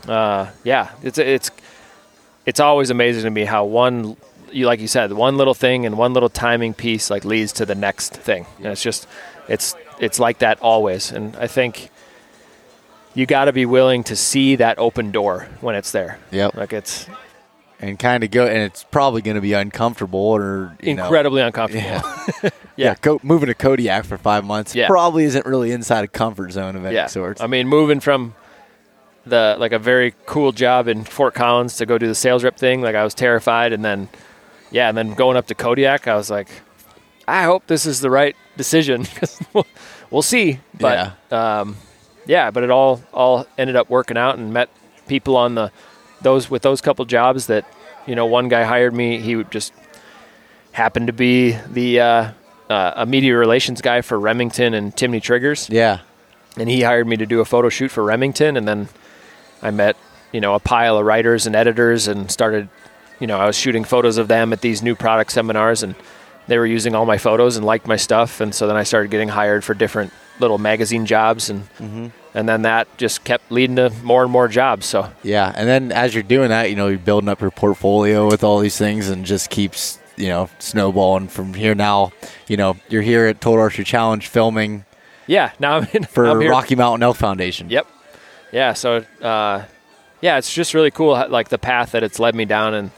uh, 0.08 0.50
yeah, 0.64 0.90
it's 1.02 1.18
it's 1.18 1.50
it's 2.46 2.60
always 2.60 2.90
amazing 2.90 3.24
to 3.24 3.30
me 3.30 3.44
how 3.44 3.64
one 3.64 4.16
you 4.50 4.66
like 4.66 4.80
you 4.80 4.88
said 4.88 5.12
one 5.12 5.36
little 5.36 5.54
thing 5.54 5.86
and 5.86 5.96
one 5.96 6.12
little 6.12 6.28
timing 6.28 6.74
piece 6.74 7.10
like 7.10 7.24
leads 7.24 7.52
to 7.52 7.66
the 7.66 7.74
next 7.74 8.12
thing, 8.12 8.46
and 8.58 8.66
it's 8.66 8.82
just 8.82 9.06
it's 9.48 9.74
it's 9.98 10.18
like 10.18 10.38
that 10.38 10.60
always, 10.60 11.12
and 11.12 11.36
I 11.36 11.46
think 11.46 11.90
you 13.14 13.26
got 13.26 13.44
to 13.44 13.52
be 13.52 13.66
willing 13.66 14.04
to 14.04 14.16
see 14.16 14.56
that 14.56 14.78
open 14.78 15.10
door 15.10 15.48
when 15.60 15.74
it's 15.74 15.92
there. 15.92 16.18
Yep. 16.30 16.54
Like 16.54 16.72
it's 16.72 17.06
and 17.82 17.98
kind 17.98 18.22
of 18.22 18.30
go, 18.30 18.46
and 18.46 18.58
it's 18.58 18.84
probably 18.84 19.22
going 19.22 19.34
to 19.34 19.40
be 19.40 19.52
uncomfortable 19.52 20.20
or 20.20 20.76
incredibly 20.78 21.40
know, 21.42 21.48
uncomfortable. 21.48 21.84
Yeah, 21.84 22.02
yeah. 22.42 22.50
yeah 22.76 22.94
co- 22.94 23.20
moving 23.24 23.48
to 23.48 23.54
Kodiak 23.54 24.04
for 24.04 24.16
five 24.16 24.44
months 24.44 24.74
yeah. 24.74 24.86
probably 24.86 25.24
isn't 25.24 25.44
really 25.44 25.72
inside 25.72 26.04
a 26.04 26.08
comfort 26.08 26.52
zone 26.52 26.76
of 26.76 26.84
any 26.84 26.94
yeah. 26.94 27.08
sort. 27.08 27.42
I 27.42 27.48
mean, 27.48 27.66
moving 27.66 27.98
from 27.98 28.34
the 29.26 29.56
like 29.58 29.72
a 29.72 29.78
very 29.80 30.14
cool 30.26 30.52
job 30.52 30.86
in 30.86 31.04
Fort 31.04 31.34
Collins 31.34 31.76
to 31.76 31.86
go 31.86 31.98
do 31.98 32.06
the 32.06 32.14
sales 32.14 32.44
rep 32.44 32.56
thing, 32.56 32.82
like 32.82 32.94
I 32.94 33.02
was 33.02 33.14
terrified, 33.14 33.72
and 33.72 33.84
then 33.84 34.08
yeah, 34.70 34.88
and 34.88 34.96
then 34.96 35.14
going 35.14 35.36
up 35.36 35.48
to 35.48 35.54
Kodiak, 35.54 36.06
I 36.06 36.14
was 36.14 36.30
like, 36.30 36.48
I 37.26 37.42
hope 37.42 37.66
this 37.66 37.84
is 37.84 38.00
the 38.00 38.10
right 38.10 38.36
decision 38.56 39.02
because 39.14 39.40
we'll, 39.52 39.66
we'll, 40.10 40.22
see. 40.22 40.60
But 40.78 41.14
yeah. 41.30 41.60
Um, 41.60 41.76
yeah, 42.26 42.52
but 42.52 42.62
it 42.62 42.70
all 42.70 43.02
all 43.12 43.44
ended 43.58 43.74
up 43.74 43.90
working 43.90 44.16
out 44.16 44.38
and 44.38 44.52
met 44.52 44.68
people 45.08 45.36
on 45.36 45.56
the 45.56 45.72
those 46.22 46.50
with 46.50 46.62
those 46.62 46.80
couple 46.80 47.04
jobs 47.04 47.46
that 47.46 47.66
you 48.06 48.14
know 48.14 48.26
one 48.26 48.48
guy 48.48 48.64
hired 48.64 48.94
me 48.94 49.18
he 49.18 49.36
would 49.36 49.50
just 49.50 49.72
happened 50.72 51.06
to 51.06 51.12
be 51.12 51.52
the 51.70 52.00
uh, 52.00 52.32
uh, 52.70 52.92
a 52.96 53.06
media 53.06 53.36
relations 53.36 53.80
guy 53.80 54.00
for 54.00 54.18
Remington 54.18 54.74
and 54.74 54.94
Timney 54.94 55.22
Triggers. 55.22 55.68
Yeah. 55.68 56.00
And 56.56 56.68
he 56.68 56.82
hired 56.82 57.06
me 57.06 57.16
to 57.16 57.26
do 57.26 57.40
a 57.40 57.44
photo 57.44 57.68
shoot 57.68 57.90
for 57.90 58.02
Remington, 58.04 58.56
and 58.56 58.68
then 58.68 58.88
I 59.62 59.70
met 59.70 59.96
you 60.32 60.40
know 60.40 60.54
a 60.54 60.60
pile 60.60 60.98
of 60.98 61.06
writers 61.06 61.46
and 61.46 61.54
editors 61.54 62.08
and 62.08 62.30
started 62.30 62.68
you 63.20 63.26
know 63.26 63.38
I 63.38 63.46
was 63.46 63.56
shooting 63.56 63.84
photos 63.84 64.18
of 64.18 64.28
them 64.28 64.52
at 64.52 64.60
these 64.60 64.82
new 64.82 64.96
product 64.96 65.30
seminars 65.30 65.82
and 65.82 65.94
they 66.48 66.58
were 66.58 66.66
using 66.66 66.94
all 66.94 67.06
my 67.06 67.18
photos 67.18 67.56
and 67.56 67.64
liked 67.64 67.86
my 67.86 67.96
stuff 67.96 68.40
and 68.40 68.54
so 68.54 68.66
then 68.66 68.76
I 68.76 68.82
started 68.82 69.10
getting 69.10 69.28
hired 69.28 69.62
for 69.62 69.74
different 69.74 70.12
little 70.38 70.58
magazine 70.58 71.06
jobs 71.06 71.50
and 71.50 71.62
mm-hmm. 71.78 72.06
and 72.34 72.48
then 72.48 72.62
that 72.62 72.88
just 72.98 73.24
kept 73.24 73.50
leading 73.50 73.76
to 73.76 73.90
more 74.02 74.22
and 74.22 74.32
more 74.32 74.48
jobs 74.48 74.86
so. 74.86 75.10
Yeah 75.22 75.52
and 75.54 75.68
then 75.68 75.92
as 75.92 76.14
you're 76.14 76.22
doing 76.22 76.48
that 76.48 76.70
you 76.70 76.76
know 76.76 76.88
you're 76.88 76.98
building 76.98 77.28
up 77.28 77.40
your 77.40 77.50
portfolio 77.50 78.28
with 78.28 78.42
all 78.42 78.58
these 78.58 78.78
things 78.78 79.08
and 79.08 79.24
just 79.24 79.50
keeps 79.50 79.98
you 80.16 80.28
know 80.28 80.48
snowballing 80.58 81.28
from 81.28 81.54
here. 81.54 81.74
Now 81.74 82.12
you 82.48 82.56
know 82.56 82.76
you're 82.88 83.02
here 83.02 83.26
at 83.26 83.40
Total 83.40 83.60
Archery 83.60 83.84
Challenge 83.84 84.26
filming 84.26 84.84
yeah 85.26 85.52
now 85.58 85.76
I'm 85.76 85.88
in 85.92 86.04
for 86.04 86.26
I'm 86.26 86.40
Rocky 86.40 86.74
Mountain 86.74 87.02
Elk 87.02 87.16
Foundation. 87.16 87.70
Yep. 87.70 87.86
Yeah 88.52 88.72
so 88.72 89.04
uh, 89.20 89.64
yeah, 90.22 90.38
it's 90.38 90.54
just 90.54 90.72
really 90.72 90.92
cool, 90.92 91.26
like 91.28 91.48
the 91.48 91.58
path 91.58 91.92
that 91.92 92.04
it's 92.04 92.18
led 92.18 92.34
me 92.34 92.44
down 92.46 92.74
and 92.74 92.90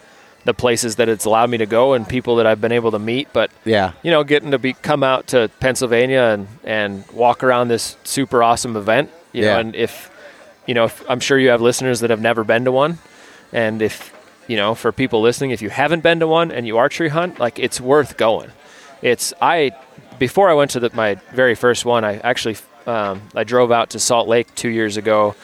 the 0.44 0.54
places 0.54 0.96
that 0.96 1.08
it's 1.08 1.24
allowed 1.24 1.50
me 1.50 1.58
to 1.58 1.66
go 1.66 1.94
and 1.94 2.08
people 2.08 2.36
that 2.36 2.46
I've 2.46 2.60
been 2.60 2.72
able 2.72 2.90
to 2.90 2.98
meet. 2.98 3.28
But 3.32 3.50
yeah, 3.64 3.92
you 4.02 4.10
know, 4.10 4.24
getting 4.24 4.50
to 4.50 4.58
be 4.58 4.74
come 4.74 5.02
out 5.02 5.28
to 5.28 5.50
Pennsylvania 5.60 6.22
and 6.22 6.48
and 6.64 7.04
walk 7.12 7.42
around 7.42 7.68
this 7.68 7.96
super 8.04 8.42
awesome 8.42 8.76
event. 8.76 9.10
You 9.32 9.44
yeah. 9.44 9.54
know, 9.54 9.60
and 9.60 9.74
if 9.74 10.10
you 10.66 10.74
know, 10.74 10.84
if, 10.84 11.08
I'm 11.10 11.20
sure 11.20 11.38
you 11.38 11.50
have 11.50 11.60
listeners 11.60 12.00
that 12.00 12.10
have 12.10 12.20
never 12.20 12.44
been 12.44 12.64
to 12.64 12.72
one, 12.72 12.98
and 13.52 13.82
if 13.82 14.12
you 14.46 14.56
know, 14.56 14.74
for 14.74 14.92
people 14.92 15.20
listening, 15.20 15.50
if 15.50 15.62
you 15.62 15.70
haven't 15.70 16.02
been 16.02 16.20
to 16.20 16.26
one 16.26 16.52
and 16.52 16.66
you 16.66 16.76
archery 16.76 17.08
hunt, 17.08 17.38
like 17.38 17.58
it's 17.58 17.80
worth 17.80 18.16
going. 18.16 18.50
It's 19.02 19.32
I 19.40 19.72
before 20.18 20.48
I 20.48 20.54
went 20.54 20.70
to 20.72 20.80
the, 20.80 20.90
my 20.94 21.16
very 21.32 21.54
first 21.54 21.84
one, 21.84 22.04
I 22.04 22.18
actually 22.18 22.56
um, 22.86 23.22
I 23.34 23.44
drove 23.44 23.72
out 23.72 23.90
to 23.90 23.98
Salt 23.98 24.28
Lake 24.28 24.54
two 24.54 24.68
years 24.68 24.96
ago 24.96 25.34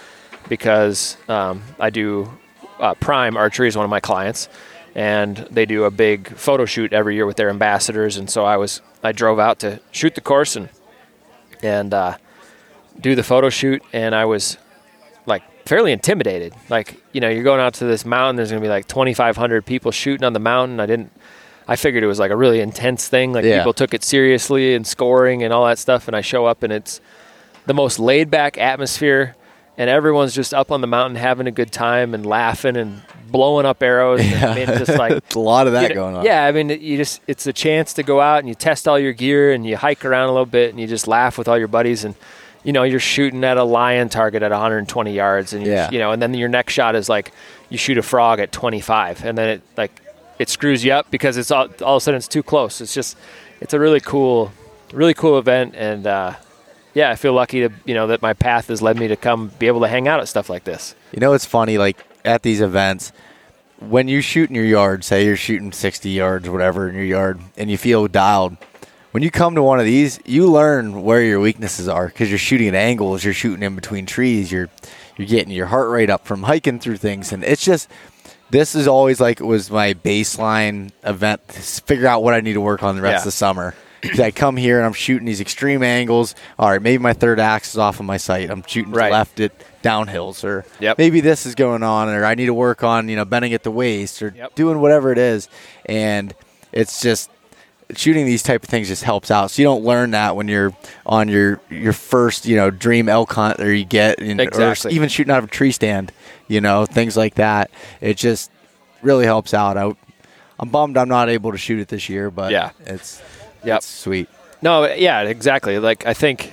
because 0.48 1.16
um, 1.28 1.62
I 1.78 1.90
do 1.90 2.30
uh, 2.78 2.94
Prime 2.94 3.36
Archery 3.36 3.68
is 3.68 3.76
one 3.76 3.84
of 3.84 3.90
my 3.90 4.00
clients, 4.00 4.48
and 4.94 5.36
they 5.50 5.66
do 5.66 5.84
a 5.84 5.90
big 5.90 6.36
photo 6.36 6.64
shoot 6.64 6.92
every 6.92 7.14
year 7.14 7.26
with 7.26 7.36
their 7.36 7.50
ambassadors. 7.50 8.16
And 8.16 8.28
so 8.28 8.44
I 8.44 8.56
was 8.56 8.80
I 9.02 9.12
drove 9.12 9.38
out 9.38 9.60
to 9.60 9.80
shoot 9.92 10.14
the 10.14 10.20
course 10.20 10.56
and 10.56 10.68
and 11.62 11.92
uh, 11.92 12.16
do 13.00 13.14
the 13.14 13.22
photo 13.22 13.50
shoot, 13.50 13.82
and 13.92 14.14
I 14.14 14.24
was 14.24 14.56
like 15.26 15.42
fairly 15.66 15.92
intimidated. 15.92 16.54
Like 16.68 17.00
you 17.12 17.20
know, 17.20 17.28
you're 17.28 17.44
going 17.44 17.60
out 17.60 17.74
to 17.74 17.84
this 17.84 18.04
mountain. 18.04 18.36
There's 18.36 18.50
going 18.50 18.62
to 18.62 18.64
be 18.64 18.70
like 18.70 18.88
2,500 18.88 19.64
people 19.64 19.90
shooting 19.90 20.24
on 20.24 20.32
the 20.32 20.40
mountain. 20.40 20.80
I 20.80 20.86
didn't. 20.86 21.12
I 21.68 21.76
figured 21.76 22.02
it 22.02 22.08
was 22.08 22.18
like 22.18 22.32
a 22.32 22.36
really 22.36 22.60
intense 22.60 23.06
thing. 23.06 23.32
Like 23.32 23.44
yeah. 23.44 23.58
people 23.58 23.74
took 23.74 23.94
it 23.94 24.02
seriously 24.02 24.74
and 24.74 24.84
scoring 24.84 25.44
and 25.44 25.52
all 25.52 25.66
that 25.66 25.78
stuff. 25.78 26.08
And 26.08 26.16
I 26.16 26.20
show 26.20 26.46
up 26.46 26.64
and 26.64 26.72
it's 26.72 27.00
the 27.66 27.74
most 27.74 28.00
laid 28.00 28.28
back 28.28 28.58
atmosphere 28.58 29.36
and 29.80 29.88
everyone's 29.88 30.34
just 30.34 30.52
up 30.52 30.70
on 30.70 30.82
the 30.82 30.86
mountain 30.86 31.16
having 31.16 31.46
a 31.46 31.50
good 31.50 31.72
time 31.72 32.12
and 32.12 32.26
laughing 32.26 32.76
and 32.76 33.00
blowing 33.28 33.64
up 33.64 33.82
arrows. 33.82 34.22
Yeah. 34.22 34.54
And, 34.54 34.78
just 34.78 34.98
like 34.98 35.22
a 35.34 35.38
lot 35.38 35.66
of 35.66 35.72
that 35.72 35.84
you 35.84 35.88
know, 35.88 35.94
going 35.94 36.16
on. 36.16 36.24
Yeah, 36.26 36.44
I 36.44 36.52
mean, 36.52 36.68
you 36.68 36.98
just 36.98 37.22
it's 37.26 37.46
a 37.46 37.52
chance 37.54 37.94
to 37.94 38.02
go 38.02 38.20
out 38.20 38.40
and 38.40 38.48
you 38.48 38.54
test 38.54 38.86
all 38.86 38.98
your 38.98 39.14
gear 39.14 39.54
and 39.54 39.66
you 39.66 39.78
hike 39.78 40.04
around 40.04 40.28
a 40.28 40.32
little 40.32 40.44
bit 40.44 40.68
and 40.68 40.78
you 40.78 40.86
just 40.86 41.08
laugh 41.08 41.38
with 41.38 41.48
all 41.48 41.56
your 41.56 41.66
buddies 41.66 42.04
and 42.04 42.14
you 42.62 42.74
know 42.74 42.82
you're 42.82 43.00
shooting 43.00 43.42
at 43.42 43.56
a 43.56 43.64
lion 43.64 44.10
target 44.10 44.42
at 44.42 44.50
120 44.50 45.14
yards 45.14 45.54
and 45.54 45.64
yeah. 45.64 45.90
you 45.90 45.98
know 45.98 46.12
and 46.12 46.20
then 46.20 46.34
your 46.34 46.50
next 46.50 46.74
shot 46.74 46.94
is 46.94 47.08
like 47.08 47.32
you 47.70 47.78
shoot 47.78 47.96
a 47.96 48.02
frog 48.02 48.38
at 48.38 48.52
25 48.52 49.24
and 49.24 49.38
then 49.38 49.48
it 49.48 49.62
like 49.78 50.02
it 50.38 50.50
screws 50.50 50.84
you 50.84 50.92
up 50.92 51.10
because 51.10 51.38
it's 51.38 51.50
all 51.50 51.68
all 51.80 51.96
of 51.96 52.02
a 52.02 52.04
sudden 52.04 52.18
it's 52.18 52.28
too 52.28 52.42
close. 52.42 52.82
It's 52.82 52.92
just 52.92 53.16
it's 53.62 53.72
a 53.72 53.80
really 53.80 54.00
cool 54.00 54.52
really 54.92 55.14
cool 55.14 55.38
event 55.38 55.74
and. 55.74 56.06
uh 56.06 56.34
yeah, 56.94 57.10
I 57.10 57.16
feel 57.16 57.32
lucky 57.32 57.60
to 57.60 57.70
you 57.84 57.94
know 57.94 58.08
that 58.08 58.22
my 58.22 58.32
path 58.32 58.68
has 58.68 58.82
led 58.82 58.98
me 58.98 59.08
to 59.08 59.16
come 59.16 59.50
be 59.58 59.66
able 59.66 59.80
to 59.80 59.88
hang 59.88 60.08
out 60.08 60.20
at 60.20 60.28
stuff 60.28 60.50
like 60.50 60.64
this. 60.64 60.94
You 61.12 61.20
know, 61.20 61.32
it's 61.32 61.44
funny 61.44 61.78
like 61.78 61.96
at 62.24 62.42
these 62.42 62.60
events 62.60 63.12
when 63.80 64.08
you 64.08 64.20
shoot 64.20 64.50
in 64.50 64.54
your 64.54 64.64
yard, 64.64 65.04
say 65.04 65.24
you're 65.24 65.36
shooting 65.36 65.72
60 65.72 66.10
yards 66.10 66.48
whatever 66.48 66.88
in 66.88 66.94
your 66.94 67.04
yard, 67.04 67.40
and 67.56 67.70
you 67.70 67.78
feel 67.78 68.06
dialed. 68.08 68.56
When 69.12 69.22
you 69.22 69.30
come 69.30 69.56
to 69.56 69.62
one 69.62 69.80
of 69.80 69.86
these, 69.86 70.20
you 70.24 70.46
learn 70.46 71.02
where 71.02 71.22
your 71.22 71.40
weaknesses 71.40 71.88
are 71.88 72.06
because 72.06 72.28
you're 72.28 72.38
shooting 72.38 72.68
at 72.68 72.74
angles, 72.74 73.24
you're 73.24 73.34
shooting 73.34 73.62
in 73.62 73.74
between 73.74 74.06
trees, 74.06 74.52
you're 74.52 74.68
you're 75.16 75.26
getting 75.26 75.52
your 75.52 75.66
heart 75.66 75.90
rate 75.90 76.10
up 76.10 76.26
from 76.26 76.44
hiking 76.44 76.78
through 76.78 76.98
things, 76.98 77.32
and 77.32 77.42
it's 77.42 77.64
just 77.64 77.88
this 78.50 78.74
is 78.74 78.86
always 78.86 79.20
like 79.20 79.40
it 79.40 79.44
was 79.44 79.70
my 79.70 79.94
baseline 79.94 80.92
event 81.02 81.46
to 81.48 81.60
figure 81.60 82.06
out 82.06 82.22
what 82.22 82.34
I 82.34 82.40
need 82.40 82.54
to 82.54 82.60
work 82.60 82.82
on 82.82 82.96
the 82.96 83.02
rest 83.02 83.12
yeah. 83.12 83.18
of 83.18 83.24
the 83.24 83.32
summer. 83.32 83.74
I 84.18 84.30
come 84.30 84.56
here 84.56 84.78
and 84.78 84.86
I'm 84.86 84.92
shooting 84.92 85.26
these 85.26 85.40
extreme 85.40 85.82
angles. 85.82 86.34
All 86.58 86.70
right, 86.70 86.80
maybe 86.80 87.02
my 87.02 87.12
third 87.12 87.40
axis 87.40 87.74
is 87.74 87.78
off 87.78 88.00
of 88.00 88.06
my 88.06 88.16
sight. 88.16 88.50
I'm 88.50 88.62
shooting 88.66 88.92
right. 88.92 89.12
left 89.12 89.40
it 89.40 89.52
downhills, 89.82 90.44
or 90.44 90.64
yep. 90.78 90.98
maybe 90.98 91.20
this 91.20 91.46
is 91.46 91.54
going 91.54 91.82
on, 91.82 92.08
or 92.08 92.24
I 92.24 92.34
need 92.34 92.46
to 92.46 92.54
work 92.54 92.82
on 92.82 93.08
you 93.08 93.16
know 93.16 93.24
bending 93.24 93.52
at 93.52 93.62
the 93.62 93.70
waist, 93.70 94.22
or 94.22 94.32
yep. 94.36 94.54
doing 94.54 94.80
whatever 94.80 95.12
it 95.12 95.18
is. 95.18 95.48
And 95.86 96.34
it's 96.72 97.00
just 97.00 97.30
shooting 97.96 98.24
these 98.24 98.42
type 98.42 98.62
of 98.62 98.68
things 98.68 98.88
just 98.88 99.02
helps 99.02 99.30
out. 99.30 99.50
So 99.50 99.62
you 99.62 99.66
don't 99.66 99.84
learn 99.84 100.12
that 100.12 100.36
when 100.36 100.48
you're 100.48 100.74
on 101.04 101.28
your 101.28 101.60
your 101.70 101.92
first 101.92 102.46
you 102.46 102.56
know 102.56 102.70
dream 102.70 103.08
elk 103.08 103.32
hunt, 103.32 103.60
or 103.60 103.72
you 103.72 103.84
get 103.84 104.18
in, 104.18 104.40
exactly. 104.40 104.90
or 104.90 104.94
even 104.94 105.08
shooting 105.08 105.32
out 105.32 105.38
of 105.38 105.44
a 105.44 105.48
tree 105.48 105.72
stand. 105.72 106.12
You 106.48 106.60
know 106.60 106.86
things 106.86 107.16
like 107.16 107.34
that. 107.34 107.70
It 108.00 108.16
just 108.16 108.50
really 109.02 109.24
helps 109.24 109.54
out. 109.54 109.76
I, 109.76 109.92
I'm 110.58 110.68
bummed 110.68 110.96
I'm 110.96 111.08
not 111.08 111.28
able 111.28 111.52
to 111.52 111.58
shoot 111.58 111.80
it 111.80 111.88
this 111.88 112.08
year, 112.08 112.30
but 112.30 112.52
yeah, 112.52 112.70
it's 112.86 113.22
Yep. 113.64 113.82
sweet. 113.82 114.28
No, 114.62 114.86
yeah, 114.92 115.22
exactly. 115.22 115.78
Like 115.78 116.06
I 116.06 116.14
think 116.14 116.52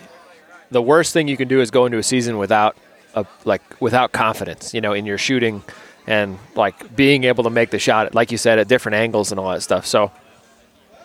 the 0.72 0.82
worst 0.82 1.14
thing 1.14 1.28
you 1.28 1.38
can 1.38 1.48
do 1.48 1.62
is 1.62 1.72
go 1.72 1.86
into 1.86 1.98
a 1.98 2.04
season 2.04 2.38
without 2.38 2.78
a 3.16 3.26
like 3.46 3.62
without 3.82 4.12
confidence, 4.12 4.74
you 4.74 4.82
know, 4.82 4.94
in 4.94 5.06
your 5.06 5.18
shooting 5.18 5.64
and 6.06 6.40
like 6.56 6.96
being 6.96 7.26
able 7.26 7.44
to 7.44 7.50
make 7.50 7.70
the 7.70 7.80
shot, 7.80 8.16
like 8.16 8.32
you 8.32 8.38
said, 8.38 8.60
at 8.60 8.68
different 8.68 8.96
angles 8.96 9.32
and 9.32 9.40
all 9.40 9.52
that 9.52 9.62
stuff. 9.62 9.86
So 9.86 10.12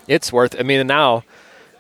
it's 0.07 0.33
worth. 0.33 0.59
I 0.59 0.63
mean, 0.63 0.87
now 0.87 1.25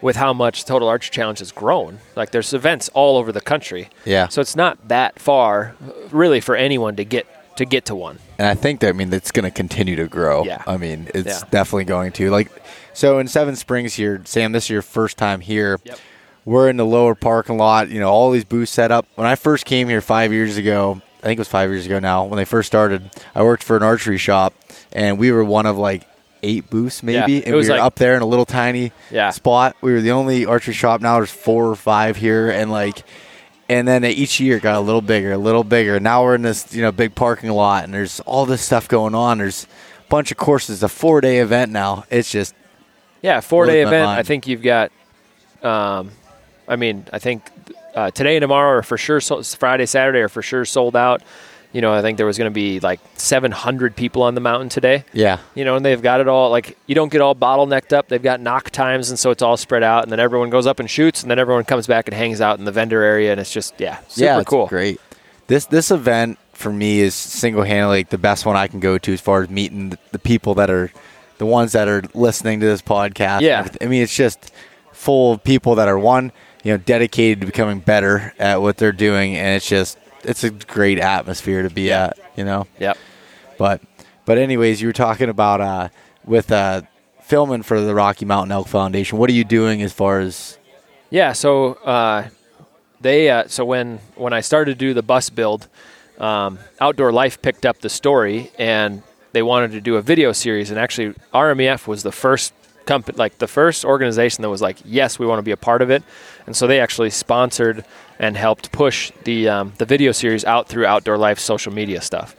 with 0.00 0.16
how 0.16 0.32
much 0.32 0.64
Total 0.64 0.88
Archery 0.88 1.10
Challenge 1.12 1.38
has 1.38 1.52
grown, 1.52 1.98
like 2.16 2.32
there's 2.32 2.52
events 2.52 2.90
all 2.92 3.16
over 3.16 3.30
the 3.30 3.40
country. 3.40 3.88
Yeah. 4.04 4.28
So 4.28 4.40
it's 4.40 4.56
not 4.56 4.88
that 4.88 5.20
far, 5.20 5.76
really, 6.10 6.40
for 6.40 6.56
anyone 6.56 6.96
to 6.96 7.04
get 7.04 7.26
to 7.56 7.64
get 7.64 7.86
to 7.86 7.94
one. 7.94 8.18
And 8.38 8.48
I 8.48 8.54
think 8.54 8.80
that 8.80 8.88
I 8.88 8.92
mean 8.92 9.12
it's 9.12 9.30
going 9.30 9.44
to 9.44 9.50
continue 9.50 9.96
to 9.96 10.08
grow. 10.08 10.44
Yeah. 10.44 10.62
I 10.66 10.76
mean 10.76 11.08
it's 11.14 11.40
yeah. 11.42 11.48
definitely 11.50 11.84
going 11.84 12.12
to 12.12 12.30
like 12.30 12.50
so 12.94 13.18
in 13.18 13.28
Seven 13.28 13.56
Springs 13.56 13.94
here, 13.94 14.20
Sam, 14.24 14.52
this 14.52 14.64
is 14.64 14.70
your 14.70 14.82
first 14.82 15.16
time 15.16 15.40
here. 15.40 15.80
Yep. 15.84 15.98
We're 16.44 16.68
in 16.68 16.76
the 16.76 16.86
lower 16.86 17.14
parking 17.14 17.56
lot. 17.56 17.88
You 17.88 18.00
know, 18.00 18.10
all 18.10 18.30
these 18.30 18.44
booths 18.44 18.72
set 18.72 18.90
up. 18.90 19.06
When 19.14 19.26
I 19.26 19.36
first 19.36 19.64
came 19.64 19.88
here 19.88 20.00
five 20.00 20.32
years 20.32 20.56
ago, 20.56 21.00
I 21.22 21.26
think 21.26 21.38
it 21.38 21.40
was 21.40 21.48
five 21.48 21.70
years 21.70 21.86
ago 21.86 22.00
now, 22.00 22.24
when 22.24 22.36
they 22.36 22.44
first 22.44 22.66
started, 22.66 23.08
I 23.34 23.44
worked 23.44 23.62
for 23.62 23.76
an 23.76 23.84
archery 23.84 24.18
shop, 24.18 24.54
and 24.92 25.18
we 25.18 25.30
were 25.30 25.44
one 25.44 25.66
of 25.66 25.78
like 25.78 26.04
eight 26.42 26.68
booths 26.68 27.04
maybe, 27.04 27.34
yeah, 27.34 27.42
and 27.46 27.54
we 27.54 27.62
were 27.62 27.68
like, 27.68 27.80
up 27.80 27.94
there 27.94 28.16
in 28.16 28.22
a 28.22 28.26
little 28.26 28.44
tiny 28.44 28.90
yeah. 29.08 29.30
spot. 29.30 29.76
We 29.80 29.92
were 29.92 30.00
the 30.00 30.10
only 30.10 30.44
archery 30.44 30.74
shop. 30.74 31.00
Now 31.00 31.18
there's 31.18 31.30
four 31.30 31.68
or 31.68 31.76
five 31.76 32.16
here, 32.16 32.50
and 32.50 32.72
like, 32.72 33.04
and 33.68 33.86
then 33.86 34.04
each 34.04 34.40
year 34.40 34.58
got 34.58 34.76
a 34.76 34.80
little 34.80 35.00
bigger, 35.00 35.32
a 35.32 35.38
little 35.38 35.64
bigger. 35.64 35.98
Now 36.00 36.24
we're 36.24 36.34
in 36.34 36.42
this 36.42 36.74
you 36.74 36.82
know 36.82 36.92
big 36.92 37.14
parking 37.14 37.50
lot, 37.50 37.84
and 37.84 37.94
there's 37.94 38.20
all 38.20 38.46
this 38.46 38.62
stuff 38.62 38.88
going 38.88 39.14
on. 39.14 39.38
There's 39.38 39.64
a 39.64 40.08
bunch 40.08 40.30
of 40.30 40.36
courses. 40.36 40.82
A 40.82 40.88
four 40.88 41.20
day 41.20 41.38
event 41.38 41.72
now. 41.72 42.04
It's 42.10 42.30
just 42.30 42.54
yeah, 43.22 43.40
four 43.40 43.66
day 43.66 43.82
event. 43.82 44.08
I 44.08 44.22
think 44.22 44.46
you've 44.46 44.62
got. 44.62 44.90
Um, 45.62 46.10
I 46.66 46.76
mean, 46.76 47.06
I 47.12 47.18
think 47.18 47.48
uh, 47.94 48.10
today 48.10 48.36
and 48.36 48.42
tomorrow 48.42 48.78
are 48.78 48.82
for 48.82 48.98
sure. 48.98 49.20
So, 49.20 49.42
Friday, 49.42 49.86
Saturday 49.86 50.20
are 50.20 50.28
for 50.28 50.42
sure 50.42 50.64
sold 50.64 50.96
out. 50.96 51.22
You 51.72 51.80
know, 51.80 51.92
I 51.92 52.02
think 52.02 52.18
there 52.18 52.26
was 52.26 52.36
going 52.36 52.50
to 52.50 52.54
be 52.54 52.80
like 52.80 53.00
700 53.16 53.96
people 53.96 54.22
on 54.22 54.34
the 54.34 54.40
mountain 54.40 54.68
today. 54.68 55.04
Yeah. 55.12 55.38
You 55.54 55.64
know, 55.64 55.76
and 55.76 55.84
they've 55.84 56.00
got 56.00 56.20
it 56.20 56.28
all 56.28 56.50
like 56.50 56.76
you 56.86 56.94
don't 56.94 57.10
get 57.10 57.20
all 57.20 57.34
bottlenecked 57.34 57.92
up. 57.92 58.08
They've 58.08 58.22
got 58.22 58.40
knock 58.40 58.70
times, 58.70 59.08
and 59.08 59.18
so 59.18 59.30
it's 59.30 59.42
all 59.42 59.56
spread 59.56 59.82
out. 59.82 60.02
And 60.02 60.12
then 60.12 60.20
everyone 60.20 60.50
goes 60.50 60.66
up 60.66 60.80
and 60.80 60.90
shoots, 60.90 61.22
and 61.22 61.30
then 61.30 61.38
everyone 61.38 61.64
comes 61.64 61.86
back 61.86 62.08
and 62.08 62.14
hangs 62.14 62.40
out 62.40 62.58
in 62.58 62.64
the 62.64 62.72
vendor 62.72 63.02
area, 63.02 63.32
and 63.32 63.40
it's 63.40 63.52
just 63.52 63.80
yeah, 63.80 63.98
super 64.08 64.24
yeah, 64.24 64.42
cool. 64.44 64.66
Great. 64.66 65.00
This 65.46 65.66
this 65.66 65.90
event 65.90 66.38
for 66.52 66.72
me 66.72 67.00
is 67.00 67.14
single 67.14 67.64
handedly 67.64 67.98
like 67.98 68.10
the 68.10 68.18
best 68.18 68.46
one 68.46 68.56
I 68.56 68.68
can 68.68 68.78
go 68.78 68.98
to 68.98 69.12
as 69.12 69.20
far 69.20 69.42
as 69.42 69.50
meeting 69.50 69.90
the, 69.90 69.98
the 70.12 70.18
people 70.18 70.54
that 70.54 70.70
are 70.70 70.92
the 71.38 71.46
ones 71.46 71.72
that 71.72 71.88
are 71.88 72.02
listening 72.14 72.60
to 72.60 72.66
this 72.66 72.82
podcast. 72.82 73.40
Yeah. 73.40 73.66
I 73.80 73.86
mean, 73.86 74.02
it's 74.02 74.14
just 74.14 74.52
full 74.92 75.32
of 75.32 75.42
people 75.42 75.74
that 75.74 75.88
are 75.88 75.98
one, 75.98 76.30
you 76.62 76.72
know, 76.72 76.78
dedicated 76.78 77.40
to 77.40 77.46
becoming 77.46 77.80
better 77.80 78.32
at 78.38 78.62
what 78.62 78.76
they're 78.76 78.92
doing, 78.92 79.36
and 79.36 79.56
it's 79.56 79.68
just 79.68 79.98
it's 80.24 80.44
a 80.44 80.50
great 80.50 80.98
atmosphere 80.98 81.62
to 81.62 81.70
be 81.70 81.82
yeah. 81.82 82.06
at, 82.06 82.18
you 82.36 82.44
know. 82.44 82.66
Yep. 82.78 82.98
But 83.58 83.80
but 84.24 84.38
anyways, 84.38 84.80
you 84.80 84.88
were 84.88 84.92
talking 84.92 85.28
about 85.28 85.60
uh, 85.60 85.88
with 86.24 86.50
uh, 86.50 86.82
filming 87.22 87.62
for 87.62 87.80
the 87.80 87.94
Rocky 87.94 88.24
Mountain 88.24 88.52
Elk 88.52 88.68
Foundation. 88.68 89.18
What 89.18 89.30
are 89.30 89.34
you 89.34 89.44
doing 89.44 89.82
as 89.82 89.92
far 89.92 90.20
as? 90.20 90.58
Yeah, 91.10 91.32
so 91.32 91.74
uh, 91.74 92.28
they 93.00 93.30
uh, 93.30 93.48
so 93.48 93.64
when 93.64 93.98
when 94.16 94.32
I 94.32 94.40
started 94.40 94.72
to 94.72 94.78
do 94.78 94.94
the 94.94 95.02
bus 95.02 95.30
build, 95.30 95.68
um, 96.18 96.58
Outdoor 96.80 97.12
Life 97.12 97.42
picked 97.42 97.66
up 97.66 97.80
the 97.80 97.88
story 97.88 98.50
and 98.58 99.02
they 99.32 99.42
wanted 99.42 99.72
to 99.72 99.80
do 99.80 99.96
a 99.96 100.02
video 100.02 100.32
series, 100.32 100.70
and 100.70 100.78
actually 100.78 101.14
RMEF 101.32 101.86
was 101.86 102.02
the 102.02 102.12
first 102.12 102.52
company, 102.84 103.16
like 103.16 103.38
the 103.38 103.48
first 103.48 103.84
organization 103.84 104.42
that 104.42 104.50
was 104.50 104.60
like, 104.60 104.78
yes, 104.84 105.18
we 105.18 105.26
want 105.26 105.38
to 105.38 105.42
be 105.42 105.52
a 105.52 105.56
part 105.56 105.82
of 105.82 105.90
it, 105.90 106.02
and 106.46 106.56
so 106.56 106.66
they 106.66 106.80
actually 106.80 107.10
sponsored 107.10 107.84
and 108.18 108.36
helped 108.36 108.72
push 108.72 109.12
the 109.24 109.48
um, 109.48 109.72
the 109.78 109.84
video 109.84 110.12
series 110.12 110.44
out 110.44 110.68
through 110.68 110.86
Outdoor 110.86 111.18
Life 111.18 111.38
social 111.38 111.72
media 111.72 112.00
stuff, 112.00 112.36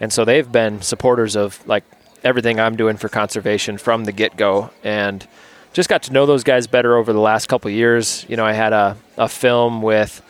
and 0.00 0.12
so 0.12 0.24
they've 0.24 0.50
been 0.50 0.82
supporters 0.82 1.36
of 1.36 1.66
like 1.66 1.84
everything 2.22 2.58
I'm 2.58 2.76
doing 2.76 2.96
for 2.96 3.08
conservation 3.08 3.78
from 3.78 4.04
the 4.04 4.12
get 4.12 4.36
go, 4.36 4.70
and 4.82 5.26
just 5.72 5.88
got 5.88 6.04
to 6.04 6.12
know 6.12 6.24
those 6.24 6.44
guys 6.44 6.66
better 6.66 6.96
over 6.96 7.12
the 7.12 7.20
last 7.20 7.48
couple 7.48 7.70
years. 7.70 8.24
You 8.28 8.36
know, 8.36 8.44
I 8.44 8.52
had 8.52 8.72
a, 8.72 8.96
a 9.18 9.28
film 9.28 9.82
with 9.82 10.22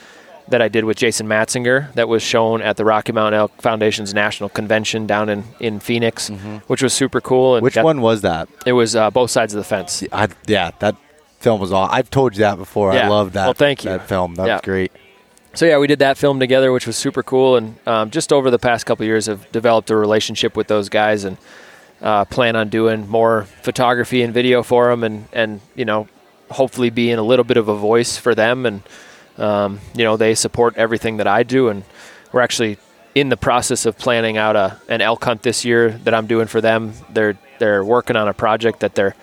that 0.49 0.61
I 0.61 0.69
did 0.69 0.85
with 0.85 0.97
Jason 0.97 1.27
Matzinger 1.27 1.93
that 1.95 2.09
was 2.09 2.23
shown 2.23 2.61
at 2.61 2.77
the 2.77 2.85
Rocky 2.85 3.13
Mountain 3.13 3.39
Elk 3.41 3.63
Foundation's 3.63 4.13
National 4.13 4.49
Convention 4.49 5.07
down 5.07 5.29
in, 5.29 5.45
in 5.59 5.81
Phoenix, 5.81 6.29
mm-hmm. 6.29 6.57
which 6.67 6.83
was 6.83 6.93
super 6.93 7.21
cool. 7.21 7.57
And 7.57 7.63
which 7.63 7.75
got, 7.75 7.85
one 7.85 8.01
was 8.01 8.23
that? 8.23 8.49
It 8.67 8.73
was 8.73 8.95
uh, 8.95 9.11
both 9.11 9.31
sides 9.31 9.55
of 9.55 9.59
the 9.59 9.65
fence. 9.65 10.05
I, 10.13 10.29
yeah, 10.47 10.73
that 10.81 10.97
film 11.45 11.61
was 11.61 11.71
all. 11.71 11.89
I've 11.89 12.11
told 12.11 12.35
you 12.35 12.41
that 12.41 12.57
before. 12.57 12.93
Yeah. 12.93 13.07
I 13.07 13.09
love 13.09 13.35
that. 13.35 13.45
Well, 13.45 13.55
thank 13.55 13.85
you. 13.85 13.91
That 13.91 14.09
film. 14.09 14.35
That 14.35 14.47
yeah. 14.47 14.55
was 14.55 14.63
great. 14.63 14.91
So 15.55 15.67
yeah, 15.67 15.79
we 15.79 15.87
did 15.87 16.01
that 16.01 16.19
film 16.19 16.41
together, 16.41 16.73
which 16.73 16.87
was 16.87 16.97
super 16.97 17.23
cool. 17.23 17.57
And 17.57 17.77
um, 17.87 18.11
just 18.11 18.33
over 18.33 18.51
the 18.51 18.59
past 18.59 18.87
couple 18.87 19.07
years, 19.07 19.27
have 19.27 19.51
developed 19.53 19.91
a 19.91 19.97
relationship 19.97 20.57
with 20.57 20.67
those 20.67 20.89
guys 20.89 21.23
and 21.23 21.37
uh, 22.03 22.25
plan 22.25 22.57
on 22.57 22.69
doing 22.71 23.09
more 23.09 23.45
photography 23.63 24.23
and 24.23 24.35
video 24.35 24.65
for 24.65 24.89
them, 24.89 25.05
and 25.05 25.29
and 25.33 25.61
you 25.77 25.85
know, 25.85 26.09
hopefully 26.51 26.91
being 26.91 27.19
a 27.19 27.23
little 27.23 27.45
bit 27.45 27.57
of 27.57 27.69
a 27.69 27.77
voice 27.77 28.17
for 28.17 28.35
them 28.35 28.67
and 28.67 28.83
um, 29.39 29.81
you 29.95 30.05
know, 30.05 30.17
they 30.17 30.35
support 30.35 30.77
everything 30.77 31.17
that 31.17 31.27
I 31.27 31.43
do, 31.43 31.69
and 31.69 31.85
we're 32.33 32.41
actually 32.41 32.79
in 33.15 33.29
the 33.29 33.37
process 33.37 33.87
of 33.87 33.99
planning 33.99 34.37
out 34.37 34.57
a 34.57 34.81
an 34.89 35.01
elk 35.01 35.25
hunt 35.25 35.43
this 35.43 35.65
year 35.65 35.91
that 36.05 36.15
I'm 36.15 36.27
doing 36.27 36.47
for 36.47 36.61
them. 36.61 36.93
They're 37.11 37.37
they're 37.59 37.85
working 37.85 38.17
on 38.17 38.29
a 38.29 38.35
project 38.35 38.81
that 38.81 38.95
they're 38.95 39.15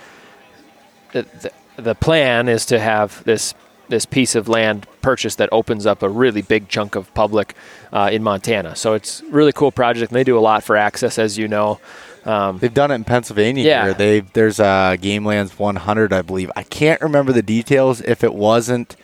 the, 1.78 1.96
plan 1.96 2.48
is 2.48 2.66
to 2.68 2.80
have 2.80 3.24
this 3.24 3.54
this 3.90 4.06
piece 4.06 4.36
of 4.36 4.48
land 4.48 4.88
purchased 5.02 5.38
that 5.38 5.50
opens 5.52 5.86
up 5.86 6.02
a 6.02 6.08
really 6.08 6.42
big 6.42 6.70
chunk 6.70 6.96
of 6.96 7.14
public 7.14 7.56
uh, 7.92 8.10
in 8.10 8.24
Montana. 8.24 8.74
So 8.74 8.94
it's 8.94 9.22
really 9.24 9.52
cool 9.52 9.70
project. 9.70 10.12
And 10.12 10.16
they 10.16 10.24
do 10.24 10.38
a 10.38 10.40
lot 10.40 10.64
for 10.64 10.78
access, 10.78 11.20
as 11.20 11.38
you 11.38 11.50
know. 11.50 11.82
Um, 12.24 12.60
They've 12.60 12.74
done 12.74 12.92
it 12.92 12.96
in 12.96 13.04
Pennsylvania. 13.04 13.66
Yeah, 13.66 13.84
here. 13.86 13.94
they 13.94 14.20
there's 14.22 14.60
a 14.62 14.98
Game 15.02 15.26
Lands 15.26 15.60
100, 15.60 16.14
I 16.14 16.22
believe. 16.22 16.50
I 16.56 16.64
can't 16.64 17.02
remember 17.02 17.34
the 17.34 17.42
details. 17.42 18.00
If 18.00 18.24
it 18.24 18.34
wasn't 18.34 18.96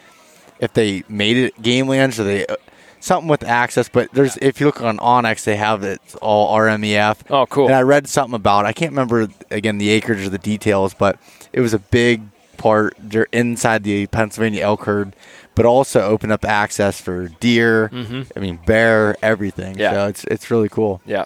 if 0.60 0.74
they 0.74 1.04
made 1.08 1.38
it 1.38 1.62
game 1.62 1.88
lands 1.88 2.20
or 2.20 2.24
they 2.24 2.46
uh, 2.46 2.56
something 3.00 3.28
with 3.28 3.44
access. 3.44 3.90
But 3.90 4.12
there's 4.14 4.38
if 4.38 4.60
you 4.60 4.66
look 4.66 4.82
on 4.82 4.98
onX, 4.98 5.44
they 5.44 5.56
have 5.56 5.84
it 5.84 6.02
all 6.22 6.56
RMEF. 6.58 7.18
Oh, 7.30 7.46
cool. 7.46 7.68
And 7.68 7.76
I 7.76 7.82
read 7.82 8.08
something 8.08 8.36
about. 8.36 8.66
I 8.66 8.74
can't 8.74 8.92
remember 8.92 9.28
again 9.52 9.78
the 9.78 9.90
acreage 9.90 10.26
or 10.26 10.30
the 10.30 10.38
details, 10.38 10.94
but 10.94 11.20
it 11.54 11.62
was 11.62 11.74
a 11.74 11.80
big 11.80 12.22
part. 12.58 12.96
They're 13.00 13.28
inside 13.32 13.84
the 13.84 14.08
Pennsylvania 14.08 14.62
elk 14.62 14.84
herd, 14.84 15.15
but 15.56 15.65
also 15.65 16.02
open 16.02 16.32
up 16.32 16.46
access 16.46 17.00
for 17.00 17.28
deer. 17.28 17.89
Mm-hmm. 17.89 18.22
I 18.36 18.39
mean 18.39 18.60
bear, 18.65 19.15
everything. 19.22 19.78
Yeah. 19.78 19.93
So 19.93 20.08
it's 20.08 20.24
it's 20.26 20.52
really 20.52 20.70
cool. 20.70 21.02
Yeah. 21.06 21.26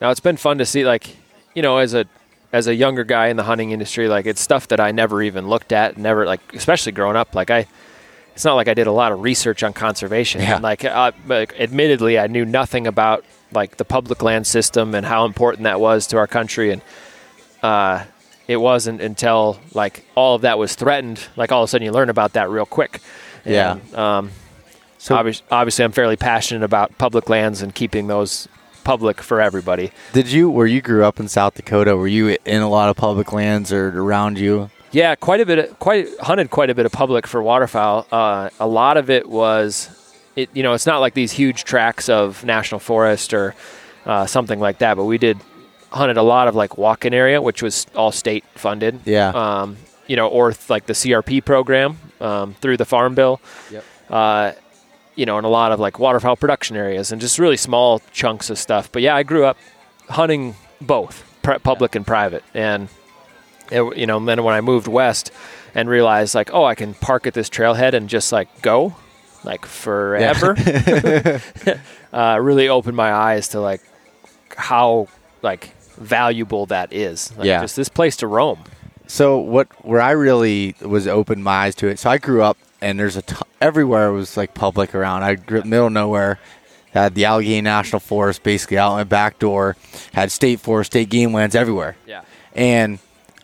Now 0.00 0.10
it's 0.10 0.20
been 0.20 0.36
fun 0.36 0.58
to 0.58 0.66
see 0.66 0.84
like 0.84 1.16
you 1.54 1.62
know 1.62 1.78
as 1.78 1.94
a 1.94 2.06
as 2.52 2.66
a 2.66 2.74
younger 2.74 3.04
guy 3.04 3.28
in 3.28 3.36
the 3.36 3.42
hunting 3.42 3.72
industry 3.72 4.08
like 4.08 4.24
it's 4.24 4.40
stuff 4.40 4.68
that 4.68 4.80
I 4.80 4.92
never 4.92 5.22
even 5.22 5.48
looked 5.48 5.72
at 5.72 5.98
never 5.98 6.24
like 6.24 6.40
especially 6.54 6.92
growing 6.92 7.16
up 7.16 7.34
like 7.34 7.50
I 7.50 7.66
it's 8.36 8.44
not 8.44 8.54
like 8.54 8.68
I 8.68 8.74
did 8.74 8.86
a 8.86 8.92
lot 8.92 9.12
of 9.12 9.22
research 9.22 9.62
on 9.62 9.72
conservation. 9.72 10.42
Yeah. 10.42 10.56
And 10.56 10.62
like, 10.62 10.84
uh, 10.84 11.12
admittedly, 11.30 12.18
I 12.18 12.26
knew 12.26 12.44
nothing 12.44 12.86
about 12.86 13.24
like 13.50 13.78
the 13.78 13.84
public 13.86 14.22
land 14.22 14.46
system 14.46 14.94
and 14.94 15.06
how 15.06 15.24
important 15.24 15.62
that 15.62 15.80
was 15.80 16.06
to 16.08 16.18
our 16.18 16.26
country. 16.26 16.70
And 16.70 16.82
uh, 17.62 18.04
it 18.48 18.56
wasn't 18.56 19.00
until 19.00 19.58
like 19.74 20.04
all 20.14 20.34
of 20.36 20.42
that 20.42 20.58
was 20.58 20.74
threatened, 20.74 21.20
like 21.36 21.52
all 21.52 21.62
of 21.62 21.68
a 21.68 21.70
sudden 21.70 21.84
you 21.84 21.92
learn 21.92 22.10
about 22.10 22.34
that 22.34 22.48
real 22.50 22.66
quick. 22.66 23.00
And, 23.44 23.54
yeah. 23.54 24.18
Um, 24.18 24.30
so 24.98 25.14
obviously, 25.14 25.46
obviously, 25.50 25.84
I'm 25.84 25.92
fairly 25.92 26.16
passionate 26.16 26.64
about 26.64 26.96
public 26.98 27.28
lands 27.28 27.62
and 27.62 27.74
keeping 27.74 28.06
those 28.06 28.48
public 28.82 29.20
for 29.20 29.40
everybody. 29.40 29.92
Did 30.12 30.28
you, 30.28 30.48
where 30.48 30.66
you 30.66 30.80
grew 30.80 31.04
up 31.04 31.20
in 31.20 31.28
South 31.28 31.54
Dakota, 31.54 31.96
were 31.96 32.08
you 32.08 32.36
in 32.44 32.62
a 32.62 32.68
lot 32.68 32.88
of 32.88 32.96
public 32.96 33.32
lands 33.32 33.72
or 33.72 33.88
around 33.88 34.38
you? 34.38 34.70
Yeah, 34.92 35.14
quite 35.16 35.40
a 35.40 35.46
bit. 35.46 35.58
Of, 35.58 35.78
quite 35.78 36.08
hunted 36.20 36.50
quite 36.50 36.70
a 36.70 36.74
bit 36.74 36.86
of 36.86 36.92
public 36.92 37.26
for 37.26 37.42
waterfowl. 37.42 38.06
Uh, 38.10 38.50
a 38.58 38.66
lot 38.66 38.96
of 38.96 39.10
it 39.10 39.28
was, 39.28 39.90
it 40.36 40.48
you 40.54 40.62
know, 40.62 40.72
it's 40.72 40.86
not 40.86 41.00
like 41.00 41.14
these 41.14 41.32
huge 41.32 41.64
tracts 41.64 42.08
of 42.08 42.44
national 42.44 42.78
forest 42.78 43.34
or 43.34 43.54
uh, 44.06 44.26
something 44.26 44.60
like 44.60 44.78
that. 44.78 44.96
But 44.96 45.04
we 45.04 45.18
did 45.18 45.38
hunted 45.96 46.16
a 46.16 46.22
lot 46.22 46.48
of 46.48 46.54
like 46.54 46.78
walk-in 46.78 47.14
area, 47.14 47.40
which 47.42 47.62
was 47.62 47.86
all 47.94 48.12
state 48.12 48.44
funded. 48.54 49.00
Yeah. 49.04 49.28
Um, 49.30 49.76
you 50.06 50.16
know, 50.16 50.28
or 50.28 50.52
th- 50.52 50.70
like 50.70 50.86
the 50.86 50.92
CRP 50.92 51.44
program 51.44 51.98
um, 52.20 52.54
through 52.54 52.76
the 52.76 52.84
Farm 52.84 53.14
Bill. 53.14 53.40
Yep. 53.70 53.84
Uh, 54.08 54.52
you 55.16 55.26
know, 55.26 55.38
and 55.38 55.46
a 55.46 55.50
lot 55.50 55.72
of 55.72 55.80
like 55.80 55.98
waterfowl 55.98 56.36
production 56.36 56.76
areas 56.76 57.10
and 57.10 57.20
just 57.20 57.38
really 57.38 57.56
small 57.56 58.00
chunks 58.12 58.50
of 58.50 58.58
stuff. 58.58 58.92
But 58.92 59.02
yeah, 59.02 59.16
I 59.16 59.22
grew 59.22 59.44
up 59.44 59.56
hunting 60.08 60.54
both 60.80 61.24
public 61.42 61.94
yeah. 61.94 61.98
and 61.98 62.06
private, 62.06 62.44
and 62.54 62.88
it, 63.70 63.96
you 63.96 64.06
know, 64.06 64.18
and 64.18 64.28
then 64.28 64.44
when 64.44 64.54
I 64.54 64.60
moved 64.60 64.86
west 64.86 65.32
and 65.74 65.88
realized 65.88 66.34
like, 66.34 66.52
oh, 66.52 66.64
I 66.64 66.74
can 66.74 66.94
park 66.94 67.26
at 67.26 67.34
this 67.34 67.48
trailhead 67.48 67.94
and 67.94 68.08
just 68.08 68.30
like 68.30 68.62
go, 68.62 68.94
like 69.42 69.64
forever. 69.64 70.54
Yeah. 70.58 71.40
uh, 72.12 72.38
really 72.40 72.68
opened 72.68 72.96
my 72.96 73.12
eyes 73.12 73.48
to 73.48 73.60
like 73.60 73.80
how 74.56 75.08
like 75.42 75.70
valuable 75.96 76.66
that 76.66 76.92
is. 76.92 77.36
Like, 77.36 77.46
yeah, 77.46 77.60
just 77.60 77.76
this 77.76 77.88
place 77.88 78.16
to 78.16 78.26
roam. 78.26 78.64
So 79.06 79.38
what 79.38 79.68
where 79.84 80.00
I 80.00 80.12
really 80.12 80.74
was 80.80 81.06
opened 81.06 81.44
my 81.44 81.66
eyes 81.66 81.74
to 81.76 81.88
it. 81.88 81.98
So 81.98 82.10
I 82.10 82.18
grew 82.18 82.42
up 82.42 82.58
and 82.80 82.98
there's 82.98 83.16
a 83.16 83.22
t- 83.22 83.36
everywhere 83.60 84.12
was 84.12 84.36
like 84.36 84.54
public 84.54 84.94
around. 84.94 85.22
I 85.22 85.34
grew 85.34 85.60
up 85.60 85.64
middle 85.64 85.86
of 85.86 85.92
nowhere. 85.92 86.38
Had 86.92 87.14
the 87.14 87.26
Allegheny 87.26 87.60
National 87.60 88.00
Forest 88.00 88.42
basically 88.42 88.78
out 88.78 88.92
my 88.92 89.04
back 89.04 89.38
door. 89.38 89.76
Had 90.12 90.32
state 90.32 90.60
forest, 90.60 90.92
state 90.92 91.10
game 91.10 91.32
lands 91.32 91.54
everywhere. 91.54 91.96
Yeah. 92.06 92.22
And 92.54 92.98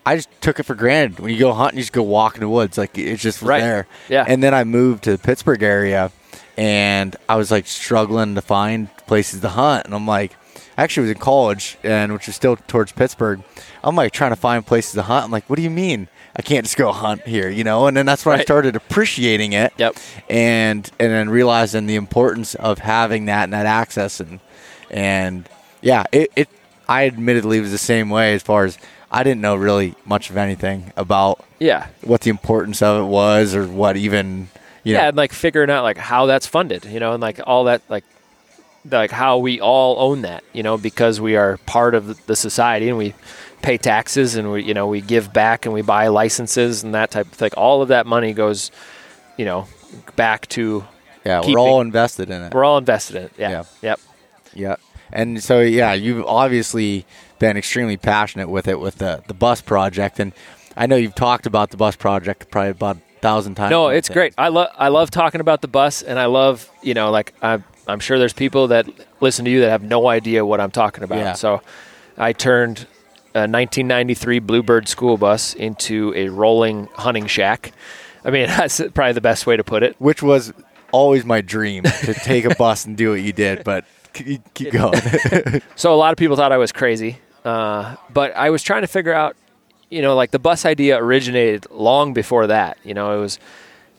I 0.05 0.17
just 0.17 0.29
took 0.41 0.59
it 0.59 0.65
for 0.65 0.75
granted. 0.75 1.21
When 1.21 1.33
you 1.33 1.39
go 1.39 1.53
hunting, 1.53 1.77
you 1.79 1.83
just 1.83 1.93
go 1.93 2.03
walk 2.03 2.35
in 2.35 2.41
the 2.41 2.49
woods. 2.49 2.79
Like 2.79 2.97
it's 2.99 3.23
just 3.23 3.43
right. 3.43 3.61
there. 3.61 3.87
Yeah. 4.09 4.25
And 4.27 4.43
then 4.43 4.55
I 4.55 4.65
moved 4.65 5.05
to 5.05 5.13
the 5.13 5.19
Pittsburgh 5.19 5.63
area, 5.63 6.11
and 6.57 7.15
I 7.29 7.37
was 7.37 7.51
like 7.51 7.67
struggling 7.67 8.35
to 8.35 8.43
find 8.43 8.89
places 9.07 9.41
to 9.43 9.49
hunt. 9.51 9.85
And 9.85 9.95
I'm 9.95 10.07
like, 10.07 10.35
actually 10.83 11.03
was 11.03 11.11
in 11.13 11.19
college, 11.19 11.79
and 11.83 12.13
which 12.13 12.29
is 12.29 12.37
still 12.37 12.57
towards 12.57 12.93
Pittsburgh. 12.93 13.43
I'm 13.85 13.97
like 13.97 14.13
trying 14.13 14.33
to 14.33 14.37
find 14.37 14.67
places 14.67 14.93
to 14.93 15.03
hunt. 15.03 15.25
I'm 15.25 15.31
like, 15.31 15.49
what 15.49 15.57
do 15.57 15.63
you 15.63 15.71
mean? 15.71 16.09
I 16.35 16.43
can't 16.43 16.65
just 16.65 16.77
go 16.77 16.93
hunt 16.93 17.27
here, 17.27 17.51
you 17.51 17.63
know? 17.63 17.87
And 17.87 17.97
then 17.97 18.07
that's 18.07 18.25
when 18.25 18.33
right. 18.33 18.41
I 18.41 18.45
started 18.45 18.75
appreciating 18.75 19.53
it. 19.53 19.73
Yep. 19.77 19.97
And 20.29 20.91
and 20.99 21.13
then 21.13 21.29
realizing 21.31 21.87
the 21.87 21.97
importance 21.97 22.55
of 22.55 22.79
having 22.79 23.27
that 23.27 23.45
and 23.45 23.53
that 23.53 23.67
access 23.67 24.21
and 24.21 24.41
and 24.91 25.49
yeah, 25.81 26.05
it, 26.13 26.31
it 26.37 26.49
I 26.89 27.07
admittedly 27.07 27.61
was 27.61 27.71
the 27.71 27.79
same 27.79 28.11
way 28.11 28.35
as 28.35 28.43
far 28.43 28.65
as 28.65 28.79
I 29.11 29.23
didn't 29.25 29.43
know 29.43 29.57
really 29.57 29.95
much 30.05 30.31
of 30.31 30.37
anything 30.37 30.93
about 30.97 31.45
yeah 31.59 31.89
what 32.03 32.23
the 32.23 32.31
importance 32.31 32.83
of 32.83 33.03
it 33.03 33.07
was 33.07 33.55
or 33.55 33.67
what 33.67 33.97
even 33.97 34.49
yeah 34.85 35.03
know. 35.03 35.09
and 35.09 35.17
like 35.17 35.33
figuring 35.33 35.71
out 35.71 35.83
like 35.83 35.99
how 35.99 36.27
that's 36.27 36.47
funded 36.47 36.85
you 36.87 36.99
know 36.99 37.13
and 37.13 37.21
like 37.21 37.41
all 37.47 37.65
that 37.65 37.83
like 37.89 38.05
like 38.91 39.11
how 39.11 39.39
we 39.39 39.61
all 39.61 39.97
own 39.99 40.23
that 40.23 40.43
you 40.53 40.63
know 40.63 40.77
because 40.77 41.21
we 41.21 41.37
are 41.37 41.57
part 41.59 41.95
of 41.95 42.27
the 42.27 42.37
society 42.37 42.89
and 42.89 42.99
we 42.99 43.15
pay 43.63 43.79
taxes 43.79 44.35
and 44.35 44.51
we 44.51 44.65
you 44.65 44.75
know 44.75 44.87
we 44.87 45.01
give 45.01 45.33
back 45.33 45.67
and 45.67 45.75
we 45.75 45.83
buy 45.83 46.09
licenses 46.09 46.83
and 46.83 46.95
that 46.95 47.11
type 47.11 47.27
of 47.27 47.33
thing 47.33 47.51
all 47.57 47.81
of 47.81 47.89
that 47.89 48.07
money 48.07 48.33
goes 48.33 48.71
you 49.37 49.45
know 49.45 49.67
back 50.17 50.49
to 50.49 50.85
yeah 51.25 51.41
keeping, 51.41 51.55
we're 51.55 51.61
all 51.61 51.81
invested 51.81 52.29
in 52.29 52.43
it 52.43 52.53
we're 52.53 52.65
all 52.65 52.79
invested 52.79 53.17
in 53.17 53.23
it 53.25 53.33
yeah, 53.39 53.51
yeah. 53.51 53.65
yep 53.83 54.01
yeah 54.55 54.77
and 55.13 55.43
so 55.43 55.61
yeah 55.61 55.93
you've 55.93 56.25
obviously 56.27 57.07
been 57.43 57.57
extremely 57.57 57.97
passionate 57.97 58.49
with 58.49 58.69
it 58.69 58.79
with 58.79 58.97
the 58.99 59.21
the 59.27 59.35
bus 59.35 59.61
project, 59.61 60.21
and 60.21 60.33
I 60.77 60.87
know 60.87 60.95
you've 60.95 61.17
talked 61.17 61.45
about 61.45 61.73
the 61.73 61.77
bus 61.77 61.97
project 61.97 62.51
probably 62.53 62.71
about 62.71 62.97
a 62.99 63.01
thousand 63.21 63.57
times. 63.57 63.73
No, 63.73 63.89
it's 63.89 64.09
great. 64.09 64.33
I 64.39 64.49
love 64.49 64.69
I 64.79 64.89
love 64.89 65.11
talking 65.11 65.41
about 65.41 65.61
the 65.61 65.69
bus, 65.69 66.03
and 66.03 66.21
I 66.21 66.27
love 66.27 66.71
you 66.83 66.95
know 66.95 67.11
like 67.11 67.35
I'm 67.43 67.65
I'm 67.87 68.01
sure 68.01 68.19
there's 68.19 68.33
people 68.33 68.69
that 68.69 68.87
listen 69.21 69.45
to 69.45 69.51
you 69.51 69.61
that 69.61 69.71
have 69.71 69.83
no 69.83 70.09
idea 70.09 70.45
what 70.45 70.61
I'm 70.61 70.71
talking 70.71 71.05
about. 71.05 71.19
Yeah. 71.19 71.33
So 71.35 71.63
I 72.17 72.33
turned 72.33 72.87
a 73.35 73.49
1993 73.49 74.39
Bluebird 74.41 74.89
school 74.89 75.17
bus 75.17 75.55
into 75.55 76.13
a 76.15 76.29
rolling 76.29 76.89
hunting 76.95 77.27
shack. 77.27 77.73
I 78.25 78.31
mean, 78.31 78.47
that's 78.49 78.81
probably 78.95 79.13
the 79.13 79.21
best 79.21 79.47
way 79.47 79.57
to 79.57 79.65
put 79.65 79.83
it. 79.83 79.97
Which 79.99 80.23
was 80.23 80.53
always 80.93 81.25
my 81.25 81.41
dream 81.41 81.85
to 81.85 82.15
take 82.15 82.45
a 82.45 82.55
bus 82.59 82.85
and 82.85 82.97
do 82.97 83.11
what 83.11 83.21
you 83.21 83.33
did, 83.33 83.65
but 83.65 83.85
keep 84.13 84.73
going. 84.73 85.01
so 85.77 85.95
a 85.95 85.97
lot 85.97 86.13
of 86.13 86.19
people 86.19 86.37
thought 86.37 86.53
I 86.53 86.59
was 86.59 86.73
crazy. 86.73 87.19
Uh, 87.45 87.97
but 88.13 88.37
I 88.37 88.51
was 88.51 88.63
trying 88.63 88.83
to 88.83 88.87
figure 88.87 89.13
out, 89.13 89.37
you 89.91 90.03
know, 90.03 90.15
like 90.15 90.31
the 90.31 90.39
bus 90.39 90.65
idea 90.65 90.97
originated 91.03 91.67
long 91.71 92.13
before 92.13 92.47
that. 92.47 92.79
You 92.85 92.95
know, 92.95 93.17
it 93.17 93.21
was, 93.21 93.39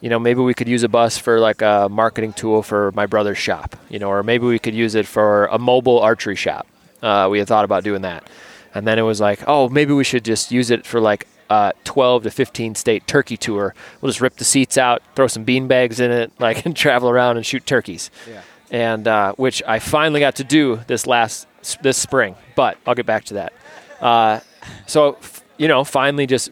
you 0.04 0.10
know, 0.10 0.20
maybe 0.20 0.42
we 0.42 0.54
could 0.54 0.68
use 0.68 0.84
a 0.84 0.89
bus 0.89 1.18
for 1.18 1.39
like 1.39 1.62
a 1.62 1.88
marketing 1.89 2.34
tool 2.34 2.62
for 2.62 2.92
my 2.92 3.06
brother's 3.06 3.38
shop, 3.38 3.78
you 3.88 4.00
know, 4.00 4.10
or 4.10 4.22
maybe 4.22 4.46
we 4.46 4.60
could 4.60 4.76
use 4.76 4.96
it 4.96 5.08
for 5.08 5.46
a 5.46 5.58
mobile 5.58 5.98
archery 5.98 6.36
shop. 6.36 6.68
Uh, 7.02 7.30
we 7.32 7.39
had 7.39 7.48
thought 7.48 7.63
about 7.63 7.86
doing 7.86 8.02
that. 8.02 8.30
And 8.76 8.86
then 8.86 9.00
it 9.00 9.04
was 9.04 9.22
like, 9.22 9.39
oh, 9.48 9.70
maybe 9.70 9.94
we 9.94 10.04
should 10.04 10.26
just 10.26 10.52
use 10.52 10.72
it 10.72 10.86
for 10.86 11.00
like 11.00 11.26
uh, 11.50 11.72
12 11.86 12.24
to 12.24 12.32
15 12.32 12.76
state 12.76 13.08
turkey 13.08 13.38
tour. 13.38 13.74
We'll 14.02 14.10
just 14.10 14.20
rip 14.20 14.36
the 14.36 14.44
seats 14.44 14.78
out, 14.78 15.02
throw 15.16 15.28
some 15.28 15.46
bean 15.46 15.70
bags 15.70 16.02
in 16.02 16.12
it, 16.12 16.34
like 16.39 16.66
and 16.66 16.76
travel 16.76 17.10
around 17.10 17.38
and 17.38 17.46
shoot 17.46 17.66
turkeys. 17.66 18.12
Yeah. 18.30 18.42
And 18.72 19.08
uh, 19.08 19.34
which 19.36 19.63
I 19.66 19.80
finally 19.80 20.20
got 20.20 20.36
to 20.36 20.44
do 20.44 20.82
this 20.88 21.08
last 21.08 21.48
this 21.82 21.98
spring, 21.98 22.36
but 22.58 22.78
I'll 22.86 22.96
get 22.96 23.06
back 23.06 23.24
to 23.26 23.36
that. 23.36 23.54
Uh, 24.02 24.42
so 24.86 25.18
you 25.58 25.70
know, 25.70 25.86
finally, 25.86 26.28
just 26.28 26.52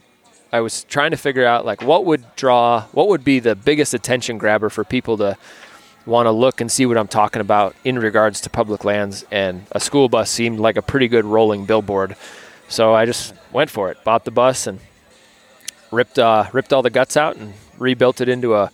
I 0.52 0.60
was 0.60 0.84
trying 0.84 1.12
to 1.12 1.18
figure 1.18 1.46
out 1.46 1.66
like 1.66 1.82
what 1.82 2.06
would 2.06 2.36
draw, 2.36 2.84
what 2.92 3.08
would 3.08 3.24
be 3.24 3.40
the 3.40 3.56
biggest 3.56 3.94
attention 3.94 4.38
grabber 4.38 4.70
for 4.70 4.84
people 4.84 5.18
to 5.18 5.38
want 6.06 6.26
to 6.26 6.32
look 6.32 6.60
and 6.60 6.72
see 6.72 6.86
what 6.86 6.98
I'm 6.98 7.08
talking 7.08 7.42
about 7.42 7.76
in 7.84 8.00
regards 8.00 8.42
to 8.42 8.50
public 8.50 8.84
lands. 8.84 9.24
And 9.32 9.66
a 9.72 9.80
school 9.80 10.10
bus 10.10 10.30
seemed 10.30 10.60
like 10.60 10.76
a 10.76 10.82
pretty 10.82 11.08
good 11.08 11.26
rolling 11.26 11.66
billboard. 11.66 12.16
So 12.68 12.94
I 12.94 13.06
just 13.06 13.34
went 13.52 13.70
for 13.70 13.92
it, 13.92 14.04
bought 14.04 14.26
the 14.26 14.32
bus 14.32 14.68
and 14.68 14.80
ripped 15.92 16.20
uh, 16.20 16.50
ripped 16.54 16.74
all 16.74 16.82
the 16.82 16.90
guts 16.90 17.16
out 17.16 17.36
and 17.36 17.54
rebuilt 17.78 18.22
it 18.22 18.30
into 18.30 18.56
a 18.56 18.72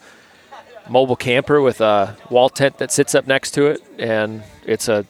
mobile 0.90 1.16
camper 1.16 1.62
with 1.62 1.82
a 1.82 2.16
wall 2.30 2.50
tent 2.50 2.78
that 2.78 2.92
sits 2.92 3.13
up 3.13 3.28
next 3.28 3.52
to 3.52 3.68
it. 3.68 3.84
And 4.00 4.44
it's 4.66 4.88
a 4.88 5.06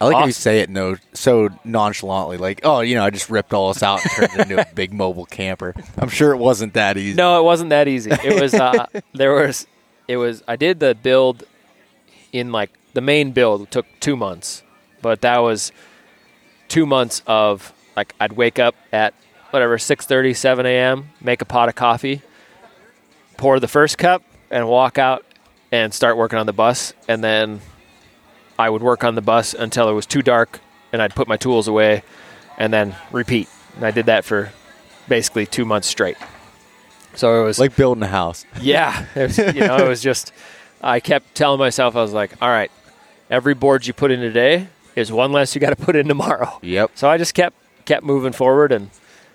I 0.00 0.04
like 0.04 0.14
awesome. 0.14 0.20
how 0.20 0.26
you 0.26 0.32
say 0.32 0.60
it 0.60 0.70
no 0.70 0.96
so 1.12 1.48
nonchalantly, 1.64 2.36
like, 2.36 2.60
oh, 2.62 2.80
you 2.80 2.94
know, 2.94 3.04
I 3.04 3.10
just 3.10 3.30
ripped 3.30 3.52
all 3.52 3.72
this 3.72 3.82
out 3.82 4.00
and 4.02 4.10
turned 4.10 4.32
it 4.32 4.50
into 4.50 4.60
a 4.60 4.74
big 4.74 4.92
mobile 4.92 5.26
camper. 5.26 5.74
I'm 5.96 6.08
sure 6.08 6.32
it 6.32 6.36
wasn't 6.36 6.74
that 6.74 6.96
easy. 6.96 7.16
No, 7.16 7.40
it 7.40 7.42
wasn't 7.42 7.70
that 7.70 7.88
easy. 7.88 8.10
It 8.10 8.40
was 8.40 8.54
uh, 8.54 8.86
there 9.14 9.32
was 9.34 9.66
it 10.06 10.16
was 10.16 10.42
I 10.46 10.56
did 10.56 10.80
the 10.80 10.94
build 10.94 11.44
in 12.32 12.52
like 12.52 12.70
the 12.94 13.00
main 13.00 13.32
build 13.32 13.70
took 13.70 13.86
two 14.00 14.16
months, 14.16 14.62
but 15.02 15.20
that 15.22 15.38
was 15.38 15.72
two 16.68 16.86
months 16.86 17.22
of 17.26 17.72
like 17.96 18.14
I'd 18.20 18.32
wake 18.32 18.58
up 18.58 18.76
at 18.92 19.14
whatever 19.50 19.78
6:30, 19.78 20.36
7 20.36 20.66
a.m., 20.66 21.10
make 21.20 21.42
a 21.42 21.44
pot 21.44 21.68
of 21.68 21.74
coffee, 21.74 22.22
pour 23.36 23.58
the 23.58 23.68
first 23.68 23.98
cup, 23.98 24.22
and 24.50 24.68
walk 24.68 24.98
out 24.98 25.24
and 25.72 25.92
start 25.92 26.16
working 26.16 26.38
on 26.38 26.46
the 26.46 26.52
bus, 26.52 26.92
and 27.08 27.22
then 27.22 27.60
I 28.58 28.70
would 28.70 28.82
work 28.82 29.04
on 29.04 29.14
the 29.14 29.22
bus 29.22 29.54
until 29.54 29.88
it 29.88 29.92
was 29.92 30.06
too 30.06 30.22
dark, 30.22 30.60
and 30.92 31.00
I'd 31.00 31.14
put 31.14 31.28
my 31.28 31.36
tools 31.36 31.68
away, 31.68 32.02
and 32.56 32.72
then 32.72 32.96
repeat. 33.12 33.48
And 33.76 33.84
I 33.84 33.90
did 33.90 34.06
that 34.06 34.24
for 34.24 34.50
basically 35.08 35.46
two 35.46 35.64
months 35.64 35.86
straight. 35.86 36.16
So 37.14 37.40
it 37.40 37.44
was 37.44 37.58
like 37.58 37.76
building 37.76 38.02
a 38.02 38.08
house. 38.08 38.44
Yeah, 38.60 39.06
it 39.14 39.22
was, 39.22 39.38
you 39.38 39.66
know, 39.66 39.76
it 39.76 39.88
was 39.88 40.02
just. 40.02 40.32
I 40.80 41.00
kept 41.00 41.34
telling 41.34 41.58
myself, 41.58 41.96
I 41.96 42.02
was 42.02 42.12
like, 42.12 42.40
all 42.40 42.48
right, 42.48 42.70
every 43.30 43.54
board 43.54 43.86
you 43.86 43.92
put 43.92 44.12
in 44.12 44.20
today 44.20 44.68
is 44.94 45.10
one 45.10 45.32
less 45.32 45.54
you 45.54 45.60
got 45.60 45.70
to 45.70 45.84
put 45.84 45.96
in 45.96 46.06
tomorrow. 46.06 46.58
Yep. 46.62 46.92
So 46.94 47.08
I 47.08 47.18
just 47.18 47.34
kept 47.34 47.56
kept 47.84 48.04
moving 48.04 48.32
forward 48.32 48.70
and 48.70 48.90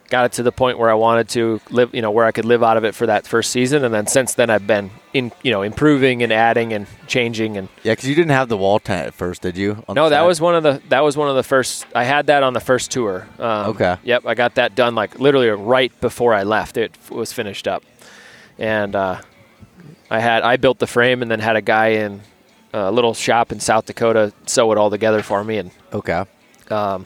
got 0.09 0.25
it 0.25 0.33
to 0.33 0.43
the 0.43 0.51
point 0.51 0.77
where 0.77 0.89
I 0.89 0.93
wanted 0.93 1.27
to 1.29 1.59
live, 1.69 1.93
you 1.93 2.01
know, 2.01 2.11
where 2.11 2.25
I 2.25 2.31
could 2.31 2.45
live 2.45 2.63
out 2.63 2.77
of 2.77 2.85
it 2.85 2.95
for 2.95 3.07
that 3.07 3.25
first 3.25 3.51
season, 3.51 3.83
and 3.83 3.93
then 3.93 4.07
since 4.07 4.33
then 4.35 4.49
I've 4.49 4.67
been 4.67 4.91
in, 5.13 5.31
you 5.43 5.51
know, 5.51 5.61
improving 5.61 6.23
and 6.23 6.33
adding 6.33 6.73
and 6.73 6.87
changing 7.07 7.57
and. 7.57 7.69
Yeah, 7.83 7.93
because 7.93 8.09
you 8.09 8.15
didn't 8.15 8.31
have 8.31 8.49
the 8.49 8.57
wall 8.57 8.79
tent 8.79 9.07
at 9.07 9.13
first, 9.13 9.41
did 9.41 9.57
you? 9.57 9.83
No, 9.87 10.09
that 10.09 10.21
was 10.21 10.41
one 10.41 10.55
of 10.55 10.63
the 10.63 10.81
that 10.89 11.03
was 11.03 11.15
one 11.15 11.29
of 11.29 11.35
the 11.35 11.43
first. 11.43 11.85
I 11.95 12.03
had 12.03 12.27
that 12.27 12.43
on 12.43 12.53
the 12.53 12.59
first 12.59 12.91
tour. 12.91 13.27
Um, 13.39 13.71
okay. 13.71 13.97
Yep, 14.03 14.25
I 14.25 14.33
got 14.33 14.55
that 14.55 14.75
done 14.75 14.95
like 14.95 15.19
literally 15.19 15.49
right 15.49 15.91
before 16.01 16.33
I 16.33 16.43
left. 16.43 16.77
It 16.77 16.97
was 17.09 17.31
finished 17.31 17.67
up, 17.67 17.83
and 18.57 18.95
uh, 18.95 19.21
I 20.09 20.19
had 20.19 20.43
I 20.43 20.57
built 20.57 20.79
the 20.79 20.87
frame 20.87 21.21
and 21.21 21.29
then 21.29 21.39
had 21.39 21.55
a 21.55 21.61
guy 21.61 21.87
in 21.89 22.21
a 22.73 22.91
little 22.91 23.13
shop 23.13 23.51
in 23.51 23.59
South 23.59 23.85
Dakota 23.85 24.33
sew 24.47 24.71
it 24.71 24.77
all 24.77 24.89
together 24.89 25.21
for 25.21 25.43
me 25.43 25.57
and. 25.57 25.71
Okay. 25.93 26.25
Um, 26.69 27.05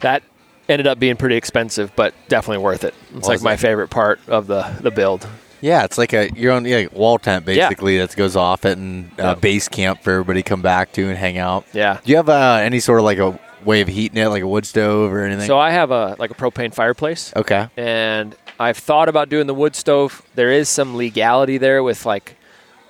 that 0.00 0.22
ended 0.68 0.86
up 0.86 0.98
being 0.98 1.16
pretty 1.16 1.36
expensive, 1.36 1.94
but 1.96 2.14
definitely 2.28 2.62
worth 2.62 2.84
it. 2.84 2.94
It's 3.14 3.28
like 3.28 3.40
my 3.42 3.56
favorite 3.56 3.88
part 3.88 4.20
of 4.28 4.46
the 4.46 4.62
the 4.80 4.90
build. 4.90 5.26
Yeah, 5.62 5.84
it's 5.84 5.96
like 5.96 6.12
a 6.12 6.28
your 6.34 6.52
own 6.52 6.64
yeah, 6.64 6.88
wall 6.92 7.18
tent 7.18 7.46
basically 7.46 7.96
yeah. 7.96 8.06
that 8.06 8.16
goes 8.16 8.34
off 8.34 8.64
it 8.64 8.76
and 8.76 9.08
uh, 9.18 9.28
yep. 9.28 9.40
base 9.40 9.68
camp 9.68 10.02
for 10.02 10.10
everybody 10.10 10.42
to 10.42 10.48
come 10.48 10.60
back 10.60 10.92
to 10.94 11.08
and 11.08 11.16
hang 11.16 11.38
out. 11.38 11.64
Yeah. 11.72 12.00
Do 12.04 12.10
you 12.10 12.16
have 12.16 12.28
uh, 12.28 12.58
any 12.60 12.80
sort 12.80 12.98
of 12.98 13.04
like 13.04 13.18
a 13.18 13.38
way 13.64 13.80
of 13.80 13.86
heating 13.86 14.18
it, 14.18 14.26
like 14.26 14.42
a 14.42 14.46
wood 14.46 14.66
stove 14.66 15.12
or 15.12 15.24
anything? 15.24 15.46
So 15.46 15.58
I 15.58 15.70
have 15.70 15.92
a 15.92 16.16
like 16.18 16.32
a 16.32 16.34
propane 16.34 16.74
fireplace. 16.74 17.32
Okay. 17.36 17.68
And 17.76 18.34
I've 18.58 18.76
thought 18.76 19.08
about 19.08 19.28
doing 19.28 19.46
the 19.46 19.54
wood 19.54 19.76
stove. 19.76 20.22
There 20.34 20.50
is 20.50 20.68
some 20.68 20.96
legality 20.96 21.58
there 21.58 21.84
with 21.84 22.04
like 22.04 22.36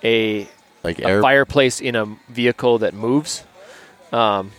a 0.03 0.49
like 0.83 0.99
a 0.99 1.07
air- 1.07 1.23
fireplace 1.23 1.79
in 1.79 1.95
a 1.95 2.07
vehicle 2.31 2.79
that 2.79 2.95
moves. 2.95 3.45
Um, 4.13 4.51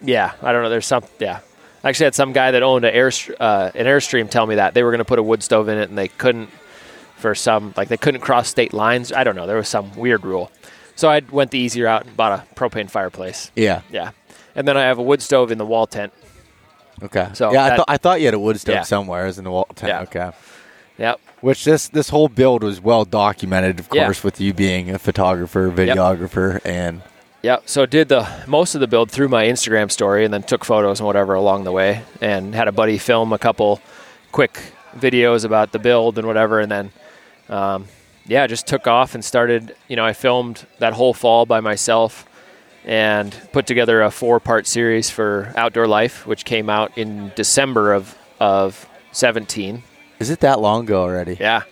yeah, 0.00 0.32
I 0.42 0.52
don't 0.52 0.62
know. 0.62 0.70
There's 0.70 0.86
some 0.86 1.04
yeah. 1.18 1.40
I 1.84 1.88
actually 1.90 2.04
had 2.04 2.14
some 2.14 2.32
guy 2.32 2.50
that 2.50 2.62
owned 2.62 2.86
an 2.86 2.94
air 2.94 3.10
uh, 3.38 3.70
an 3.74 3.84
airstream 3.84 4.30
tell 4.30 4.46
me 4.46 4.54
that 4.54 4.72
they 4.72 4.82
were 4.82 4.90
going 4.90 4.98
to 4.98 5.04
put 5.04 5.18
a 5.18 5.22
wood 5.22 5.42
stove 5.42 5.68
in 5.68 5.78
it 5.78 5.88
and 5.88 5.96
they 5.96 6.08
couldn't 6.08 6.50
for 7.20 7.34
some 7.34 7.74
like 7.76 7.88
they 7.88 7.96
couldn't 7.96 8.20
cross 8.20 8.48
state 8.48 8.72
lines. 8.72 9.12
I 9.12 9.24
don't 9.24 9.36
know. 9.36 9.46
There 9.46 9.56
was 9.56 9.68
some 9.68 9.94
weird 9.94 10.24
rule. 10.24 10.50
So 10.96 11.08
I 11.08 11.20
went 11.30 11.50
the 11.50 11.58
easy 11.58 11.82
route 11.82 12.04
and 12.06 12.16
bought 12.16 12.32
a 12.32 12.54
propane 12.54 12.90
fireplace. 12.90 13.50
Yeah. 13.54 13.82
Yeah. 13.90 14.10
And 14.54 14.66
then 14.66 14.76
I 14.76 14.82
have 14.82 14.98
a 14.98 15.02
wood 15.02 15.22
stove 15.22 15.50
in 15.50 15.58
the 15.58 15.66
wall 15.66 15.86
tent. 15.86 16.12
Okay. 17.02 17.28
So 17.32 17.52
yeah, 17.52 17.68
that, 17.68 17.72
I, 17.72 17.76
th- 17.76 17.84
I 17.88 17.96
thought 17.96 18.20
you 18.20 18.26
had 18.26 18.34
a 18.34 18.38
wood 18.38 18.60
stove 18.60 18.74
yeah. 18.74 18.82
somewhere 18.82 19.26
as 19.26 19.38
in 19.38 19.44
the 19.44 19.50
wall 19.50 19.68
tent. 19.74 19.88
Yeah. 19.88 20.02
Okay. 20.02 20.36
Yep. 20.98 21.20
Which 21.40 21.64
this 21.64 21.88
this 21.88 22.10
whole 22.10 22.28
build 22.28 22.62
was 22.62 22.80
well 22.82 23.06
documented, 23.06 23.80
of 23.80 23.88
course, 23.88 24.18
yeah. 24.18 24.24
with 24.26 24.40
you 24.40 24.52
being 24.52 24.90
a 24.90 24.98
photographer, 24.98 25.70
videographer, 25.70 26.54
yep. 26.54 26.66
and 26.66 27.02
yeah, 27.42 27.60
so 27.64 27.86
did 27.86 28.10
the 28.10 28.28
most 28.46 28.74
of 28.74 28.82
the 28.82 28.86
build 28.86 29.10
through 29.10 29.28
my 29.28 29.44
Instagram 29.44 29.90
story, 29.90 30.26
and 30.26 30.34
then 30.34 30.42
took 30.42 30.62
photos 30.62 31.00
and 31.00 31.06
whatever 31.06 31.32
along 31.32 31.64
the 31.64 31.72
way, 31.72 32.02
and 32.20 32.54
had 32.54 32.68
a 32.68 32.72
buddy 32.72 32.98
film 32.98 33.32
a 33.32 33.38
couple 33.38 33.80
quick 34.30 34.60
videos 34.94 35.46
about 35.46 35.72
the 35.72 35.78
build 35.78 36.18
and 36.18 36.26
whatever, 36.26 36.60
and 36.60 36.70
then 36.70 36.92
um, 37.50 37.86
yeah, 38.26 38.46
just 38.46 38.66
took 38.66 38.86
off 38.86 39.14
and 39.14 39.24
started. 39.24 39.76
You 39.88 39.96
know, 39.96 40.04
I 40.04 40.12
filmed 40.12 40.66
that 40.78 40.94
whole 40.94 41.12
fall 41.12 41.44
by 41.46 41.60
myself 41.60 42.26
and 42.84 43.36
put 43.52 43.66
together 43.66 44.00
a 44.00 44.10
four-part 44.10 44.66
series 44.66 45.10
for 45.10 45.52
Outdoor 45.56 45.86
Life, 45.86 46.26
which 46.26 46.44
came 46.44 46.70
out 46.70 46.96
in 46.96 47.32
December 47.36 47.92
of 47.92 48.16
of 48.38 48.88
17. 49.12 49.82
Is 50.18 50.30
it 50.30 50.40
that 50.40 50.60
long 50.60 50.84
ago 50.84 51.02
already? 51.02 51.36
Yeah. 51.38 51.64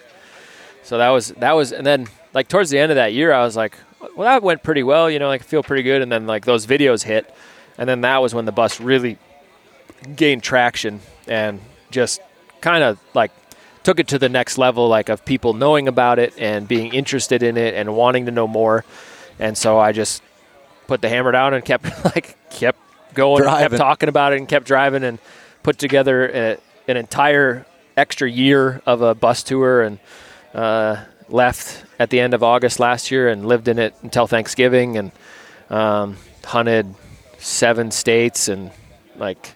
So 0.82 0.98
that 0.98 1.10
was 1.10 1.28
that 1.32 1.52
was, 1.52 1.72
and 1.72 1.86
then 1.86 2.08
like 2.34 2.48
towards 2.48 2.70
the 2.70 2.78
end 2.78 2.90
of 2.92 2.96
that 2.96 3.12
year, 3.12 3.32
I 3.32 3.42
was 3.42 3.56
like, 3.56 3.76
well, 4.16 4.26
that 4.28 4.42
went 4.42 4.62
pretty 4.62 4.82
well. 4.82 5.10
You 5.10 5.18
know, 5.18 5.28
like 5.28 5.42
feel 5.42 5.62
pretty 5.62 5.82
good. 5.82 6.02
And 6.02 6.10
then 6.10 6.26
like 6.26 6.44
those 6.44 6.66
videos 6.66 7.02
hit, 7.04 7.32
and 7.78 7.88
then 7.88 8.00
that 8.02 8.18
was 8.18 8.34
when 8.34 8.46
the 8.46 8.52
bus 8.52 8.80
really 8.80 9.18
gained 10.16 10.42
traction 10.42 11.00
and 11.26 11.60
just 11.90 12.20
kind 12.60 12.82
of 12.82 12.98
like 13.14 13.30
took 13.88 13.98
it 13.98 14.08
to 14.08 14.18
the 14.18 14.28
next 14.28 14.58
level, 14.58 14.86
like 14.86 15.08
of 15.08 15.24
people 15.24 15.54
knowing 15.54 15.88
about 15.88 16.18
it 16.18 16.34
and 16.36 16.68
being 16.68 16.92
interested 16.92 17.42
in 17.42 17.56
it 17.56 17.72
and 17.72 17.96
wanting 17.96 18.26
to 18.26 18.30
know 18.30 18.46
more. 18.46 18.84
And 19.38 19.56
so 19.56 19.78
I 19.78 19.92
just 19.92 20.22
put 20.86 21.00
the 21.00 21.08
hammer 21.08 21.32
down 21.32 21.54
and 21.54 21.64
kept 21.64 22.04
like 22.04 22.36
kept 22.50 22.78
going, 23.14 23.44
kept 23.44 23.78
talking 23.78 24.10
about 24.10 24.34
it, 24.34 24.40
and 24.40 24.46
kept 24.46 24.66
driving 24.66 25.04
and 25.04 25.18
put 25.62 25.78
together 25.78 26.28
a, 26.28 26.58
an 26.86 26.98
entire 26.98 27.64
extra 27.96 28.30
year 28.30 28.82
of 28.84 29.00
a 29.00 29.14
bus 29.14 29.42
tour 29.42 29.82
and. 29.82 29.98
Uh, 30.54 31.04
left 31.30 31.84
at 31.98 32.08
the 32.08 32.18
end 32.18 32.32
of 32.32 32.42
August 32.42 32.80
last 32.80 33.10
year 33.10 33.28
and 33.28 33.44
lived 33.44 33.68
in 33.68 33.78
it 33.78 33.94
until 34.02 34.26
Thanksgiving 34.26 34.96
and 34.96 35.12
um, 35.68 36.16
hunted 36.42 36.94
seven 37.36 37.90
states 37.90 38.48
and 38.48 38.70
like 39.16 39.54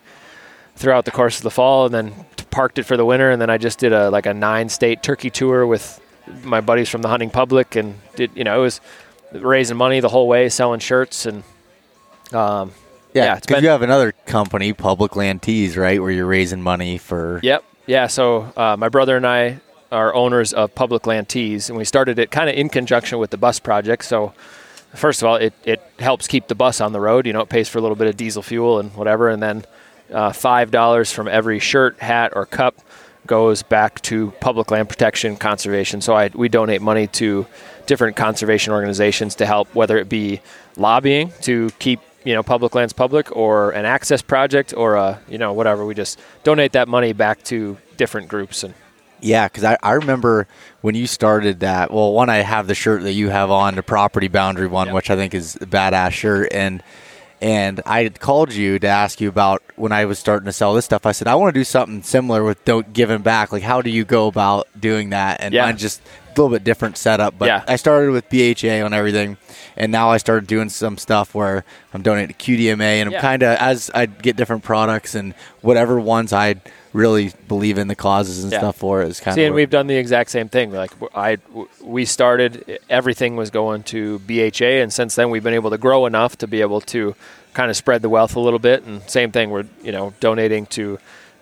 throughout 0.76 1.06
the 1.06 1.10
course 1.10 1.38
of 1.38 1.44
the 1.44 1.50
fall 1.50 1.86
and 1.86 1.94
then 1.94 2.26
parked 2.52 2.78
it 2.78 2.84
for 2.84 2.96
the 2.96 3.04
winter 3.04 3.30
and 3.30 3.42
then 3.42 3.50
I 3.50 3.58
just 3.58 3.80
did 3.80 3.92
a 3.92 4.10
like 4.10 4.26
a 4.26 4.34
nine 4.34 4.68
state 4.68 5.02
turkey 5.02 5.30
tour 5.30 5.66
with 5.66 6.00
my 6.44 6.60
buddies 6.60 6.88
from 6.88 7.02
the 7.02 7.08
hunting 7.08 7.30
public 7.30 7.74
and 7.74 7.98
did 8.14 8.30
you 8.36 8.44
know 8.44 8.56
it 8.58 8.62
was 8.62 8.80
raising 9.32 9.76
money 9.76 9.98
the 9.98 10.08
whole 10.08 10.28
way 10.28 10.48
selling 10.48 10.78
shirts 10.78 11.26
and 11.26 11.42
um, 12.32 12.72
yeah 13.14 13.34
because 13.34 13.56
yeah, 13.56 13.60
you 13.60 13.68
have 13.68 13.82
another 13.82 14.12
company 14.26 14.72
public 14.72 15.16
land 15.16 15.42
tees 15.42 15.76
right 15.76 16.00
where 16.00 16.12
you're 16.12 16.26
raising 16.26 16.62
money 16.62 16.98
for 16.98 17.40
yep 17.42 17.64
yeah 17.86 18.06
so 18.06 18.52
uh, 18.56 18.76
my 18.78 18.88
brother 18.88 19.16
and 19.16 19.26
I 19.26 19.60
are 19.92 20.14
owners 20.14 20.54
of 20.54 20.74
Public 20.74 21.06
Land 21.06 21.28
Tees, 21.28 21.68
and 21.68 21.76
we 21.76 21.84
started 21.84 22.18
it 22.18 22.30
kind 22.30 22.48
of 22.48 22.56
in 22.56 22.70
conjunction 22.70 23.18
with 23.18 23.30
the 23.30 23.36
bus 23.36 23.60
project. 23.60 24.04
So, 24.04 24.32
first 24.94 25.20
of 25.20 25.28
all, 25.28 25.36
it, 25.36 25.52
it 25.64 25.82
helps 25.98 26.26
keep 26.26 26.48
the 26.48 26.54
bus 26.54 26.80
on 26.80 26.92
the 26.92 27.00
road. 27.00 27.26
You 27.26 27.34
know, 27.34 27.42
it 27.42 27.50
pays 27.50 27.68
for 27.68 27.78
a 27.78 27.82
little 27.82 27.94
bit 27.94 28.06
of 28.08 28.16
diesel 28.16 28.42
fuel 28.42 28.80
and 28.80 28.94
whatever, 28.96 29.28
and 29.28 29.42
then 29.42 29.66
uh, 30.12 30.32
five 30.32 30.70
dollars 30.70 31.12
from 31.12 31.28
every 31.28 31.58
shirt, 31.58 31.98
hat, 31.98 32.32
or 32.34 32.46
cup 32.46 32.80
goes 33.26 33.62
back 33.62 34.00
to 34.02 34.32
public 34.40 34.70
land 34.70 34.88
protection 34.88 35.36
conservation. 35.36 36.00
So 36.00 36.14
I, 36.14 36.30
we 36.34 36.48
donate 36.48 36.82
money 36.82 37.06
to 37.08 37.46
different 37.86 38.16
conservation 38.16 38.72
organizations 38.72 39.36
to 39.36 39.46
help, 39.46 39.72
whether 39.74 39.96
it 39.98 40.08
be 40.08 40.40
lobbying 40.76 41.32
to 41.42 41.70
keep 41.78 42.00
you 42.24 42.34
know 42.34 42.42
public 42.42 42.74
lands 42.74 42.92
public, 42.92 43.34
or 43.36 43.70
an 43.72 43.84
access 43.84 44.22
project, 44.22 44.74
or 44.76 44.96
a 44.96 45.20
you 45.28 45.38
know 45.38 45.52
whatever. 45.52 45.84
We 45.84 45.94
just 45.94 46.18
donate 46.44 46.72
that 46.72 46.88
money 46.88 47.12
back 47.12 47.42
to 47.44 47.78
different 47.96 48.28
groups 48.28 48.64
and 48.64 48.74
yeah, 49.22 49.46
because 49.46 49.62
I, 49.62 49.78
I 49.82 49.92
remember 49.92 50.48
when 50.80 50.96
you 50.96 51.06
started 51.06 51.60
that. 51.60 51.92
Well, 51.92 52.12
one, 52.12 52.28
I 52.28 52.38
have 52.38 52.66
the 52.66 52.74
shirt 52.74 53.02
that 53.02 53.12
you 53.12 53.28
have 53.28 53.50
on, 53.50 53.76
the 53.76 53.82
property 53.82 54.26
boundary 54.26 54.66
one, 54.66 54.88
yep. 54.88 54.94
which 54.94 55.10
I 55.10 55.16
think 55.16 55.32
is 55.32 55.54
a 55.56 55.60
badass 55.66 56.10
shirt. 56.10 56.52
And 56.52 56.82
and 57.42 57.80
I 57.84 58.04
had 58.04 58.20
called 58.20 58.52
you 58.52 58.78
to 58.78 58.86
ask 58.86 59.20
you 59.20 59.28
about 59.28 59.62
when 59.74 59.90
I 59.90 60.04
was 60.04 60.20
starting 60.20 60.46
to 60.46 60.52
sell 60.52 60.74
this 60.74 60.84
stuff. 60.84 61.04
I 61.04 61.10
said 61.10 61.26
I 61.26 61.34
want 61.34 61.52
to 61.52 61.60
do 61.60 61.64
something 61.64 62.04
similar 62.04 62.44
with 62.44 62.64
don't 62.64 62.92
giving 62.92 63.20
back. 63.20 63.50
Like, 63.50 63.64
how 63.64 63.82
do 63.82 63.90
you 63.90 64.04
go 64.04 64.28
about 64.28 64.68
doing 64.78 65.10
that? 65.10 65.40
And 65.40 65.52
yeah. 65.52 65.64
mine 65.64 65.76
just 65.76 66.00
a 66.00 66.40
little 66.40 66.48
bit 66.48 66.62
different 66.62 66.96
setup. 66.96 67.36
But 67.36 67.46
yeah. 67.46 67.64
I 67.66 67.74
started 67.74 68.12
with 68.12 68.28
BHA 68.30 68.84
on 68.84 68.94
everything, 68.94 69.38
and 69.76 69.90
now 69.90 70.10
I 70.10 70.18
started 70.18 70.46
doing 70.46 70.68
some 70.68 70.96
stuff 70.96 71.34
where 71.34 71.64
I'm 71.92 72.02
donating 72.02 72.34
to 72.34 72.34
QDMA, 72.34 72.80
and 72.80 73.08
I'm 73.08 73.12
yeah. 73.14 73.20
kind 73.20 73.42
of 73.42 73.58
as 73.58 73.90
I 73.92 74.06
get 74.06 74.36
different 74.36 74.62
products 74.62 75.16
and 75.16 75.34
whatever 75.62 75.98
ones 75.98 76.32
I 76.32 76.54
really 76.92 77.32
believe 77.48 77.78
in 77.78 77.88
the 77.88 77.94
causes 77.94 78.42
and 78.42 78.52
yeah. 78.52 78.58
stuff 78.58 78.76
for 78.76 79.02
it 79.02 79.08
is 79.08 79.20
kind 79.20 79.34
See, 79.34 79.42
of. 79.42 79.46
and 79.46 79.54
we've 79.54 79.70
done 79.70 79.86
the 79.86 79.96
exact 79.96 80.30
same 80.30 80.48
thing. 80.48 80.72
Like 80.72 80.92
I, 81.14 81.38
we 81.82 82.04
started, 82.04 82.80
everything 82.88 83.36
was 83.36 83.50
going 83.50 83.82
to 83.84 84.18
BHA, 84.20 84.82
and 84.82 84.92
since 84.92 85.14
then 85.14 85.30
we've 85.30 85.42
been 85.42 85.54
able 85.54 85.70
to 85.70 85.78
grow 85.78 86.06
enough 86.06 86.36
to 86.38 86.46
be 86.46 86.60
able 86.60 86.80
to 86.82 87.14
kind 87.54 87.70
of 87.70 87.76
spread 87.76 88.02
the 88.02 88.08
wealth 88.08 88.36
a 88.36 88.40
little 88.40 88.58
bit. 88.58 88.84
And 88.84 89.02
same 89.08 89.32
thing, 89.32 89.50
we're 89.50 89.66
you 89.82 89.92
know 89.92 90.12
donating 90.20 90.66
to 90.66 90.98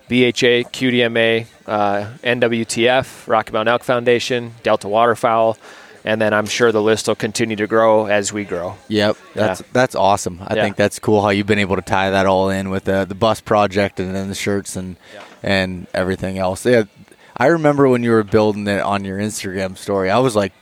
BHA, 0.08 0.70
QDMA, 0.70 1.46
uh, 1.66 2.12
NWTF, 2.22 3.28
Rocky 3.28 3.52
Mountain 3.52 3.72
Elk 3.72 3.84
Foundation, 3.84 4.54
Delta 4.62 4.88
Waterfowl 4.88 5.56
and 6.02 6.18
then 6.18 6.32
I'm 6.32 6.46
sure 6.46 6.72
the 6.72 6.80
list 6.80 7.08
will 7.08 7.14
continue 7.14 7.56
to 7.56 7.66
grow 7.66 8.06
as 8.06 8.32
we 8.32 8.44
grow. 8.44 8.74
Yep, 8.88 9.18
that's 9.34 9.60
yeah. 9.60 9.66
that's 9.74 9.94
awesome. 9.94 10.40
I 10.40 10.54
yeah. 10.54 10.62
think 10.62 10.76
that's 10.76 10.98
cool 10.98 11.20
how 11.20 11.28
you've 11.28 11.46
been 11.46 11.58
able 11.58 11.76
to 11.76 11.82
tie 11.82 12.08
that 12.08 12.24
all 12.24 12.48
in 12.48 12.70
with 12.70 12.84
the 12.84 13.04
the 13.04 13.14
bus 13.14 13.42
project 13.42 14.00
and 14.00 14.14
then 14.14 14.30
the 14.30 14.34
shirts 14.34 14.76
and 14.76 14.96
yeah 15.14 15.22
and 15.42 15.86
everything 15.94 16.38
else. 16.38 16.64
Yeah, 16.66 16.84
I 17.36 17.46
remember 17.46 17.88
when 17.88 18.02
you 18.02 18.10
were 18.10 18.24
building 18.24 18.66
it 18.66 18.80
on 18.80 19.04
your 19.04 19.18
Instagram 19.18 19.76
story. 19.76 20.10
I 20.10 20.18
was 20.18 20.36
like 20.36 20.52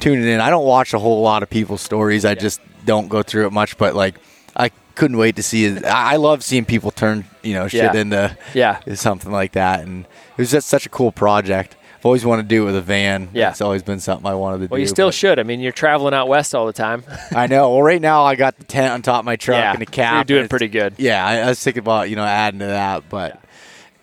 tuning 0.00 0.26
in. 0.26 0.40
I 0.40 0.50
don't 0.50 0.66
watch 0.66 0.94
a 0.94 0.98
whole 0.98 1.22
lot 1.22 1.42
of 1.42 1.50
people's 1.50 1.82
stories. 1.82 2.24
I 2.24 2.30
yeah. 2.30 2.34
just 2.34 2.60
don't 2.84 3.08
go 3.08 3.22
through 3.22 3.46
it 3.46 3.52
much. 3.52 3.78
But 3.78 3.94
like, 3.94 4.16
I 4.56 4.70
couldn't 4.94 5.16
wait 5.16 5.36
to 5.36 5.42
see 5.42 5.64
it. 5.64 5.84
I 5.84 6.16
love 6.16 6.42
seeing 6.42 6.64
people 6.64 6.90
turn 6.90 7.24
you 7.42 7.54
know 7.54 7.68
shit 7.68 7.94
yeah. 7.94 8.00
into 8.00 8.36
yeah 8.54 8.94
something 8.94 9.32
like 9.32 9.52
that, 9.52 9.80
and 9.80 10.04
it 10.04 10.38
was 10.38 10.50
just 10.50 10.68
such 10.68 10.86
a 10.86 10.90
cool 10.90 11.12
project. 11.12 11.76
I've 11.98 12.06
always 12.06 12.24
wanted 12.24 12.42
to 12.42 12.48
do 12.48 12.62
it 12.62 12.66
with 12.66 12.76
a 12.76 12.80
van. 12.80 13.28
Yeah. 13.32 13.50
It's 13.50 13.60
always 13.60 13.82
been 13.82 13.98
something 13.98 14.24
I 14.24 14.34
wanted 14.34 14.58
to 14.58 14.60
well, 14.60 14.66
do. 14.68 14.70
Well, 14.70 14.80
you 14.80 14.86
still 14.86 15.10
should. 15.10 15.40
I 15.40 15.42
mean, 15.42 15.58
you're 15.58 15.72
traveling 15.72 16.14
out 16.14 16.28
west 16.28 16.54
all 16.54 16.64
the 16.64 16.72
time. 16.72 17.02
I 17.32 17.48
know. 17.48 17.70
Well, 17.70 17.82
right 17.82 18.00
now 18.00 18.22
I 18.22 18.36
got 18.36 18.56
the 18.56 18.62
tent 18.62 18.92
on 18.92 19.02
top 19.02 19.20
of 19.20 19.24
my 19.24 19.34
truck 19.34 19.58
yeah. 19.58 19.72
and 19.72 19.80
the 19.80 19.86
cap. 19.86 20.28
You're 20.28 20.38
doing 20.38 20.48
pretty 20.48 20.68
good. 20.68 20.94
Yeah. 20.96 21.26
I, 21.26 21.38
I, 21.38 21.48
was 21.48 21.60
thinking 21.60 21.80
about, 21.80 22.08
you 22.08 22.14
know, 22.14 22.24
adding 22.24 22.60
to 22.60 22.66
that. 22.66 23.08
But 23.08 23.42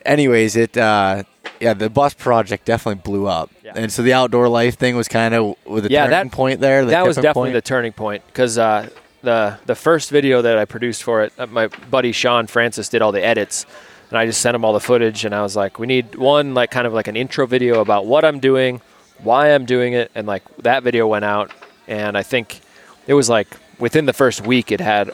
anyways, 0.06 0.56
it 0.56 0.78
uh, 0.78 1.24
yeah, 1.60 1.74
the 1.74 1.90
bus 1.90 2.14
project 2.14 2.66
definitely 2.66 3.02
blew 3.04 3.28
up, 3.28 3.52
yeah. 3.64 3.74
and 3.76 3.92
so 3.92 4.02
the 4.02 4.14
outdoor 4.14 4.48
life 4.50 4.78
thing 4.78 4.96
was 4.96 5.08
kind 5.08 5.34
of 5.34 5.56
with 5.66 5.86
a 5.86 5.90
yeah, 5.90 6.06
turning 6.06 6.30
that, 6.30 6.36
point 6.36 6.60
there. 6.60 6.86
The 6.86 6.92
that 6.92 7.06
was 7.06 7.16
definitely 7.16 7.50
point. 7.50 7.54
the 7.54 7.62
turning 7.62 7.94
point 7.94 8.26
because 8.28 8.58
uh, 8.58 8.90
the 9.22 9.58
the 9.66 9.76
first 9.76 10.10
video 10.10 10.42
that 10.42 10.58
I 10.58 10.66
produced 10.66 11.04
for 11.04 11.24
it, 11.24 11.34
uh, 11.38 11.48
my 11.48 11.68
buddy 11.68 12.12
Sean 12.12 12.48
Francis 12.48 12.90
did 12.90 13.02
all 13.02 13.12
the 13.12 13.24
edits, 13.24 13.66
and 14.10 14.18
I 14.18 14.26
just 14.26 14.42
sent 14.42 14.56
him 14.56 14.66
all 14.66 14.74
the 14.74 14.80
footage, 14.80 15.26
and 15.26 15.34
I 15.34 15.42
was 15.42 15.56
like, 15.56 15.80
we 15.80 15.88
need 15.88 16.16
one 16.16 16.54
like 16.54 16.72
kind 16.72 16.88
of 16.88 16.94
like 16.94 17.08
an 17.08 17.16
intro 17.16 17.46
video 17.46 17.82
about 17.82 18.06
what 18.06 18.26
I'm 18.26 18.40
doing, 18.40 18.82
why 19.20 19.54
I'm 19.54 19.66
doing 19.66 19.94
it, 19.94 20.12
and 20.16 20.28
like 20.28 20.44
that 20.58 20.84
video 20.84 21.08
went 21.08 21.26
out, 21.26 21.52
and 21.88 22.18
I 22.18 22.24
think 22.24 22.62
it 23.08 23.14
was 23.14 23.30
like 23.30 23.48
within 23.80 24.06
the 24.06 24.14
first 24.14 24.46
week 24.46 24.72
it 24.72 24.80
had 24.80 25.12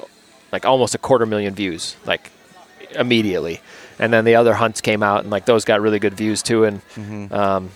like 0.52 0.66
almost 0.66 0.96
a 0.96 0.98
quarter 0.98 1.26
million 1.26 1.54
views, 1.54 1.96
like 2.06 2.32
immediately 2.96 3.62
and 4.02 4.12
then 4.12 4.26
the 4.26 4.36
other 4.36 4.54
hunts 4.54 4.82
came 4.82 5.04
out, 5.04 5.22
and 5.22 5.30
like 5.30 5.46
those 5.46 5.64
got 5.64 5.80
really 5.80 6.00
good 6.00 6.16
views 6.16 6.42
too. 6.42 6.66
And 6.66 6.82
mm-hmm. 6.96 7.34
um, 7.34 7.70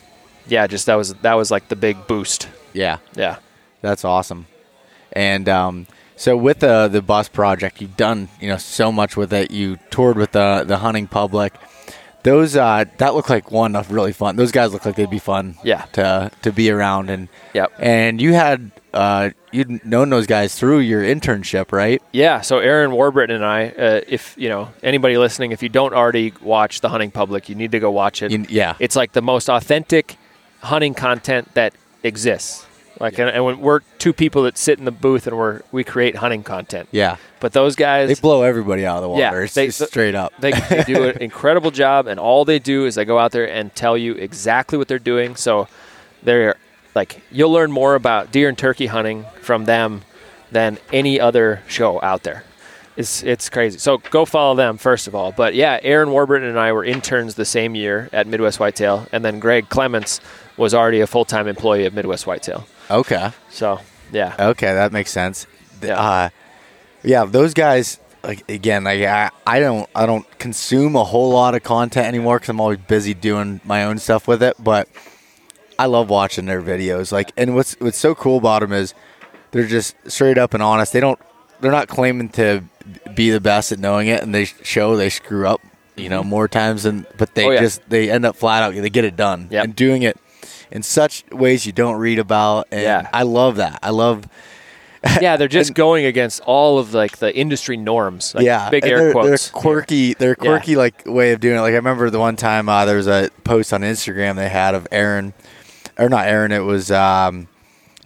yeah, 0.48 0.68
just 0.68 0.88
that 0.88 0.96
was 0.96 1.14
that 1.14 1.36
was 1.36 1.52
like 1.52 1.70
the 1.70 1.76
big 1.78 2.08
boost. 2.08 2.50
Yeah, 2.74 2.98
yeah, 3.16 3.38
that's 3.82 4.04
awesome. 4.04 4.48
And 5.14 5.48
um, 5.48 5.88
so 6.18 6.36
with 6.36 6.60
the 6.60 6.90
the 6.90 7.02
bus 7.02 7.30
project, 7.30 7.80
you've 7.80 7.96
done 7.96 8.28
you 8.42 8.50
know 8.50 8.58
so 8.58 8.92
much 8.92 9.16
with 9.16 9.32
it. 9.32 9.52
You 9.52 9.78
toured 9.92 10.18
with 10.18 10.32
the 10.32 10.66
the 10.68 10.80
hunting 10.80 11.08
public. 11.08 11.54
Those 12.24 12.56
uh, 12.56 12.86
that 12.98 13.14
looked 13.14 13.30
like 13.30 13.52
one 13.52 13.76
of 13.76 13.92
really 13.92 14.12
fun. 14.12 14.36
Those 14.36 14.52
guys 14.52 14.74
look 14.74 14.84
like 14.84 14.96
they'd 14.96 15.08
be 15.08 15.20
fun. 15.20 15.58
Yeah. 15.64 15.86
To 15.94 16.32
to 16.42 16.52
be 16.52 16.72
around 16.72 17.12
and. 17.12 17.30
Yep. 17.54 17.74
And 17.78 18.20
you 18.20 18.34
had 18.34 18.72
uh, 18.96 19.32
you'd 19.52 19.86
known 19.86 20.10
those 20.10 20.26
guys 20.26 20.56
through 20.56 20.80
your 20.80 21.04
internship, 21.04 21.74
right? 21.74 22.02
Yeah. 22.14 22.40
So 22.42 22.60
Aaron 22.60 22.92
Warburton 22.94 23.36
and 23.36 23.46
I, 23.46 23.68
uh, 23.68 24.02
if 24.08 24.34
you 24.38 24.48
know 24.48 24.70
anybody 24.82 25.18
listening, 25.18 25.52
if 25.52 25.62
you 25.62 25.70
don't 25.70 25.94
already 25.94 26.34
watch 26.42 26.80
the 26.80 26.90
Hunting 26.90 27.12
Public, 27.12 27.50
you 27.50 27.56
need 27.56 27.74
to 27.74 27.80
go 27.80 27.92
watch 27.92 28.24
it. 28.24 28.32
You, 28.32 28.46
yeah. 28.48 28.76
It's 28.80 28.96
like 28.96 29.12
the 29.12 29.22
most 29.22 29.50
authentic 29.50 30.16
hunting 30.62 30.94
content 30.94 31.54
that 31.56 31.74
exists. 32.04 32.66
Like, 32.98 33.18
yeah. 33.18 33.26
and, 33.26 33.36
and 33.36 33.46
when 33.46 33.60
we're 33.60 33.82
two 34.00 34.14
people 34.14 34.44
that 34.44 34.58
sit 34.58 34.80
in 34.80 34.86
the 34.86 34.92
booth 34.92 35.28
and 35.28 35.38
we're 35.38 35.62
we 35.74 35.84
create 35.84 36.16
hunting 36.16 36.44
content. 36.44 36.88
Yeah. 36.94 37.18
But 37.42 37.52
those 37.52 37.76
guys, 37.76 38.08
they 38.08 38.16
blow 38.16 38.44
everybody 38.44 38.86
out 38.86 38.98
of 38.98 39.02
the 39.04 39.10
water. 39.10 39.42
Yeah, 39.42 39.48
they, 39.54 39.72
straight 39.72 40.16
up. 40.16 40.32
They, 40.40 40.52
they 40.52 40.84
do 40.84 41.10
an 41.10 41.18
incredible 41.22 41.72
job, 41.72 42.08
and 42.08 42.18
all 42.18 42.46
they 42.46 42.60
do 42.60 42.86
is 42.86 42.96
they 42.96 43.04
go 43.04 43.20
out 43.20 43.34
there 43.34 43.52
and 43.52 43.76
tell 43.76 43.98
you 43.98 44.14
exactly 44.14 44.78
what 44.78 44.88
they're 44.88 45.00
doing. 45.00 45.36
So 45.36 45.68
they're 46.24 46.56
like 46.96 47.22
you'll 47.30 47.52
learn 47.52 47.72
more 47.72 47.94
about 47.94 48.32
deer 48.32 48.50
and 48.50 48.58
turkey 48.58 48.88
hunting 48.88 49.26
from 49.42 49.66
them 49.66 50.02
than 50.52 50.80
any 50.92 51.20
other 51.20 51.62
show 51.68 52.02
out 52.02 52.24
there. 52.24 52.44
It's 52.98 53.24
it's 53.24 53.50
crazy. 53.50 53.78
So 53.78 53.98
go 53.98 54.24
follow 54.24 54.56
them 54.56 54.78
first 54.78 55.08
of 55.08 55.14
all. 55.16 55.34
But 55.34 55.54
yeah, 55.54 55.80
Aaron 55.84 56.12
Warburton 56.12 56.48
and 56.48 56.58
I 56.58 56.72
were 56.72 56.86
interns 56.86 57.36
the 57.36 57.44
same 57.46 57.76
year 57.76 58.10
at 58.14 58.26
Midwest 58.26 58.60
Whitetail, 58.60 59.08
and 59.12 59.24
then 59.26 59.40
Greg 59.40 59.68
Clements 59.68 60.22
was 60.56 60.74
already 60.74 61.02
a 61.02 61.08
full 61.08 61.26
time 61.26 61.48
employee 61.48 61.86
of 61.86 61.94
Midwest 61.94 62.26
Whitetail. 62.26 62.66
Okay. 62.90 63.32
So 63.50 63.82
yeah. 64.14 64.36
Okay, 64.40 64.74
that 64.74 64.94
makes 64.94 65.12
sense. 65.12 65.46
Yeah. 65.82 66.00
Uh, 66.00 66.30
yeah, 67.04 67.26
those 67.26 67.54
guys. 67.54 68.00
Like 68.24 68.50
again, 68.50 68.86
like 68.86 69.04
I, 69.04 69.30
I 69.46 69.60
don't 69.60 69.88
I 69.94 70.08
don't 70.08 70.26
consume 70.40 70.96
a 70.96 71.04
whole 71.04 71.30
lot 71.30 71.54
of 71.54 71.62
content 71.62 72.08
anymore 72.08 72.38
because 72.38 72.50
I'm 72.50 72.60
always 72.60 72.80
busy 72.80 73.14
doing 73.14 73.62
my 73.64 73.84
own 73.84 74.00
stuff 74.00 74.28
with 74.28 74.42
it. 74.42 74.56
But 74.58 74.88
I 75.78 75.86
love 75.88 76.10
watching 76.10 76.46
their 76.46 76.62
videos. 76.62 77.12
Like, 77.12 77.32
and 77.38 77.56
what's 77.56 77.76
what's 77.80 77.98
so 77.98 78.16
cool 78.16 78.38
about 78.38 78.62
them 78.62 78.74
is 78.74 78.94
they're 79.52 79.68
just 79.68 79.96
straight 80.10 80.38
up 80.38 80.54
and 80.54 80.62
honest. 80.62 80.94
They 80.94 81.00
don't 81.00 81.20
they're 81.62 81.72
not 81.72 81.88
claiming 81.88 82.30
to 82.30 82.64
be 83.14 83.30
the 83.30 83.40
best 83.42 83.72
at 83.72 83.80
knowing 83.80 84.08
it, 84.08 84.22
and 84.22 84.34
they 84.34 84.46
show 84.46 84.96
they 84.96 85.10
screw 85.10 85.48
up, 85.48 85.62
you 85.96 86.10
know, 86.10 86.22
mm-hmm. 86.22 86.30
more 86.30 86.48
times 86.48 86.84
than. 86.84 87.06
But 87.18 87.36
they 87.36 87.46
oh, 87.46 87.52
yeah. 87.52 87.62
just 87.62 87.88
they 87.90 88.12
end 88.12 88.26
up 88.26 88.36
flat 88.36 88.64
out 88.64 88.74
they 88.74 88.90
get 88.90 89.06
it 89.06 89.16
done 89.16 89.48
yep. 89.52 89.66
and 89.66 89.76
doing 89.76 90.04
it 90.04 90.20
in 90.72 90.84
such 90.84 91.24
ways 91.32 91.66
you 91.66 91.72
don't 91.72 91.98
read 91.98 92.20
about. 92.20 92.68
And 92.72 92.82
yeah. 92.82 93.10
I 93.14 93.24
love 93.24 93.58
that. 93.58 93.80
I 93.82 93.92
love. 93.92 94.28
yeah, 95.22 95.38
they're 95.38 95.48
just 95.48 95.70
and, 95.70 95.76
going 95.76 96.06
against 96.06 96.42
all 96.42 96.80
of 96.80 96.94
like 96.94 97.18
the 97.18 97.36
industry 97.36 97.78
norms. 97.78 98.34
Like 98.34 98.44
yeah, 98.44 98.70
big 98.72 98.86
air 98.86 98.98
they're, 98.98 99.12
quotes. 99.12 99.50
They're 99.50 99.62
quirky. 99.62 100.14
They're 100.16 100.36
quirky 100.36 100.72
yeah. 100.72 100.78
like 100.80 101.04
way 101.06 101.32
of 101.32 101.40
doing 101.40 101.58
it. 101.58 101.62
Like 101.62 101.74
I 101.74 101.78
remember 101.78 102.10
the 102.10 102.20
one 102.20 102.36
time 102.36 102.68
uh, 102.68 102.86
there 102.86 102.98
was 102.98 103.08
a 103.08 103.30
post 103.44 103.72
on 103.72 103.82
Instagram 103.82 104.36
they 104.36 104.50
had 104.50 104.74
of 104.74 104.88
Aaron 104.92 105.34
or 105.98 106.10
not 106.10 106.28
Aaron, 106.28 106.52
it 106.52 106.60
was 106.60 106.92
um, 106.92 107.48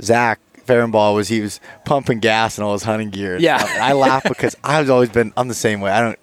Zach 0.01 0.39
Ferenbaugh 0.69 1.15
was 1.15 1.27
he 1.27 1.41
was 1.41 1.59
pumping 1.85 2.19
gas 2.19 2.57
and 2.57 2.65
all 2.65 2.73
his 2.73 2.83
hunting 2.83 3.09
gear. 3.09 3.37
Yeah, 3.37 3.59
and 3.59 3.81
I 3.81 3.93
laugh 3.93 4.23
because 4.23 4.55
I've 4.63 4.89
always 4.89 5.09
been 5.09 5.33
I'm 5.35 5.47
the 5.47 5.53
same 5.53 5.81
way. 5.81 5.91
I 5.91 6.01
don't 6.01 6.19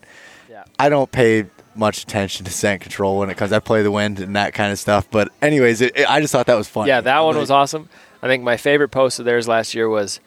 yeah. 0.48 0.64
I 0.78 0.88
don't 0.88 1.10
pay 1.10 1.46
much 1.74 2.02
attention 2.02 2.46
to 2.46 2.52
scent 2.52 2.80
control 2.80 3.18
when 3.18 3.28
it 3.28 3.36
comes. 3.36 3.52
I 3.52 3.58
play 3.58 3.82
the 3.82 3.90
wind 3.90 4.20
and 4.20 4.36
that 4.36 4.54
kind 4.54 4.72
of 4.72 4.78
stuff. 4.78 5.10
But 5.10 5.30
anyways, 5.42 5.80
it, 5.80 5.96
it, 5.96 6.10
I 6.10 6.20
just 6.20 6.32
thought 6.32 6.46
that 6.46 6.54
was 6.54 6.68
fun. 6.68 6.86
Yeah, 6.86 7.00
that 7.02 7.20
one 7.20 7.36
was 7.36 7.50
awesome. 7.50 7.88
I 8.22 8.28
think 8.28 8.44
my 8.44 8.56
favorite 8.56 8.88
post 8.88 9.18
of 9.18 9.24
theirs 9.24 9.46
last 9.46 9.74
year 9.74 9.88
was 9.88 10.20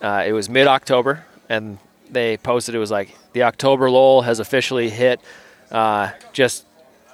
uh, 0.00 0.22
it 0.26 0.32
was 0.32 0.48
mid 0.48 0.66
October 0.66 1.24
and 1.48 1.78
they 2.10 2.36
posted 2.36 2.74
it 2.74 2.78
was 2.78 2.90
like 2.90 3.16
the 3.32 3.42
October 3.42 3.90
lull 3.90 4.22
has 4.22 4.38
officially 4.38 4.90
hit. 4.90 5.20
Uh, 5.70 6.10
just 6.32 6.64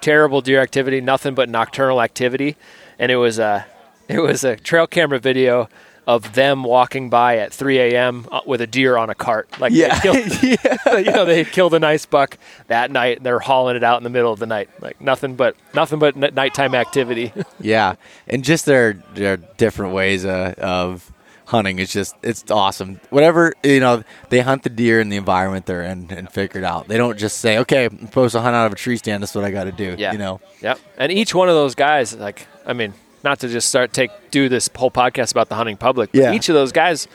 terrible 0.00 0.40
deer 0.40 0.60
activity, 0.60 1.00
nothing 1.00 1.34
but 1.34 1.48
nocturnal 1.48 2.02
activity 2.02 2.56
and 3.02 3.10
it 3.10 3.16
was 3.16 3.38
a 3.38 3.66
it 4.08 4.20
was 4.20 4.44
a 4.44 4.56
trail 4.56 4.86
camera 4.86 5.18
video 5.18 5.68
of 6.06 6.32
them 6.34 6.64
walking 6.64 7.08
by 7.10 7.36
at 7.38 7.52
3 7.52 7.78
a.m. 7.78 8.26
Uh, 8.32 8.40
with 8.44 8.60
a 8.60 8.66
deer 8.66 8.96
on 8.96 9.08
a 9.08 9.14
cart. 9.14 9.48
Like 9.60 9.72
yeah, 9.72 10.00
killed, 10.00 10.42
yeah. 10.42 10.56
you 10.98 11.12
know, 11.12 11.24
they 11.24 11.44
killed 11.44 11.74
a 11.74 11.78
nice 11.78 12.06
buck 12.06 12.38
that 12.66 12.90
night. 12.90 13.18
and 13.18 13.26
They're 13.26 13.38
hauling 13.38 13.76
it 13.76 13.84
out 13.84 13.98
in 13.98 14.04
the 14.04 14.10
middle 14.10 14.32
of 14.32 14.40
the 14.40 14.46
night. 14.46 14.68
Like 14.80 15.00
nothing 15.00 15.36
but 15.36 15.56
nothing 15.74 15.98
but 15.98 16.16
nighttime 16.16 16.74
activity. 16.74 17.32
yeah, 17.60 17.96
and 18.26 18.42
just 18.42 18.66
their 18.66 18.94
their 19.14 19.36
different 19.36 19.94
ways 19.94 20.24
uh, 20.24 20.54
of 20.58 21.12
hunting 21.46 21.78
is 21.78 21.92
just 21.92 22.16
it's 22.22 22.50
awesome. 22.50 23.00
Whatever 23.10 23.52
you 23.62 23.78
know, 23.78 24.02
they 24.30 24.40
hunt 24.40 24.64
the 24.64 24.70
deer 24.70 25.00
in 25.00 25.08
the 25.08 25.16
environment 25.16 25.66
they're 25.66 25.82
in 25.82 26.10
and 26.10 26.30
figure 26.32 26.60
it 26.60 26.64
out. 26.64 26.88
They 26.88 26.96
don't 26.96 27.18
just 27.18 27.38
say, 27.38 27.58
"Okay, 27.58 27.84
I'm 27.84 28.06
supposed 28.06 28.32
to 28.32 28.40
hunt 28.40 28.56
out 28.56 28.66
of 28.66 28.72
a 28.72 28.76
tree 28.76 28.96
stand. 28.96 29.22
That's 29.22 29.34
what 29.34 29.44
I 29.44 29.50
got 29.50 29.64
to 29.64 29.72
do." 29.72 29.94
Yeah, 29.96 30.12
you 30.12 30.18
know. 30.18 30.40
Yep. 30.62 30.78
And 30.96 31.12
each 31.12 31.34
one 31.34 31.48
of 31.48 31.54
those 31.54 31.74
guys, 31.74 32.16
like, 32.16 32.48
I 32.66 32.72
mean, 32.72 32.94
not 33.24 33.40
to 33.40 33.48
just 33.48 33.68
start 33.68 33.92
take 33.92 34.10
do 34.30 34.48
this 34.48 34.68
whole 34.74 34.90
podcast 34.90 35.32
about 35.32 35.48
the 35.48 35.54
hunting 35.54 35.76
public. 35.76 36.10
yeah. 36.12 36.32
Each 36.32 36.48
of 36.48 36.54
those 36.54 36.72
guys 36.72 37.08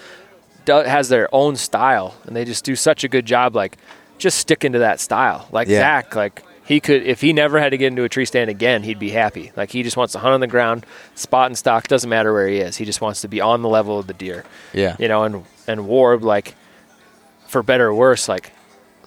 do, 0.65 0.73
has 0.73 1.09
their 1.09 1.33
own 1.33 1.55
style, 1.55 2.15
and 2.25 2.35
they 2.35 2.45
just 2.45 2.63
do 2.63 2.75
such 2.75 3.03
a 3.03 3.07
good 3.07 3.25
job, 3.25 3.55
like 3.55 3.77
just 4.17 4.37
sticking 4.37 4.73
to 4.73 4.79
that 4.79 4.99
style. 4.99 5.47
Like 5.51 5.67
yeah. 5.67 5.79
Zach, 5.79 6.15
like 6.15 6.43
he 6.65 6.79
could 6.79 7.03
if 7.03 7.21
he 7.21 7.33
never 7.33 7.59
had 7.59 7.69
to 7.69 7.77
get 7.77 7.87
into 7.87 8.03
a 8.03 8.09
tree 8.09 8.25
stand 8.25 8.49
again, 8.49 8.83
he'd 8.83 8.99
be 8.99 9.11
happy. 9.11 9.51
Like 9.55 9.71
he 9.71 9.83
just 9.83 9.97
wants 9.97 10.13
to 10.13 10.19
hunt 10.19 10.33
on 10.33 10.39
the 10.39 10.47
ground, 10.47 10.85
spot 11.15 11.47
and 11.47 11.57
stock, 11.57 11.87
doesn't 11.87 12.09
matter 12.09 12.33
where 12.33 12.47
he 12.47 12.57
is. 12.57 12.77
He 12.77 12.85
just 12.85 13.01
wants 13.01 13.21
to 13.21 13.27
be 13.27 13.41
on 13.41 13.61
the 13.61 13.69
level 13.69 13.97
of 13.99 14.07
the 14.07 14.13
deer. 14.13 14.43
Yeah. 14.73 14.95
You 14.99 15.07
know, 15.07 15.23
and 15.23 15.45
and 15.67 15.81
Warb 15.81 16.23
like 16.23 16.55
for 17.47 17.63
better 17.63 17.87
or 17.87 17.95
worse, 17.95 18.27
like 18.27 18.51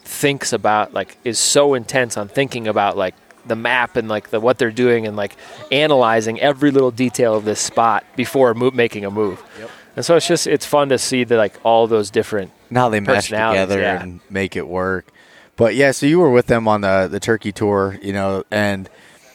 thinks 0.03 0.53
about 0.53 0.93
like 0.93 1.19
is 1.25 1.39
so 1.39 1.75
intense 1.75 2.17
on 2.17 2.29
thinking 2.29 2.67
about 2.67 2.97
like 2.97 3.15
the 3.47 3.57
map 3.57 3.97
and 3.97 4.09
like 4.09 4.31
the 4.31 4.41
what 4.41 4.59
they're 4.59 4.71
doing 4.71 5.07
and 5.07 5.17
like 5.17 5.37
analyzing 5.71 6.41
every 6.41 6.71
little 6.71 6.91
detail 6.91 7.35
of 7.35 7.45
this 7.45 7.61
spot 7.61 8.05
before 8.17 8.55
mo- 8.55 8.71
making 8.71 9.05
a 9.05 9.11
move. 9.11 9.43
Yep. 9.59 9.71
And 9.97 10.05
so 10.05 10.17
it's 10.17 10.27
just 10.27 10.47
it's 10.47 10.67
fun 10.67 10.89
to 10.91 10.99
see 10.99 11.25
that 11.25 11.37
like 11.37 11.59
all 11.65 11.87
those 11.87 12.11
different 12.11 12.53
now 12.71 12.89
they 12.89 13.01
mesh 13.01 13.29
together 13.29 13.81
yeah. 13.81 14.03
and 14.03 14.21
make 14.31 14.57
it 14.57 14.67
work. 14.69 15.11
But 15.57 15.75
yeah, 15.75 15.91
so 15.91 16.07
you 16.07 16.21
were 16.21 16.31
with 16.31 16.47
them 16.47 16.69
on 16.69 16.81
the 16.81 17.09
the 17.11 17.21
Turkey 17.21 17.53
tour, 17.53 17.99
you 18.03 18.13
know, 18.13 18.45
and 18.51 18.89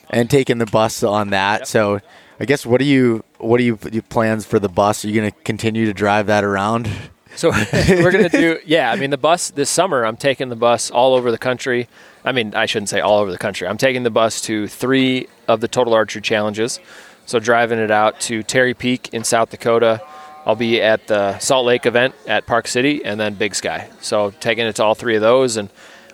and 0.09 0.29
taking 0.29 0.57
the 0.57 0.65
bus 0.65 1.03
on 1.03 1.31
that. 1.31 1.61
Yep. 1.61 1.67
So 1.67 1.99
I 2.39 2.45
guess 2.45 2.65
what 2.65 2.79
do 2.79 2.85
you 2.85 3.23
what 3.37 3.59
are 3.59 3.63
you 3.63 3.77
plans 3.77 4.45
for 4.45 4.59
the 4.59 4.69
bus? 4.69 5.05
Are 5.05 5.07
you 5.09 5.19
going 5.19 5.31
to 5.31 5.37
continue 5.43 5.85
to 5.85 5.93
drive 5.93 6.27
that 6.27 6.43
around? 6.43 6.89
So 7.35 7.51
we're 7.89 8.11
gonna 8.11 8.29
do 8.29 8.59
yeah. 8.65 8.91
I 8.91 8.95
mean 8.95 9.09
the 9.09 9.17
bus 9.17 9.51
this 9.51 9.69
summer. 9.69 10.05
I'm 10.05 10.17
taking 10.17 10.49
the 10.49 10.55
bus 10.55 10.91
all 10.91 11.13
over 11.15 11.31
the 11.31 11.37
country. 11.37 11.87
I 12.23 12.31
mean 12.31 12.55
I 12.55 12.65
shouldn't 12.65 12.89
say 12.89 13.01
all 13.01 13.19
over 13.19 13.31
the 13.31 13.37
country. 13.37 13.67
I'm 13.67 13.77
taking 13.77 14.03
the 14.03 14.09
bus 14.09 14.41
to 14.41 14.67
three 14.67 15.27
of 15.47 15.61
the 15.61 15.67
total 15.67 15.93
archery 15.93 16.21
challenges. 16.21 16.79
So 17.25 17.39
driving 17.39 17.79
it 17.79 17.91
out 17.91 18.19
to 18.21 18.43
Terry 18.43 18.73
Peak 18.73 19.09
in 19.13 19.23
South 19.23 19.49
Dakota. 19.49 20.01
I'll 20.45 20.55
be 20.55 20.79
at 20.79 21.07
the 21.07 21.39
Salt 21.39 21.65
Lake 21.65 21.87
event 21.87 22.13
at 22.27 22.45
Park 22.45 22.67
City 22.67 23.03
and 23.03 23.19
then 23.19 23.33
Big 23.33 23.55
Sky. 23.55 23.89
So 23.99 24.31
taking 24.39 24.67
it 24.67 24.75
to 24.75 24.83
all 24.83 24.93
three 24.93 25.15
of 25.15 25.21
those, 25.21 25.57
and 25.57 25.69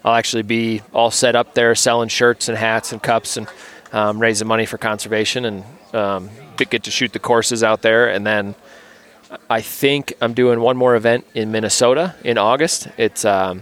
I'll 0.05 0.15
actually 0.15 0.43
be 0.43 0.82
all 0.93 1.11
set 1.11 1.36
up 1.36 1.53
there 1.53 1.76
selling 1.76 2.07
shirts 2.07 2.47
and 2.47 2.57
hats 2.57 2.93
and 2.93 3.03
cups 3.03 3.36
and 3.36 3.47
um, 3.91 4.19
raising 4.19 4.47
money 4.47 4.65
for 4.65 4.78
conservation 4.78 5.43
and 5.43 5.63
um, 5.93 6.30
get 6.55 6.84
to 6.84 6.91
shoot 6.91 7.11
the 7.11 7.19
courses 7.19 7.61
out 7.61 7.82
there. 7.82 8.07
And 8.07 8.26
then 8.26 8.55
I 9.49 9.61
think 9.61 10.13
I'm 10.21 10.34
doing 10.34 10.59
one 10.59 10.77
more 10.77 10.95
event 10.95 11.25
in 11.34 11.51
Minnesota 11.51 12.15
in 12.23 12.38
August. 12.38 12.88
It's 12.97 13.25
um, 13.25 13.61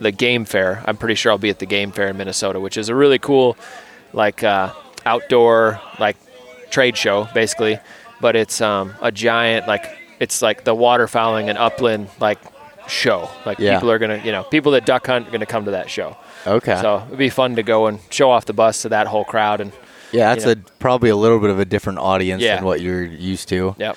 the 0.00 0.12
game 0.12 0.44
fair. 0.44 0.82
I'm 0.86 0.96
pretty 0.96 1.14
sure 1.14 1.32
I'll 1.32 1.38
be 1.38 1.50
at 1.50 1.58
the 1.58 1.66
game 1.66 1.92
fair 1.92 2.08
in 2.08 2.16
Minnesota, 2.16 2.60
which 2.60 2.76
is 2.76 2.88
a 2.88 2.94
really 2.94 3.18
cool, 3.18 3.56
like 4.12 4.42
uh, 4.42 4.72
outdoor 5.04 5.80
like 5.98 6.16
trade 6.70 6.96
show 6.96 7.28
basically. 7.34 7.78
But 8.20 8.36
it's 8.36 8.60
um, 8.60 8.94
a 9.02 9.12
giant 9.12 9.66
like 9.66 9.84
it's 10.20 10.42
like 10.42 10.64
the 10.64 10.74
waterfowling 10.74 11.48
and 11.48 11.58
upland 11.58 12.08
like 12.20 12.38
show. 12.88 13.28
Like 13.44 13.58
yeah. 13.58 13.74
people 13.74 13.90
are 13.90 13.98
gonna 13.98 14.20
you 14.24 14.32
know 14.32 14.44
people 14.44 14.72
that 14.72 14.86
duck 14.86 15.06
hunt 15.06 15.28
are 15.28 15.30
gonna 15.30 15.46
come 15.46 15.66
to 15.66 15.72
that 15.72 15.90
show. 15.90 16.16
Okay. 16.46 16.80
So 16.80 17.02
it'd 17.06 17.18
be 17.18 17.30
fun 17.30 17.56
to 17.56 17.62
go 17.62 17.86
and 17.86 17.98
show 18.10 18.30
off 18.30 18.46
the 18.46 18.52
bus 18.52 18.82
to 18.82 18.90
that 18.90 19.06
whole 19.06 19.24
crowd 19.24 19.60
and. 19.60 19.72
Yeah, 20.12 20.32
that's 20.32 20.46
you 20.46 20.54
know. 20.54 20.62
a 20.64 20.70
probably 20.78 21.10
a 21.10 21.16
little 21.16 21.40
bit 21.40 21.50
of 21.50 21.58
a 21.58 21.64
different 21.64 21.98
audience 21.98 22.40
yeah. 22.40 22.54
than 22.54 22.64
what 22.64 22.80
you're 22.80 23.02
used 23.02 23.48
to. 23.48 23.74
Yep. 23.78 23.96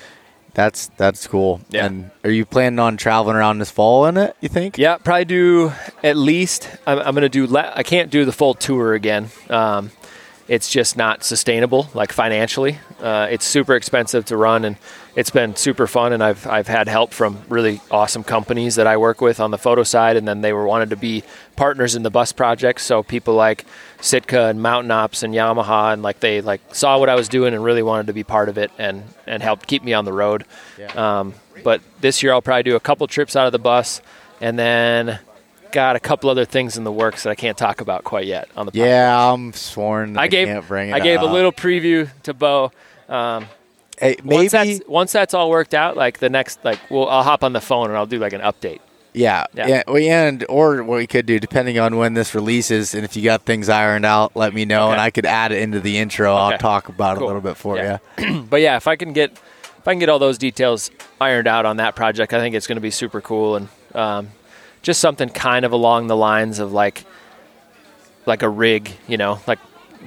That's 0.57 0.87
that's 0.97 1.27
cool. 1.27 1.61
Yeah. 1.69 1.85
And 1.85 2.09
are 2.23 2.31
you 2.31 2.43
planning 2.43 2.79
on 2.79 2.97
traveling 2.97 3.35
around 3.35 3.59
this 3.59 3.69
fall 3.69 4.07
in 4.07 4.17
it? 4.17 4.35
You 4.41 4.49
think? 4.49 4.79
Yeah, 4.79 4.97
probably 4.97 5.25
do 5.25 5.71
at 6.03 6.17
least. 6.17 6.67
I'm, 6.87 6.97
I'm 6.97 7.13
going 7.13 7.21
to 7.21 7.29
do. 7.29 7.45
Le- 7.45 7.71
I 7.75 7.83
can't 7.83 8.09
do 8.09 8.25
the 8.25 8.31
full 8.31 8.55
tour 8.55 8.95
again. 8.95 9.29
Um, 9.51 9.91
it's 10.47 10.67
just 10.71 10.97
not 10.97 11.23
sustainable, 11.23 11.89
like 11.93 12.11
financially. 12.11 12.79
Uh, 12.99 13.27
it's 13.29 13.45
super 13.45 13.75
expensive 13.75 14.25
to 14.25 14.35
run, 14.35 14.65
and 14.65 14.77
it's 15.17 15.31
been 15.31 15.55
super 15.55 15.87
fun. 15.87 16.13
And 16.13 16.23
I've 16.23 16.45
I've 16.45 16.67
had 16.67 16.87
help 16.87 17.11
from 17.11 17.39
really 17.49 17.81
awesome 17.89 18.23
companies 18.23 18.75
that 18.75 18.85
I 18.85 18.97
work 18.97 19.19
with 19.19 19.39
on 19.39 19.49
the 19.49 19.57
photo 19.57 19.81
side, 19.83 20.15
and 20.15 20.27
then 20.27 20.41
they 20.41 20.53
were 20.53 20.65
wanted 20.65 20.91
to 20.91 20.95
be 20.95 21.23
partners 21.55 21.95
in 21.95 22.03
the 22.03 22.11
bus 22.11 22.31
project. 22.31 22.79
So 22.81 23.01
people 23.01 23.33
like 23.33 23.65
Sitka 23.99 24.45
and 24.45 24.61
Mountain 24.61 24.91
Ops 24.91 25.23
and 25.23 25.33
Yamaha, 25.33 25.91
and 25.91 26.03
like 26.03 26.19
they 26.19 26.41
like 26.41 26.61
saw 26.73 26.99
what 26.99 27.09
I 27.09 27.15
was 27.15 27.27
doing 27.27 27.55
and 27.55 27.63
really 27.63 27.81
wanted 27.81 28.07
to 28.07 28.13
be 28.13 28.23
part 28.23 28.47
of 28.47 28.59
it 28.59 28.71
and 28.77 29.03
and 29.25 29.41
helped 29.41 29.65
keep 29.65 29.83
me 29.83 29.93
on 29.93 30.05
the 30.05 30.13
road. 30.13 30.45
Yeah. 30.77 31.19
Um, 31.19 31.33
but 31.63 31.81
this 31.99 32.21
year 32.21 32.31
I'll 32.31 32.41
probably 32.43 32.63
do 32.63 32.75
a 32.75 32.79
couple 32.79 33.07
trips 33.07 33.35
out 33.35 33.47
of 33.47 33.51
the 33.51 33.59
bus, 33.59 34.01
and 34.39 34.57
then 34.57 35.17
got 35.71 35.95
a 35.95 35.99
couple 35.99 36.29
other 36.29 36.45
things 36.45 36.77
in 36.77 36.83
the 36.83 36.91
works 36.91 37.23
that 37.23 37.31
I 37.31 37.35
can't 37.35 37.57
talk 37.57 37.81
about 37.81 38.03
quite 38.03 38.25
yet 38.27 38.49
on 38.55 38.67
the 38.67 38.71
podcast. 38.71 38.85
Yeah, 38.85 39.31
I'm 39.33 39.51
sworn. 39.53 40.15
I, 40.15 40.23
I 40.23 40.27
gave 40.27 40.47
it. 40.47 40.71
I 40.71 40.99
gave 40.99 41.19
up. 41.19 41.29
a 41.29 41.33
little 41.33 41.51
preview 41.51 42.07
to 42.23 42.35
Beau. 42.35 42.71
Um, 43.09 43.47
hey, 43.99 44.17
maybe 44.23 44.35
once 44.35 44.51
that's, 44.51 44.81
once 44.87 45.11
that's 45.11 45.33
all 45.33 45.49
worked 45.49 45.73
out, 45.73 45.97
like 45.97 46.19
the 46.19 46.29
next, 46.29 46.63
like, 46.63 46.79
well, 46.89 47.07
I'll 47.07 47.23
hop 47.23 47.43
on 47.43 47.53
the 47.53 47.61
phone 47.61 47.89
and 47.89 47.97
I'll 47.97 48.05
do 48.05 48.19
like 48.19 48.33
an 48.33 48.41
update. 48.41 48.79
Yeah, 49.13 49.45
yeah, 49.55 49.81
yeah. 49.87 50.27
And 50.27 50.45
or 50.47 50.83
what 50.83 50.97
we 50.97 51.07
could 51.07 51.25
do, 51.25 51.39
depending 51.39 51.79
on 51.79 51.97
when 51.97 52.13
this 52.13 52.35
releases, 52.35 52.93
and 52.93 53.03
if 53.03 53.15
you 53.15 53.23
got 53.23 53.43
things 53.43 53.67
ironed 53.67 54.05
out, 54.05 54.35
let 54.35 54.53
me 54.53 54.63
know, 54.63 54.85
okay. 54.85 54.91
and 54.91 55.01
I 55.01 55.09
could 55.09 55.25
add 55.25 55.51
it 55.51 55.61
into 55.61 55.79
the 55.79 55.97
intro. 55.97 56.31
Okay. 56.31 56.53
I'll 56.53 56.57
talk 56.59 56.87
about 56.89 57.17
cool. 57.17 57.23
it 57.23 57.25
a 57.25 57.27
little 57.27 57.41
bit 57.41 57.57
for 57.57 57.77
yeah. 57.77 57.97
you. 58.19 58.41
but 58.49 58.61
yeah, 58.61 58.75
if 58.77 58.87
I 58.87 58.95
can 58.95 59.13
get 59.13 59.31
if 59.31 59.87
I 59.87 59.93
can 59.93 59.99
get 59.99 60.09
all 60.09 60.19
those 60.19 60.37
details 60.37 60.91
ironed 61.19 61.47
out 61.47 61.65
on 61.65 61.77
that 61.77 61.95
project, 61.95 62.33
I 62.33 62.39
think 62.39 62.53
it's 62.53 62.67
going 62.67 62.75
to 62.75 62.81
be 62.81 62.91
super 62.91 63.21
cool 63.21 63.55
and 63.55 63.69
um, 63.95 64.29
just 64.83 64.99
something 64.99 65.29
kind 65.29 65.65
of 65.65 65.71
along 65.71 66.07
the 66.07 66.15
lines 66.15 66.59
of 66.59 66.71
like 66.71 67.03
like 68.27 68.43
a 68.43 68.49
rig, 68.49 68.91
you 69.07 69.17
know, 69.17 69.39
like 69.47 69.59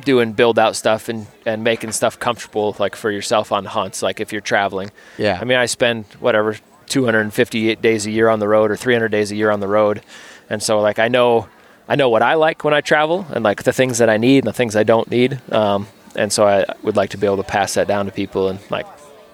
doing 0.04 0.32
build 0.32 0.58
out 0.58 0.76
stuff 0.76 1.08
and, 1.08 1.26
and 1.46 1.64
making 1.64 1.92
stuff 1.92 2.18
comfortable 2.18 2.76
like 2.78 2.96
for 2.96 3.10
yourself 3.10 3.52
on 3.52 3.64
hunts, 3.64 4.02
like 4.02 4.20
if 4.20 4.32
you're 4.32 4.40
traveling. 4.40 4.90
Yeah. 5.18 5.38
I 5.40 5.44
mean 5.44 5.58
I 5.58 5.66
spend 5.66 6.06
whatever 6.18 6.56
258 6.86 7.80
days 7.80 8.06
a 8.06 8.10
year 8.10 8.28
on 8.28 8.38
the 8.38 8.48
road 8.48 8.70
or 8.70 8.76
300 8.76 9.08
days 9.08 9.30
a 9.32 9.36
year 9.36 9.50
on 9.50 9.60
the 9.60 9.68
road. 9.68 10.02
And 10.48 10.62
so 10.62 10.80
like 10.80 10.98
I 10.98 11.08
know 11.08 11.48
I 11.88 11.96
know 11.96 12.08
what 12.08 12.22
I 12.22 12.34
like 12.34 12.62
when 12.64 12.74
I 12.74 12.80
travel 12.80 13.26
and 13.30 13.42
like 13.42 13.64
the 13.64 13.72
things 13.72 13.98
that 13.98 14.08
I 14.08 14.16
need 14.16 14.38
and 14.38 14.46
the 14.46 14.52
things 14.52 14.76
I 14.76 14.84
don't 14.84 15.10
need. 15.10 15.40
Um, 15.52 15.88
and 16.14 16.32
so 16.32 16.46
I 16.46 16.64
would 16.82 16.96
like 16.96 17.10
to 17.10 17.18
be 17.18 17.26
able 17.26 17.38
to 17.38 17.42
pass 17.42 17.74
that 17.74 17.88
down 17.88 18.06
to 18.06 18.12
people 18.12 18.48
and 18.48 18.58
like 18.70 18.86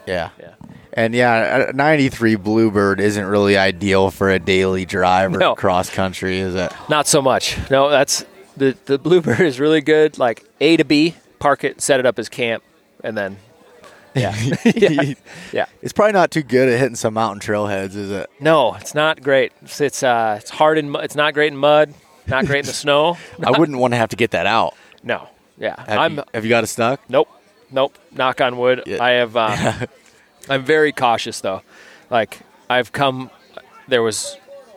yeah. 0.07 0.31
Yeah. 0.39 0.55
And 0.93 1.15
yeah, 1.15 1.69
a 1.69 1.73
93 1.75 2.37
Bluebird 2.37 3.01
isn't 3.01 3.27
really 3.27 3.59
ideal 3.59 4.11
for 4.11 4.31
a 4.31 4.39
daily 4.39 4.87
drive 4.87 5.35
or 5.35 5.39
no. 5.39 5.55
cross 5.55 5.91
country, 5.91 6.39
is 6.39 6.55
it? 6.55 6.73
Not 6.89 7.07
so 7.07 7.21
much. 7.21 7.59
No, 7.71 7.91
that's 7.91 8.25
the 8.57 8.77
the 8.87 8.99
Bluebird 8.99 9.41
is 9.41 9.61
really 9.61 9.81
good. 9.81 10.19
Like 10.19 10.45
A 10.61 10.77
to 10.77 10.85
B, 10.85 11.15
park 11.39 11.65
it, 11.65 11.81
set 11.81 12.01
it 12.01 12.07
up 12.07 12.19
as 12.19 12.29
camp, 12.29 12.63
and 13.03 13.17
then 13.17 13.39
yeah. 14.17 14.35
yeah. 14.65 15.15
yeah. 15.53 15.67
It's 15.83 15.93
probably 15.93 16.13
not 16.13 16.31
too 16.31 16.43
good 16.43 16.69
at 16.69 16.79
hitting 16.81 16.97
some 16.97 17.15
mountain 17.15 17.41
trailheads, 17.41 17.95
is 17.95 18.11
it? 18.11 18.31
No, 18.41 18.75
it's 18.75 18.95
not 18.95 19.23
great. 19.23 19.53
It's 19.63 19.81
it's, 19.81 20.03
uh, 20.03 20.39
it's 20.41 20.51
hard 20.51 20.79
in 20.79 20.95
it's 20.97 21.15
not 21.15 21.35
great 21.35 21.53
in 21.53 21.59
mud, 21.59 21.95
not 22.27 22.47
great 22.47 22.61
in 22.61 22.67
the 22.67 22.73
snow. 22.73 23.17
I 23.45 23.57
wouldn't 23.59 23.79
want 23.79 23.93
to 23.93 23.99
have 23.99 24.11
to 24.11 24.17
get 24.17 24.33
that 24.33 24.47
out. 24.47 24.75
No. 25.03 25.29
Yeah. 25.59 25.77
Have, 25.79 25.99
I'm, 25.99 26.17
you, 26.17 26.25
have 26.35 26.45
you 26.45 26.51
got 26.51 26.65
it 26.65 26.69
stuck? 26.69 27.01
Nope. 27.09 27.29
Nope. 27.71 27.97
Knock 28.13 28.41
on 28.41 28.57
wood. 28.57 28.83
Yeah. 28.87 29.03
I 29.03 29.11
have 29.11 29.37
uh, 29.37 29.87
I'm 30.49 30.65
very 30.65 30.93
cautious 30.93 31.41
though. 31.41 31.63
Like 32.11 32.39
I've 32.69 32.93
come, 32.93 33.31
there 33.89 34.03
was, 34.03 34.37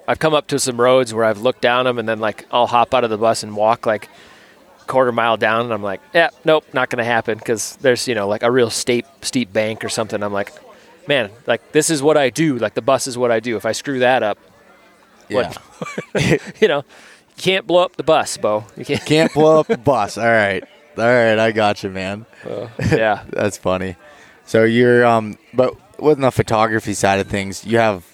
I've 0.09 0.17
come 0.17 0.33
up 0.33 0.47
to 0.47 0.57
some 0.57 0.81
roads 0.81 1.13
where 1.13 1.23
I've 1.23 1.39
looked 1.39 1.61
down 1.61 1.85
them 1.85 1.99
and 1.99 2.09
then 2.09 2.19
like 2.19 2.47
I'll 2.51 2.65
hop 2.65 2.95
out 2.95 3.03
of 3.03 3.11
the 3.11 3.17
bus 3.17 3.43
and 3.43 3.55
walk 3.55 3.85
like 3.85 4.09
quarter 4.87 5.11
mile 5.11 5.37
down 5.37 5.65
and 5.65 5.71
I'm 5.71 5.83
like, 5.83 6.01
yeah, 6.15 6.31
nope, 6.43 6.65
not 6.73 6.89
gonna 6.89 7.03
happen 7.03 7.37
because 7.37 7.75
there's 7.75 8.07
you 8.07 8.15
know 8.15 8.27
like 8.27 8.41
a 8.41 8.49
real 8.49 8.71
steep 8.71 9.05
steep 9.21 9.53
bank 9.53 9.85
or 9.85 9.89
something. 9.89 10.23
I'm 10.23 10.33
like, 10.33 10.51
man, 11.07 11.29
like 11.45 11.73
this 11.73 11.91
is 11.91 12.01
what 12.01 12.17
I 12.17 12.31
do. 12.31 12.57
Like 12.57 12.73
the 12.73 12.81
bus 12.81 13.05
is 13.05 13.19
what 13.19 13.29
I 13.29 13.39
do. 13.39 13.55
If 13.55 13.67
I 13.67 13.71
screw 13.71 13.99
that 13.99 14.23
up, 14.23 14.39
yeah, 15.29 15.53
you 16.59 16.67
know, 16.67 16.79
you 16.79 17.43
can't 17.43 17.67
blow 17.67 17.83
up 17.83 17.95
the 17.95 18.03
bus, 18.03 18.35
Beau. 18.35 18.65
You 18.75 18.85
can't, 18.85 19.05
can't 19.05 19.33
blow 19.35 19.59
up 19.59 19.67
the 19.67 19.77
bus. 19.77 20.17
All 20.17 20.25
right, 20.25 20.63
all 20.97 21.03
right, 21.03 21.37
I 21.37 21.51
got 21.51 21.83
you, 21.83 21.91
man. 21.91 22.25
Uh, 22.43 22.67
yeah, 22.79 23.25
that's 23.29 23.59
funny. 23.59 23.95
So 24.47 24.63
you're, 24.63 25.05
um, 25.05 25.37
but 25.53 25.75
with 26.01 26.19
the 26.19 26.31
photography 26.31 26.95
side 26.95 27.19
of 27.19 27.27
things, 27.27 27.63
you 27.63 27.77
have 27.77 28.07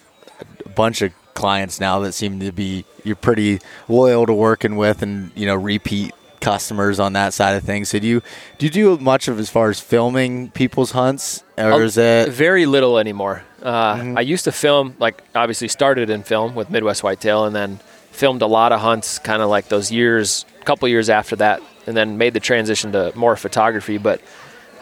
a 0.66 0.68
bunch 0.68 1.00
of 1.00 1.14
clients 1.36 1.78
now 1.78 2.00
that 2.00 2.12
seem 2.12 2.40
to 2.40 2.50
be 2.50 2.84
you're 3.04 3.14
pretty 3.14 3.60
loyal 3.88 4.26
to 4.26 4.34
working 4.34 4.74
with, 4.76 5.02
and 5.02 5.30
you 5.36 5.46
know 5.46 5.54
repeat 5.54 6.12
customers 6.40 6.98
on 6.98 7.12
that 7.12 7.32
side 7.32 7.54
of 7.54 7.62
things. 7.62 7.88
So 7.90 7.98
do 7.98 8.06
you 8.06 8.22
do 8.58 8.66
you 8.66 8.72
do 8.72 8.98
much 8.98 9.28
of 9.28 9.38
as 9.38 9.48
far 9.48 9.70
as 9.70 9.78
filming 9.78 10.50
people's 10.50 10.90
hunts, 10.90 11.44
or 11.56 11.82
is 11.82 11.96
it 11.96 12.30
very 12.30 12.66
little 12.66 12.98
anymore? 12.98 13.44
Uh, 13.62 13.96
mm-hmm. 13.96 14.18
I 14.18 14.22
used 14.22 14.44
to 14.44 14.52
film, 14.52 14.96
like 14.98 15.22
obviously 15.34 15.68
started 15.68 16.10
in 16.10 16.24
film 16.24 16.54
with 16.54 16.70
Midwest 16.70 17.02
Whitetail, 17.02 17.44
and 17.44 17.54
then 17.54 17.78
filmed 18.10 18.42
a 18.42 18.46
lot 18.46 18.72
of 18.72 18.80
hunts, 18.80 19.18
kind 19.18 19.42
of 19.42 19.50
like 19.50 19.68
those 19.68 19.92
years, 19.92 20.46
a 20.60 20.64
couple 20.64 20.88
years 20.88 21.10
after 21.10 21.36
that, 21.36 21.62
and 21.86 21.96
then 21.96 22.18
made 22.18 22.32
the 22.32 22.40
transition 22.40 22.92
to 22.92 23.12
more 23.14 23.36
photography, 23.36 23.98
but 23.98 24.20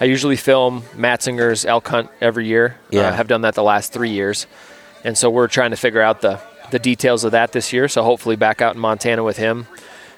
I 0.01 0.07
usually 0.07 0.37
film 0.37 0.83
Matzinger's 0.97 1.65
elk 1.65 1.87
hunt 1.89 2.11
every 2.21 2.47
year. 2.47 2.77
Uh, 2.87 2.97
yeah. 2.97 3.01
Uh, 3.09 3.13
have 3.13 3.29
done 3.29 3.43
that 3.43 3.55
the 3.55 3.63
last 3.63 3.93
three 3.93 4.11
years. 4.11 4.47
And 5.05 5.17
so 5.17 5.31
we're 5.31 5.49
trying 5.49 5.71
to 5.71 5.77
figure 5.77 6.01
out 6.01 6.21
the, 6.21 6.41
the 6.71 6.79
details 6.79 7.25
of 7.25 7.33
that 7.33 7.53
this 7.53 7.73
year. 7.73 7.89
So 7.89 8.03
hopefully 8.03 8.37
back 8.37 8.63
out 8.63 8.75
in 8.75 8.81
Montana 8.81 9.23
with 9.23 9.37
him. 9.37 9.67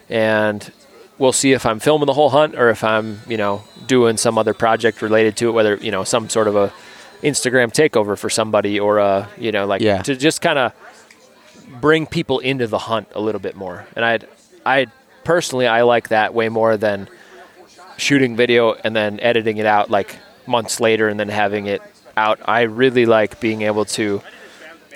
And 0.08 0.70
we'll 1.18 1.32
see 1.32 1.52
if 1.52 1.66
I'm 1.66 1.80
filming 1.80 2.06
the 2.06 2.14
whole 2.14 2.30
hunt 2.30 2.54
or 2.54 2.70
if 2.70 2.84
I'm, 2.84 3.20
you 3.28 3.36
know, 3.36 3.64
doing 3.86 4.16
some 4.16 4.38
other 4.38 4.54
project 4.54 5.02
related 5.02 5.36
to 5.38 5.48
it, 5.48 5.52
whether, 5.52 5.76
you 5.76 5.90
know, 5.90 6.04
some 6.04 6.28
sort 6.28 6.48
of 6.48 6.56
a 6.56 6.72
Instagram 7.22 7.72
takeover 7.72 8.16
for 8.16 8.30
somebody 8.30 8.78
or, 8.78 8.98
a, 8.98 9.28
you 9.36 9.50
know, 9.50 9.66
like 9.66 9.80
yeah. 9.80 10.02
to 10.02 10.14
just 10.14 10.40
kind 10.40 10.58
of 10.58 10.72
bring 11.80 12.06
people 12.06 12.38
into 12.38 12.66
the 12.66 12.78
hunt 12.78 13.08
a 13.14 13.20
little 13.20 13.40
bit 13.40 13.56
more. 13.56 13.86
And 13.96 14.04
I'd, 14.04 14.28
I 14.64 14.86
personally, 15.24 15.66
I 15.66 15.82
like 15.82 16.08
that 16.08 16.32
way 16.32 16.48
more 16.48 16.76
than– 16.76 17.08
shooting 17.96 18.36
video 18.36 18.74
and 18.74 18.94
then 18.94 19.20
editing 19.20 19.56
it 19.56 19.66
out 19.66 19.90
like 19.90 20.16
months 20.46 20.80
later 20.80 21.08
and 21.08 21.18
then 21.18 21.28
having 21.28 21.66
it 21.66 21.82
out. 22.16 22.40
I 22.44 22.62
really 22.62 23.06
like 23.06 23.40
being 23.40 23.62
able 23.62 23.84
to 23.86 24.22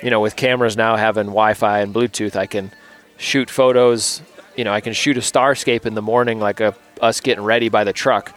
you 0.01 0.09
know, 0.09 0.19
with 0.19 0.35
cameras 0.35 0.75
now 0.75 0.95
having 0.95 1.27
Wi-Fi 1.27 1.79
and 1.79 1.93
Bluetooth, 1.93 2.35
I 2.35 2.45
can 2.45 2.71
shoot 3.17 3.49
photos. 3.49 4.21
You 4.55 4.63
know, 4.63 4.73
I 4.73 4.81
can 4.81 4.93
shoot 4.93 5.17
a 5.17 5.21
starscape 5.21 5.85
in 5.85 5.93
the 5.93 6.01
morning, 6.01 6.39
like 6.39 6.59
a 6.59 6.75
us 7.01 7.19
getting 7.19 7.43
ready 7.43 7.69
by 7.69 7.83
the 7.83 7.93
truck, 7.93 8.35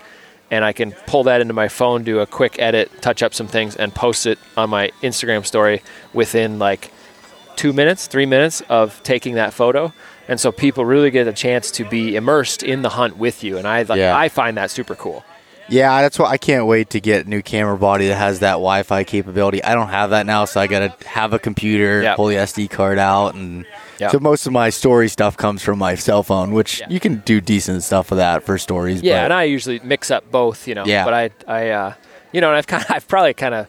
and 0.51 0.65
I 0.65 0.73
can 0.73 0.93
pull 1.07 1.25
that 1.25 1.41
into 1.41 1.55
my 1.55 1.69
phone, 1.69 2.03
do 2.03 2.21
a 2.21 2.27
quick 2.27 2.59
edit, 2.59 2.91
touch 3.03 3.23
up 3.23 3.35
some 3.35 3.47
things, 3.47 3.77
and 3.77 3.95
post 3.95 4.27
it 4.27 4.39
on 4.57 4.71
my 4.71 4.91
Instagram 5.03 5.45
story 5.45 5.83
within 6.13 6.59
like 6.59 6.91
two 7.57 7.73
minutes, 7.73 8.07
three 8.07 8.27
minutes 8.27 8.63
of 8.69 9.03
taking 9.03 9.35
that 9.35 9.53
photo. 9.53 9.93
And 10.27 10.41
so 10.41 10.51
people 10.51 10.85
really 10.87 11.11
get 11.11 11.29
a 11.29 11.33
chance 11.33 11.71
to 11.73 11.85
be 11.85 12.17
immersed 12.17 12.63
in 12.63 12.83
the 12.83 12.91
hunt 12.91 13.19
with 13.19 13.45
you, 13.45 13.59
and 13.59 13.69
I 13.69 13.83
yeah. 13.95 14.17
I 14.17 14.29
find 14.29 14.57
that 14.57 14.71
super 14.71 14.95
cool. 14.95 15.25
Yeah, 15.69 16.03
that's 16.03 16.19
why 16.19 16.31
I 16.31 16.37
can't 16.37 16.67
wait 16.67 16.91
to 16.91 17.01
get 17.01 17.27
a 17.27 17.29
new 17.29 17.43
camera 17.43 17.79
body 17.79 18.09
that 18.09 18.17
has 18.17 18.41
that 18.41 18.53
Wi-Fi 18.53 19.05
capability. 19.05 19.63
I 19.65 19.75
don't 19.75 19.89
have 19.89 20.11
that 20.11 20.27
now, 20.27 20.45
so 20.45 20.61
I 20.61 20.67
got 20.67 21.01
to 21.01 21.09
have 21.09 21.33
a 21.33 21.39
computer, 21.39 22.03
yep. 22.03 22.17
pull 22.17 22.27
the 22.27 22.37
SD 22.37 22.71
card 22.71 22.99
out, 22.99 23.35
and 23.35 23.65
yep. 23.99 24.11
so 24.11 24.19
most 24.19 24.47
of 24.47 24.53
my 24.53 24.71
story 24.71 25.09
stuff 25.09 25.37
comes 25.37 25.63
from 25.63 25.79
my 25.79 25.95
cell 25.95 26.23
phone, 26.23 26.53
which 26.53 26.83
you 26.89 27.01
can 27.01 27.17
do 27.21 27.41
decent 27.41 27.83
stuff 27.83 28.11
with 28.11 28.19
that 28.19 28.43
for 28.43 28.59
stories. 28.59 29.03
Yeah, 29.03 29.21
but. 29.21 29.25
and 29.25 29.33
I 29.33 29.45
usually 29.45 29.81
mix 29.81 30.11
up 30.11 30.31
both, 30.31 30.69
you 30.69 30.75
know. 30.75 30.85
Yeah. 30.85 31.05
But 31.05 31.15
I, 31.15 31.31
I, 31.47 31.71
uh, 31.71 31.95
you 32.33 32.41
know, 32.41 32.49
and 32.49 32.57
I've 32.57 32.67
kind 32.67 32.85
I've 32.91 33.09
probably 33.09 33.35
kind 33.35 33.55
of 33.55 33.69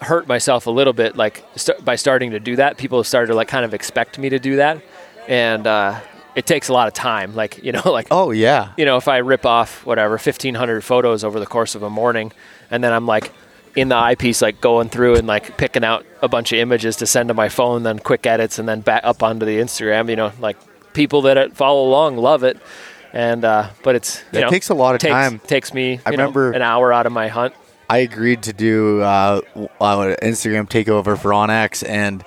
hurt 0.00 0.26
myself 0.26 0.66
a 0.66 0.70
little 0.70 0.92
bit, 0.92 1.16
like 1.16 1.44
st- 1.56 1.84
by 1.84 1.96
starting 1.96 2.30
to 2.30 2.40
do 2.40 2.56
that. 2.56 2.78
People 2.78 2.98
have 2.98 3.06
started 3.06 3.28
to 3.28 3.34
like 3.34 3.48
kind 3.48 3.64
of 3.64 3.74
expect 3.74 4.18
me 4.18 4.30
to 4.30 4.38
do 4.38 4.56
that, 4.56 4.82
and 5.28 5.66
uh, 5.66 6.00
it 6.34 6.46
takes 6.46 6.68
a 6.68 6.72
lot 6.72 6.88
of 6.88 6.94
time. 6.94 7.34
Like 7.34 7.62
you 7.62 7.72
know, 7.72 7.82
like 7.90 8.08
oh 8.10 8.30
yeah, 8.30 8.72
you 8.76 8.84
know, 8.84 8.96
if 8.96 9.08
I 9.08 9.18
rip 9.18 9.46
off 9.46 9.84
whatever 9.86 10.18
fifteen 10.18 10.54
hundred 10.54 10.82
photos 10.82 11.24
over 11.24 11.40
the 11.40 11.46
course 11.46 11.74
of 11.74 11.82
a 11.82 11.90
morning, 11.90 12.32
and 12.70 12.82
then 12.82 12.92
I'm 12.92 13.06
like 13.06 13.32
in 13.76 13.88
the 13.88 13.96
eyepiece, 13.96 14.40
like 14.40 14.60
going 14.60 14.88
through 14.88 15.16
and 15.16 15.26
like 15.26 15.56
picking 15.56 15.84
out 15.84 16.06
a 16.22 16.28
bunch 16.28 16.52
of 16.52 16.58
images 16.58 16.96
to 16.96 17.06
send 17.06 17.28
to 17.28 17.34
my 17.34 17.48
phone, 17.48 17.82
then 17.82 17.98
quick 17.98 18.26
edits, 18.26 18.58
and 18.58 18.68
then 18.68 18.80
back 18.80 19.02
up 19.04 19.22
onto 19.22 19.46
the 19.46 19.58
Instagram. 19.58 20.08
You 20.08 20.16
know, 20.16 20.32
like 20.40 20.56
people 20.92 21.22
that 21.22 21.56
follow 21.56 21.86
along 21.86 22.16
love 22.16 22.44
it, 22.44 22.58
and 23.12 23.44
uh, 23.44 23.70
but 23.82 23.94
it's 23.94 24.22
it 24.32 24.40
know, 24.40 24.48
takes 24.48 24.70
a 24.70 24.74
lot 24.74 24.94
of 24.94 25.00
takes, 25.00 25.12
time. 25.12 25.38
Takes 25.40 25.74
me, 25.74 26.00
I 26.04 26.10
remember 26.10 26.50
know, 26.50 26.56
an 26.56 26.62
hour 26.62 26.92
out 26.92 27.06
of 27.06 27.12
my 27.12 27.28
hunt. 27.28 27.54
I 27.88 27.98
agreed 27.98 28.44
to 28.44 28.52
do 28.52 29.02
uh, 29.02 29.40
uh, 29.56 30.16
Instagram 30.22 30.68
takeover 30.68 31.18
for 31.18 31.30
onX, 31.30 31.86
and 31.86 32.24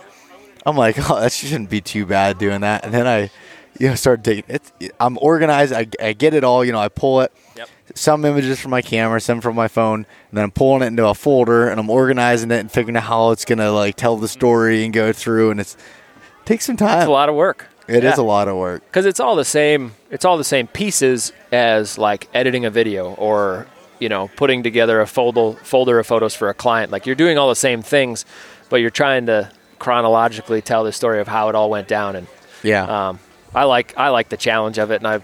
I'm 0.66 0.78
like, 0.78 0.98
oh, 1.10 1.20
that 1.20 1.32
shouldn't 1.32 1.70
be 1.70 1.82
too 1.82 2.06
bad 2.06 2.38
doing 2.38 2.62
that. 2.62 2.86
And 2.86 2.94
then 2.94 3.08
I 3.08 3.32
you 3.80 3.88
know, 3.88 3.96
start 3.96 4.24
taking 4.24 4.56
it. 4.56 4.92
I'm 5.00 5.18
organized. 5.22 5.74
I, 5.74 5.88
I 6.02 6.14
get 6.14 6.34
it 6.34 6.44
all. 6.44 6.64
You 6.64 6.72
know, 6.72 6.80
I 6.80 6.90
pull 6.90 7.22
it. 7.22 7.32
Yep. 7.56 7.70
Some 7.96 8.26
images 8.26 8.60
from 8.60 8.72
my 8.72 8.82
camera, 8.82 9.22
some 9.22 9.42
from 9.42 9.56
my 9.56 9.68
phone, 9.68 10.06
and 10.30 10.38
then 10.38 10.44
I'm 10.44 10.52
pulling 10.52 10.84
it 10.84 10.88
into 10.88 11.08
a 11.08 11.14
folder 11.14 11.70
and 11.70 11.80
I'm 11.80 11.90
organizing 11.90 12.52
it 12.52 12.60
and 12.60 12.72
figuring 12.72 12.98
out 12.98 13.04
how 13.04 13.32
it's 13.32 13.46
gonna 13.46 13.72
like 13.72 13.96
tell 13.96 14.18
the 14.18 14.28
story 14.28 14.84
and 14.84 14.94
go 14.94 15.14
through. 15.14 15.52
And 15.52 15.60
it's 15.60 15.76
it 15.76 16.46
takes 16.46 16.66
some 16.66 16.78
time. 16.78 17.00
It's 17.00 17.08
a 17.08 17.12
lot 17.12 17.30
of 17.30 17.36
work. 17.36 17.68
It 17.88 18.04
yeah. 18.04 18.12
is 18.12 18.18
a 18.18 18.24
lot 18.24 18.48
of 18.50 18.58
work 18.58 18.84
because 18.86 19.06
it's 19.06 19.20
all 19.20 19.36
the 19.36 19.46
same. 19.46 19.94
It's 20.12 20.26
all 20.26 20.38
the 20.38 20.44
same 20.44 20.68
pieces 20.68 21.32
as 21.52 21.98
like 21.98 22.28
editing 22.34 22.66
a 22.66 22.70
video 22.70 23.14
or 23.14 23.68
you 24.00 24.10
know 24.10 24.30
putting 24.36 24.62
together 24.62 25.00
a 25.00 25.08
folder 25.08 25.54
folder 25.64 25.98
of 25.98 26.06
photos 26.06 26.36
for 26.36 26.50
a 26.50 26.54
client. 26.54 26.92
Like 26.92 27.06
you're 27.06 27.16
doing 27.16 27.38
all 27.38 27.48
the 27.48 27.56
same 27.56 27.82
things, 27.82 28.26
but 28.70 28.78
you're 28.78 28.90
trying 28.90 29.28
to 29.28 29.50
chronologically 29.80 30.62
tell 30.62 30.84
the 30.84 30.92
story 30.92 31.22
of 31.22 31.28
how 31.28 31.48
it 31.50 31.56
all 31.56 31.70
went 31.70 31.88
down. 31.88 32.18
And 32.18 32.28
yeah, 32.62 33.10
um, 33.10 33.20
I 33.54 33.64
like 33.64 33.94
I 33.98 34.10
like 34.10 34.30
the 34.30 34.38
challenge 34.38 34.78
of 34.78 34.92
it, 34.92 34.98
and 34.98 35.08
I 35.08 35.22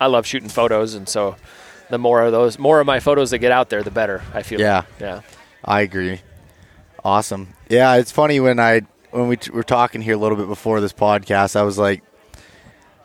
I 0.00 0.06
love 0.06 0.26
shooting 0.26 0.48
photos, 0.48 0.94
and 0.94 1.08
so 1.08 1.36
the 1.90 1.98
more 1.98 2.22
of 2.22 2.32
those, 2.32 2.58
more 2.58 2.80
of 2.80 2.86
my 2.86 3.00
photos 3.00 3.30
that 3.30 3.38
get 3.38 3.52
out 3.52 3.70
there, 3.70 3.82
the 3.82 3.90
better. 3.90 4.22
I 4.32 4.42
feel. 4.42 4.60
Yeah, 4.60 4.84
yeah. 5.00 5.20
I 5.64 5.82
agree. 5.82 6.20
Awesome. 7.04 7.54
Yeah, 7.68 7.96
it's 7.96 8.10
funny 8.10 8.40
when 8.40 8.58
I 8.58 8.82
when 9.10 9.28
we 9.28 9.36
t- 9.36 9.50
were 9.50 9.62
talking 9.62 10.00
here 10.00 10.14
a 10.14 10.18
little 10.18 10.36
bit 10.36 10.48
before 10.48 10.80
this 10.80 10.92
podcast, 10.92 11.56
I 11.56 11.62
was 11.62 11.78
like, 11.78 12.02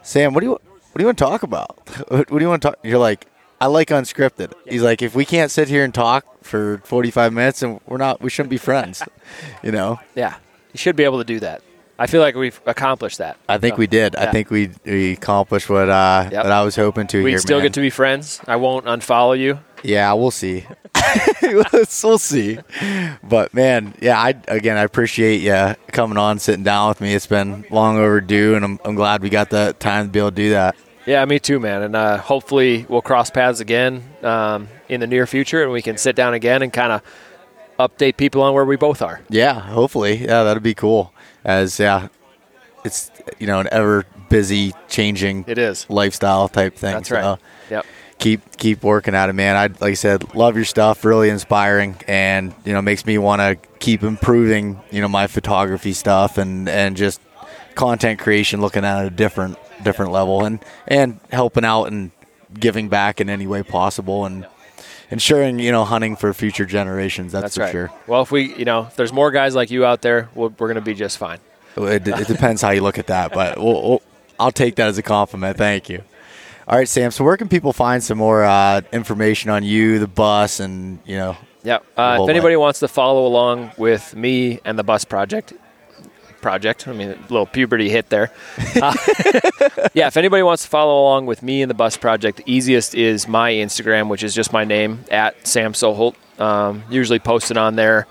Sam, 0.04 0.34
what 0.34 0.42
do 0.42 0.48
you 0.48 0.52
what 0.52 0.94
do 0.96 1.02
you 1.02 1.06
want 1.06 1.18
to 1.18 1.24
talk 1.24 1.44
about? 1.44 1.80
what 2.08 2.30
do 2.30 2.40
you 2.40 2.50
want 2.50 2.62
to 2.62 2.70
talk? 2.70 2.80
You're 2.84 2.98
like, 2.98 3.28
I 3.60 3.68
like 3.68 3.90
unscripted. 3.90 4.54
Yeah. 4.66 4.72
He's 4.72 4.84
like, 4.84 5.02
if 5.02 5.16
we 5.16 5.26
can't 5.26 5.52
sit 5.52 5.68
here 5.68 5.84
and 5.84 5.94
talk 5.94 6.26
for 6.44 6.80
45 6.86 7.34
minutes, 7.34 7.62
and 7.62 7.80
we're 7.88 7.98
not, 7.98 8.22
we 8.22 8.30
shouldn't 8.30 8.50
be 8.50 8.58
friends. 8.58 9.04
you 9.64 9.72
know? 9.72 10.00
Yeah, 10.16 10.36
you 10.74 10.78
should 10.78 10.96
be 10.96 11.04
able 11.04 11.18
to 11.18 11.24
do 11.24 11.40
that. 11.42 11.62
I 12.00 12.08
feel 12.08 12.22
like 12.22 12.36
we've 12.36 12.60
accomplished 12.66 13.18
that. 13.18 13.38
I 13.50 13.58
think 13.58 13.76
so, 13.76 13.80
we 13.80 13.88
did. 13.88 14.14
Yeah. 14.14 14.24
I 14.24 14.32
think 14.32 14.52
we 14.52 14.70
we 14.86 15.14
accomplished 15.14 15.70
what 15.70 15.90
uh, 15.90 16.30
yep. 16.32 16.44
what 16.44 16.52
I 16.52 16.64
was 16.64 16.76
hoping 16.76 17.08
to. 17.08 17.24
We 17.24 17.32
here, 17.32 17.40
still 17.40 17.58
man. 17.58 17.66
get 17.66 17.74
to 17.74 17.82
be 17.82 17.90
friends. 17.90 18.40
I 18.48 18.58
won't 18.58 18.86
unfollow 18.86 19.38
you. 19.38 19.60
Yeah, 19.84 20.14
we'll 20.14 20.32
see. 20.32 20.66
we'll 21.42 22.18
see. 22.18 22.60
But 23.24 23.54
man, 23.54 23.96
yeah, 24.00 24.20
I 24.20 24.36
again 24.48 24.78
I 24.78 24.84
appreciate 24.84 25.38
you 25.38 25.76
coming 25.92 26.18
on, 26.18 26.40
sitting 26.40 26.64
down 26.64 26.90
with 26.90 27.02
me. 27.02 27.14
It's 27.14 27.28
been 27.28 27.66
long 27.72 27.98
overdue, 27.98 28.56
and 28.56 28.64
I'm 28.64 28.80
I'm 28.86 28.96
glad 28.96 29.22
we 29.22 29.30
got 29.30 29.50
the 29.50 29.76
time 29.80 30.06
to 30.06 30.12
be 30.12 30.20
able 30.20 30.32
to 30.32 30.36
do 30.36 30.50
that. 30.52 30.76
Yeah, 31.08 31.24
me 31.24 31.40
too, 31.40 31.60
man. 31.60 31.84
And 31.84 31.96
uh, 31.96 32.18
hopefully 32.18 32.86
we'll 32.90 33.02
cross 33.02 33.30
paths 33.30 33.62
again 33.62 34.04
um, 34.24 34.68
in 34.90 35.00
the 35.00 35.08
near 35.08 35.26
future, 35.26 35.64
and 35.64 35.72
we 35.72 35.82
can 35.82 35.98
sit 35.98 36.18
down 36.18 36.34
again 36.34 36.62
and 36.62 36.72
kind 36.72 36.92
of 36.92 37.02
update 37.80 38.18
people 38.18 38.42
on 38.42 38.54
where 38.54 38.66
we 38.66 38.76
both 38.76 39.02
are. 39.02 39.22
Yeah, 39.30 39.60
hopefully. 39.60 40.18
Yeah, 40.18 40.44
that'd 40.44 40.64
be 40.64 40.74
cool 40.74 41.14
as 41.48 41.80
yeah, 41.80 42.10
it's 42.84 43.10
you 43.40 43.48
know 43.48 43.60
an 43.60 43.70
ever 43.72 44.06
busy 44.30 44.74
changing 44.90 45.46
it 45.48 45.58
is 45.58 45.90
lifestyle 45.90 46.48
type 46.50 46.76
thing. 46.76 46.94
That's 46.94 47.10
right. 47.10 47.24
So 47.24 47.40
yep. 47.72 47.86
Keep 48.20 48.58
keep 48.58 48.84
working 48.84 49.14
at 49.14 49.30
it, 49.30 49.34
man. 49.34 49.56
I 49.56 49.68
like 49.68 49.92
I 49.92 49.94
said, 49.94 50.36
love 50.36 50.56
your 50.56 50.66
stuff. 50.66 51.06
Really 51.06 51.30
inspiring, 51.30 51.96
and 52.08 52.54
you 52.66 52.74
know 52.74 52.82
makes 52.82 53.06
me 53.06 53.18
want 53.20 53.42
to 53.42 53.58
keep 53.80 54.02
improving. 54.02 54.82
You 54.92 55.02
know 55.02 55.08
my 55.08 55.28
photography 55.28 55.94
stuff 55.94 56.40
and 56.40 56.68
and 56.68 56.98
just 56.98 57.22
content 57.76 58.20
creation, 58.20 58.60
looking 58.60 58.84
at 58.84 59.06
a 59.06 59.12
different 59.12 59.58
different 59.84 60.12
level, 60.12 60.44
and 60.44 60.60
and 60.88 61.20
helping 61.32 61.64
out 61.64 61.86
and 61.86 62.10
giving 62.60 62.90
back 62.90 63.22
in 63.22 63.30
any 63.30 63.46
way 63.46 63.62
possible, 63.62 64.26
and 64.26 64.48
ensuring 65.10 65.60
you 65.60 65.72
know 65.72 65.86
hunting 65.86 66.16
for 66.16 66.34
future 66.34 66.66
generations. 66.66 67.32
That's, 67.32 67.44
that's 67.44 67.56
for 67.56 67.62
right. 67.62 67.72
sure. 67.72 67.92
Well, 68.08 68.22
if 68.22 68.32
we 68.32 68.54
you 68.56 68.66
know 68.66 68.88
if 68.88 68.96
there's 68.96 69.14
more 69.14 69.32
guys 69.32 69.56
like 69.56 69.72
you 69.72 69.86
out 69.86 70.02
there, 70.02 70.30
we 70.36 70.48
we 70.48 70.48
are 70.48 70.50
going 70.50 70.76
to 70.76 70.82
be 70.82 70.94
just 70.94 71.18
fine. 71.18 71.40
It, 71.78 72.08
it 72.08 72.28
depends 72.28 72.62
how 72.62 72.72
you 72.72 72.82
look 72.82 72.98
at 72.98 73.08
that, 73.08 73.34
but 73.34 73.60
we'll, 73.60 73.90
we'll, 73.90 74.02
I'll 74.40 74.52
take 74.52 74.76
that 74.76 74.88
as 74.88 74.98
a 74.98 75.04
compliment. 75.04 75.58
Thank 75.58 75.90
you. 75.90 76.04
All 76.68 76.78
right, 76.78 76.88
Sam. 76.88 77.12
So 77.12 77.24
where 77.24 77.38
can 77.38 77.48
people 77.48 77.72
find 77.72 78.04
some 78.04 78.18
more 78.18 78.44
uh, 78.44 78.82
information 78.92 79.50
on 79.52 79.64
you, 79.64 80.00
the 80.00 80.08
bus, 80.08 80.60
and 80.60 81.00
you 81.06 81.16
know? 81.16 81.38
Yeah. 81.64 81.80
Uh, 81.96 82.20
if 82.22 82.30
anybody 82.30 82.56
wants 82.56 82.80
to 82.80 82.88
follow 82.88 83.26
along 83.26 83.72
with 83.78 84.16
me 84.16 84.60
and 84.66 84.78
the 84.78 84.84
bus 84.84 85.06
project, 85.06 85.54
project. 86.42 86.88
I 86.88 86.94
mean, 86.94 87.10
a 87.10 87.20
little 87.22 87.46
puberty 87.46 87.90
hit 87.90 88.10
there. 88.10 88.32
Uh, 88.82 88.94
yeah, 89.94 90.08
if 90.08 90.18
anybody 90.18 90.44
wants 90.44 90.64
to 90.64 90.70
follow 90.70 91.02
along 91.02 91.26
with 91.26 91.44
me 91.44 91.62
and 91.62 91.70
the 91.70 91.76
bus 91.76 91.98
project, 91.98 92.38
the 92.38 92.44
easiest 92.52 92.96
is 92.96 93.28
my 93.28 93.52
Instagram, 93.52 94.10
which 94.10 94.24
is 94.24 94.34
just 94.34 94.54
my 94.54 94.64
name 94.64 95.04
at 95.12 95.48
Sam 95.48 95.74
Soholt. 95.74 96.16
Um, 96.40 96.84
usually 96.90 97.20
posted 97.20 97.58
on 97.58 97.76
there 97.76 98.08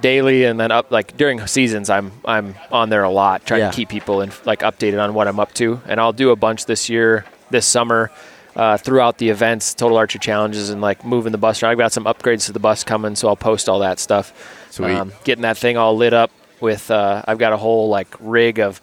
daily, 0.00 0.44
and 0.44 0.58
then 0.58 0.70
up 0.70 0.90
like 0.90 1.16
during 1.16 1.46
seasons, 1.46 1.90
I'm 1.90 2.12
I'm 2.24 2.54
on 2.72 2.88
there 2.88 3.04
a 3.04 3.10
lot, 3.10 3.44
trying 3.44 3.60
yeah. 3.60 3.70
to 3.70 3.76
keep 3.76 3.88
people 3.88 4.22
in, 4.22 4.32
like 4.44 4.60
updated 4.60 5.02
on 5.02 5.14
what 5.14 5.28
I'm 5.28 5.40
up 5.40 5.52
to. 5.54 5.80
And 5.86 6.00
I'll 6.00 6.12
do 6.12 6.30
a 6.30 6.36
bunch 6.36 6.66
this 6.66 6.88
year, 6.88 7.24
this 7.50 7.66
summer. 7.66 8.10
Uh, 8.56 8.76
throughout 8.76 9.18
the 9.18 9.28
events, 9.28 9.72
total 9.72 9.96
archer 9.96 10.18
challenges, 10.18 10.68
and 10.70 10.80
like 10.80 11.04
moving 11.04 11.30
the 11.30 11.38
bus. 11.38 11.62
Around. 11.62 11.72
I've 11.72 11.78
got 11.78 11.92
some 11.92 12.06
upgrades 12.06 12.46
to 12.46 12.52
the 12.52 12.58
bus 12.58 12.82
coming, 12.82 13.14
so 13.14 13.28
I'll 13.28 13.36
post 13.36 13.68
all 13.68 13.78
that 13.80 14.00
stuff. 14.00 14.32
Sweet. 14.70 14.96
Um, 14.96 15.12
getting 15.22 15.42
that 15.42 15.56
thing 15.56 15.76
all 15.76 15.96
lit 15.96 16.12
up 16.12 16.32
with 16.60 16.90
uh, 16.90 17.22
I've 17.26 17.38
got 17.38 17.52
a 17.52 17.56
whole 17.56 17.88
like 17.88 18.14
rig 18.20 18.58
of 18.58 18.80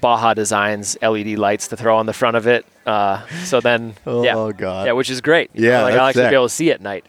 Baja 0.00 0.34
Designs 0.34 0.96
LED 1.02 1.38
lights 1.38 1.68
to 1.68 1.76
throw 1.76 1.96
on 1.96 2.06
the 2.06 2.12
front 2.12 2.36
of 2.36 2.46
it. 2.46 2.66
Uh, 2.84 3.26
so 3.44 3.60
then, 3.60 3.94
oh 4.06 4.22
yeah, 4.22 4.52
god, 4.56 4.86
yeah, 4.86 4.92
which 4.92 5.10
is 5.10 5.20
great. 5.20 5.50
Yeah, 5.54 5.82
like, 5.82 5.94
I 5.94 5.96
like 5.98 6.14
to 6.16 6.28
be 6.28 6.34
able 6.34 6.48
to 6.48 6.54
see 6.54 6.70
at 6.70 6.80
night. 6.80 7.04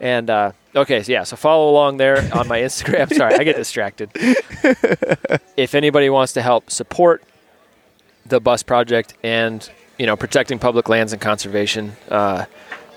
And 0.00 0.28
uh, 0.28 0.52
okay, 0.74 1.02
so 1.02 1.12
yeah, 1.12 1.24
so 1.24 1.36
follow 1.36 1.70
along 1.70 1.96
there 1.96 2.18
on 2.34 2.48
my 2.48 2.60
Instagram. 2.60 3.12
Sorry, 3.16 3.34
I 3.34 3.44
get 3.44 3.56
distracted. 3.56 4.10
if 5.56 5.74
anybody 5.74 6.10
wants 6.10 6.34
to 6.34 6.42
help 6.42 6.70
support 6.70 7.22
the 8.26 8.40
bus 8.40 8.62
project 8.62 9.14
and 9.22 9.70
you 9.98 10.06
know 10.06 10.16
protecting 10.16 10.58
public 10.58 10.88
lands 10.88 11.12
and 11.12 11.22
conservation. 11.22 11.96
Uh, 12.08 12.44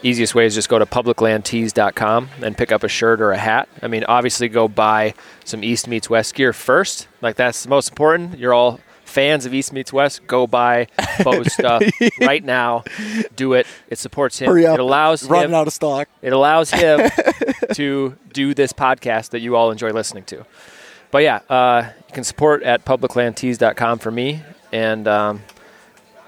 easiest 0.03 0.35
way 0.35 0.45
is 0.45 0.55
just 0.55 0.69
go 0.69 0.79
to 0.79 0.85
publiclandtees.com 0.85 2.29
and 2.41 2.57
pick 2.57 2.71
up 2.71 2.83
a 2.83 2.87
shirt 2.87 3.21
or 3.21 3.31
a 3.31 3.37
hat. 3.37 3.67
I 3.81 3.87
mean, 3.87 4.03
obviously, 4.05 4.49
go 4.49 4.67
buy 4.67 5.13
some 5.45 5.63
East 5.63 5.87
Meets 5.87 6.09
West 6.09 6.35
gear 6.35 6.53
first. 6.53 7.07
Like, 7.21 7.35
that's 7.35 7.63
the 7.63 7.69
most 7.69 7.89
important. 7.89 8.39
You're 8.39 8.53
all 8.53 8.79
fans 9.09 9.45
of 9.45 9.53
East 9.53 9.73
Meets 9.73 9.91
West. 9.91 10.25
Go 10.27 10.47
buy 10.47 10.87
Beau's 11.23 11.53
stuff 11.53 11.83
right 12.21 12.43
now. 12.43 12.83
Do 13.35 13.53
it. 13.53 13.67
It 13.89 13.97
supports 13.97 14.39
him. 14.39 14.47
Hurry 14.47 14.65
up. 14.65 14.75
It 14.75 14.79
allows 14.79 15.27
running 15.27 15.49
him, 15.49 15.55
out 15.55 15.67
of 15.67 15.73
stock. 15.73 16.07
It 16.21 16.31
allows 16.31 16.71
him 16.71 17.09
to 17.73 18.15
do 18.31 18.53
this 18.53 18.71
podcast 18.71 19.31
that 19.31 19.41
you 19.41 19.55
all 19.55 19.71
enjoy 19.71 19.91
listening 19.91 20.23
to. 20.25 20.45
But 21.11 21.23
yeah, 21.23 21.39
uh, 21.49 21.89
you 22.07 22.13
can 22.13 22.23
support 22.23 22.63
at 22.63 22.85
publiclandtees.com 22.85 23.99
for 23.99 24.11
me. 24.11 24.43
And 24.71 25.07
um, 25.07 25.41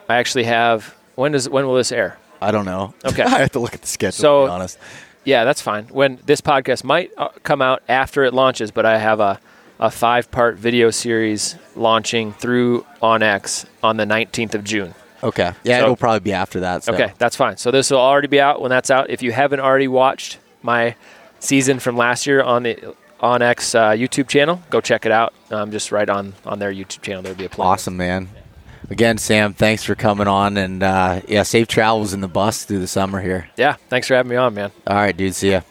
I 0.09 0.15
actually 0.15 0.45
have. 0.45 0.95
When 1.15 1.33
does 1.33 1.47
when 1.47 1.67
will 1.67 1.75
this 1.75 1.91
air? 1.91 2.17
I 2.41 2.51
don't 2.51 2.65
know. 2.65 2.93
Okay. 3.05 3.23
I 3.23 3.39
have 3.39 3.51
to 3.51 3.59
look 3.59 3.73
at 3.73 3.81
the 3.81 3.87
schedule. 3.87 4.13
So, 4.13 4.41
to 4.41 4.47
be 4.47 4.51
honest. 4.51 4.79
Yeah, 5.23 5.43
that's 5.43 5.61
fine. 5.61 5.85
When 5.85 6.19
this 6.25 6.41
podcast 6.41 6.83
might 6.83 7.11
uh, 7.17 7.29
come 7.43 7.61
out 7.61 7.83
after 7.87 8.23
it 8.23 8.33
launches, 8.33 8.71
but 8.71 8.85
I 8.85 8.97
have 8.97 9.19
a 9.19 9.39
a 9.81 9.89
five-part 9.89 10.57
video 10.57 10.91
series 10.91 11.55
launching 11.75 12.33
through 12.33 12.85
onX 13.01 13.65
on 13.81 13.97
the 13.97 14.05
19th 14.05 14.53
of 14.53 14.63
June. 14.63 14.93
Okay. 15.23 15.53
Yeah, 15.63 15.79
so, 15.79 15.83
it'll 15.83 15.95
probably 15.95 16.19
be 16.19 16.33
after 16.33 16.59
that. 16.61 16.83
So. 16.83 16.93
Okay, 16.93 17.13
that's 17.17 17.35
fine. 17.35 17.57
So 17.57 17.71
this 17.71 17.89
will 17.89 17.97
already 17.99 18.27
be 18.27 18.39
out 18.39 18.61
when 18.61 18.69
that's 18.69 18.91
out. 18.91 19.09
If 19.09 19.23
you 19.23 19.31
haven't 19.31 19.59
already 19.59 19.87
watched 19.87 20.37
my 20.61 20.95
season 21.39 21.79
from 21.79 21.97
last 21.97 22.27
year 22.27 22.43
on 22.43 22.63
the 22.63 22.95
onX 23.19 23.73
uh, 23.73 23.91
YouTube 23.91 24.27
channel, 24.27 24.61
go 24.69 24.81
check 24.81 25.05
it 25.05 25.11
out. 25.11 25.33
Um, 25.49 25.71
just 25.71 25.91
right 25.91 26.09
on 26.09 26.33
on 26.45 26.59
their 26.59 26.71
YouTube 26.71 27.01
channel, 27.01 27.23
there'll 27.23 27.37
be 27.37 27.45
a 27.45 27.49
play. 27.49 27.65
Awesome, 27.65 27.97
man. 27.97 28.29
Again, 28.91 29.17
Sam, 29.17 29.53
thanks 29.53 29.85
for 29.85 29.95
coming 29.95 30.27
on, 30.27 30.57
and 30.57 30.83
uh, 30.83 31.21
yeah, 31.25 31.43
safe 31.43 31.69
travels 31.69 32.13
in 32.13 32.19
the 32.19 32.27
bus 32.27 32.65
through 32.65 32.79
the 32.79 32.87
summer 32.87 33.21
here. 33.21 33.49
Yeah, 33.55 33.75
thanks 33.87 34.09
for 34.09 34.15
having 34.15 34.29
me 34.29 34.35
on, 34.35 34.53
man. 34.53 34.69
All 34.85 34.97
right, 34.97 35.15
dude. 35.15 35.33
See 35.33 35.51
ya. 35.51 35.61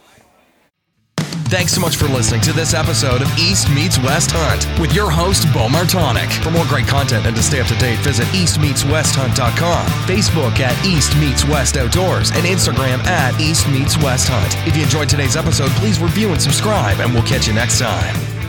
Thanks 1.51 1.75
so 1.75 1.83
much 1.83 1.97
for 1.97 2.07
listening 2.07 2.41
to 2.43 2.53
this 2.55 2.73
episode 2.73 3.21
of 3.21 3.29
East 3.37 3.69
Meets 3.71 3.99
West 3.99 4.31
Hunt 4.33 4.65
with 4.81 4.95
your 4.95 5.11
host, 5.11 5.53
Beau 5.53 5.69
Martonik. 5.69 6.33
For 6.43 6.51
more 6.51 6.65
great 6.65 6.87
content 6.87 7.27
and 7.27 7.37
to 7.37 7.43
stay 7.43 7.61
up 7.61 7.67
to 7.67 7.75
date, 7.77 7.99
visit 7.99 8.25
eastmeetswesthunt.com, 8.29 9.87
Facebook 10.07 10.59
at 10.61 10.87
East 10.87 11.15
Meets 11.19 11.45
West 11.45 11.77
Outdoors, 11.77 12.31
and 12.31 12.47
Instagram 12.47 13.05
at 13.05 13.39
East 13.39 13.69
Meets 13.69 13.99
West 13.99 14.29
Hunt. 14.31 14.57
If 14.67 14.77
you 14.77 14.85
enjoyed 14.85 15.11
today's 15.11 15.37
episode, 15.37 15.71
please 15.73 15.99
review 15.99 16.33
and 16.33 16.41
subscribe, 16.41 17.01
and 17.01 17.13
we'll 17.13 17.25
catch 17.25 17.47
you 17.49 17.53
next 17.53 17.79
time. 17.81 18.40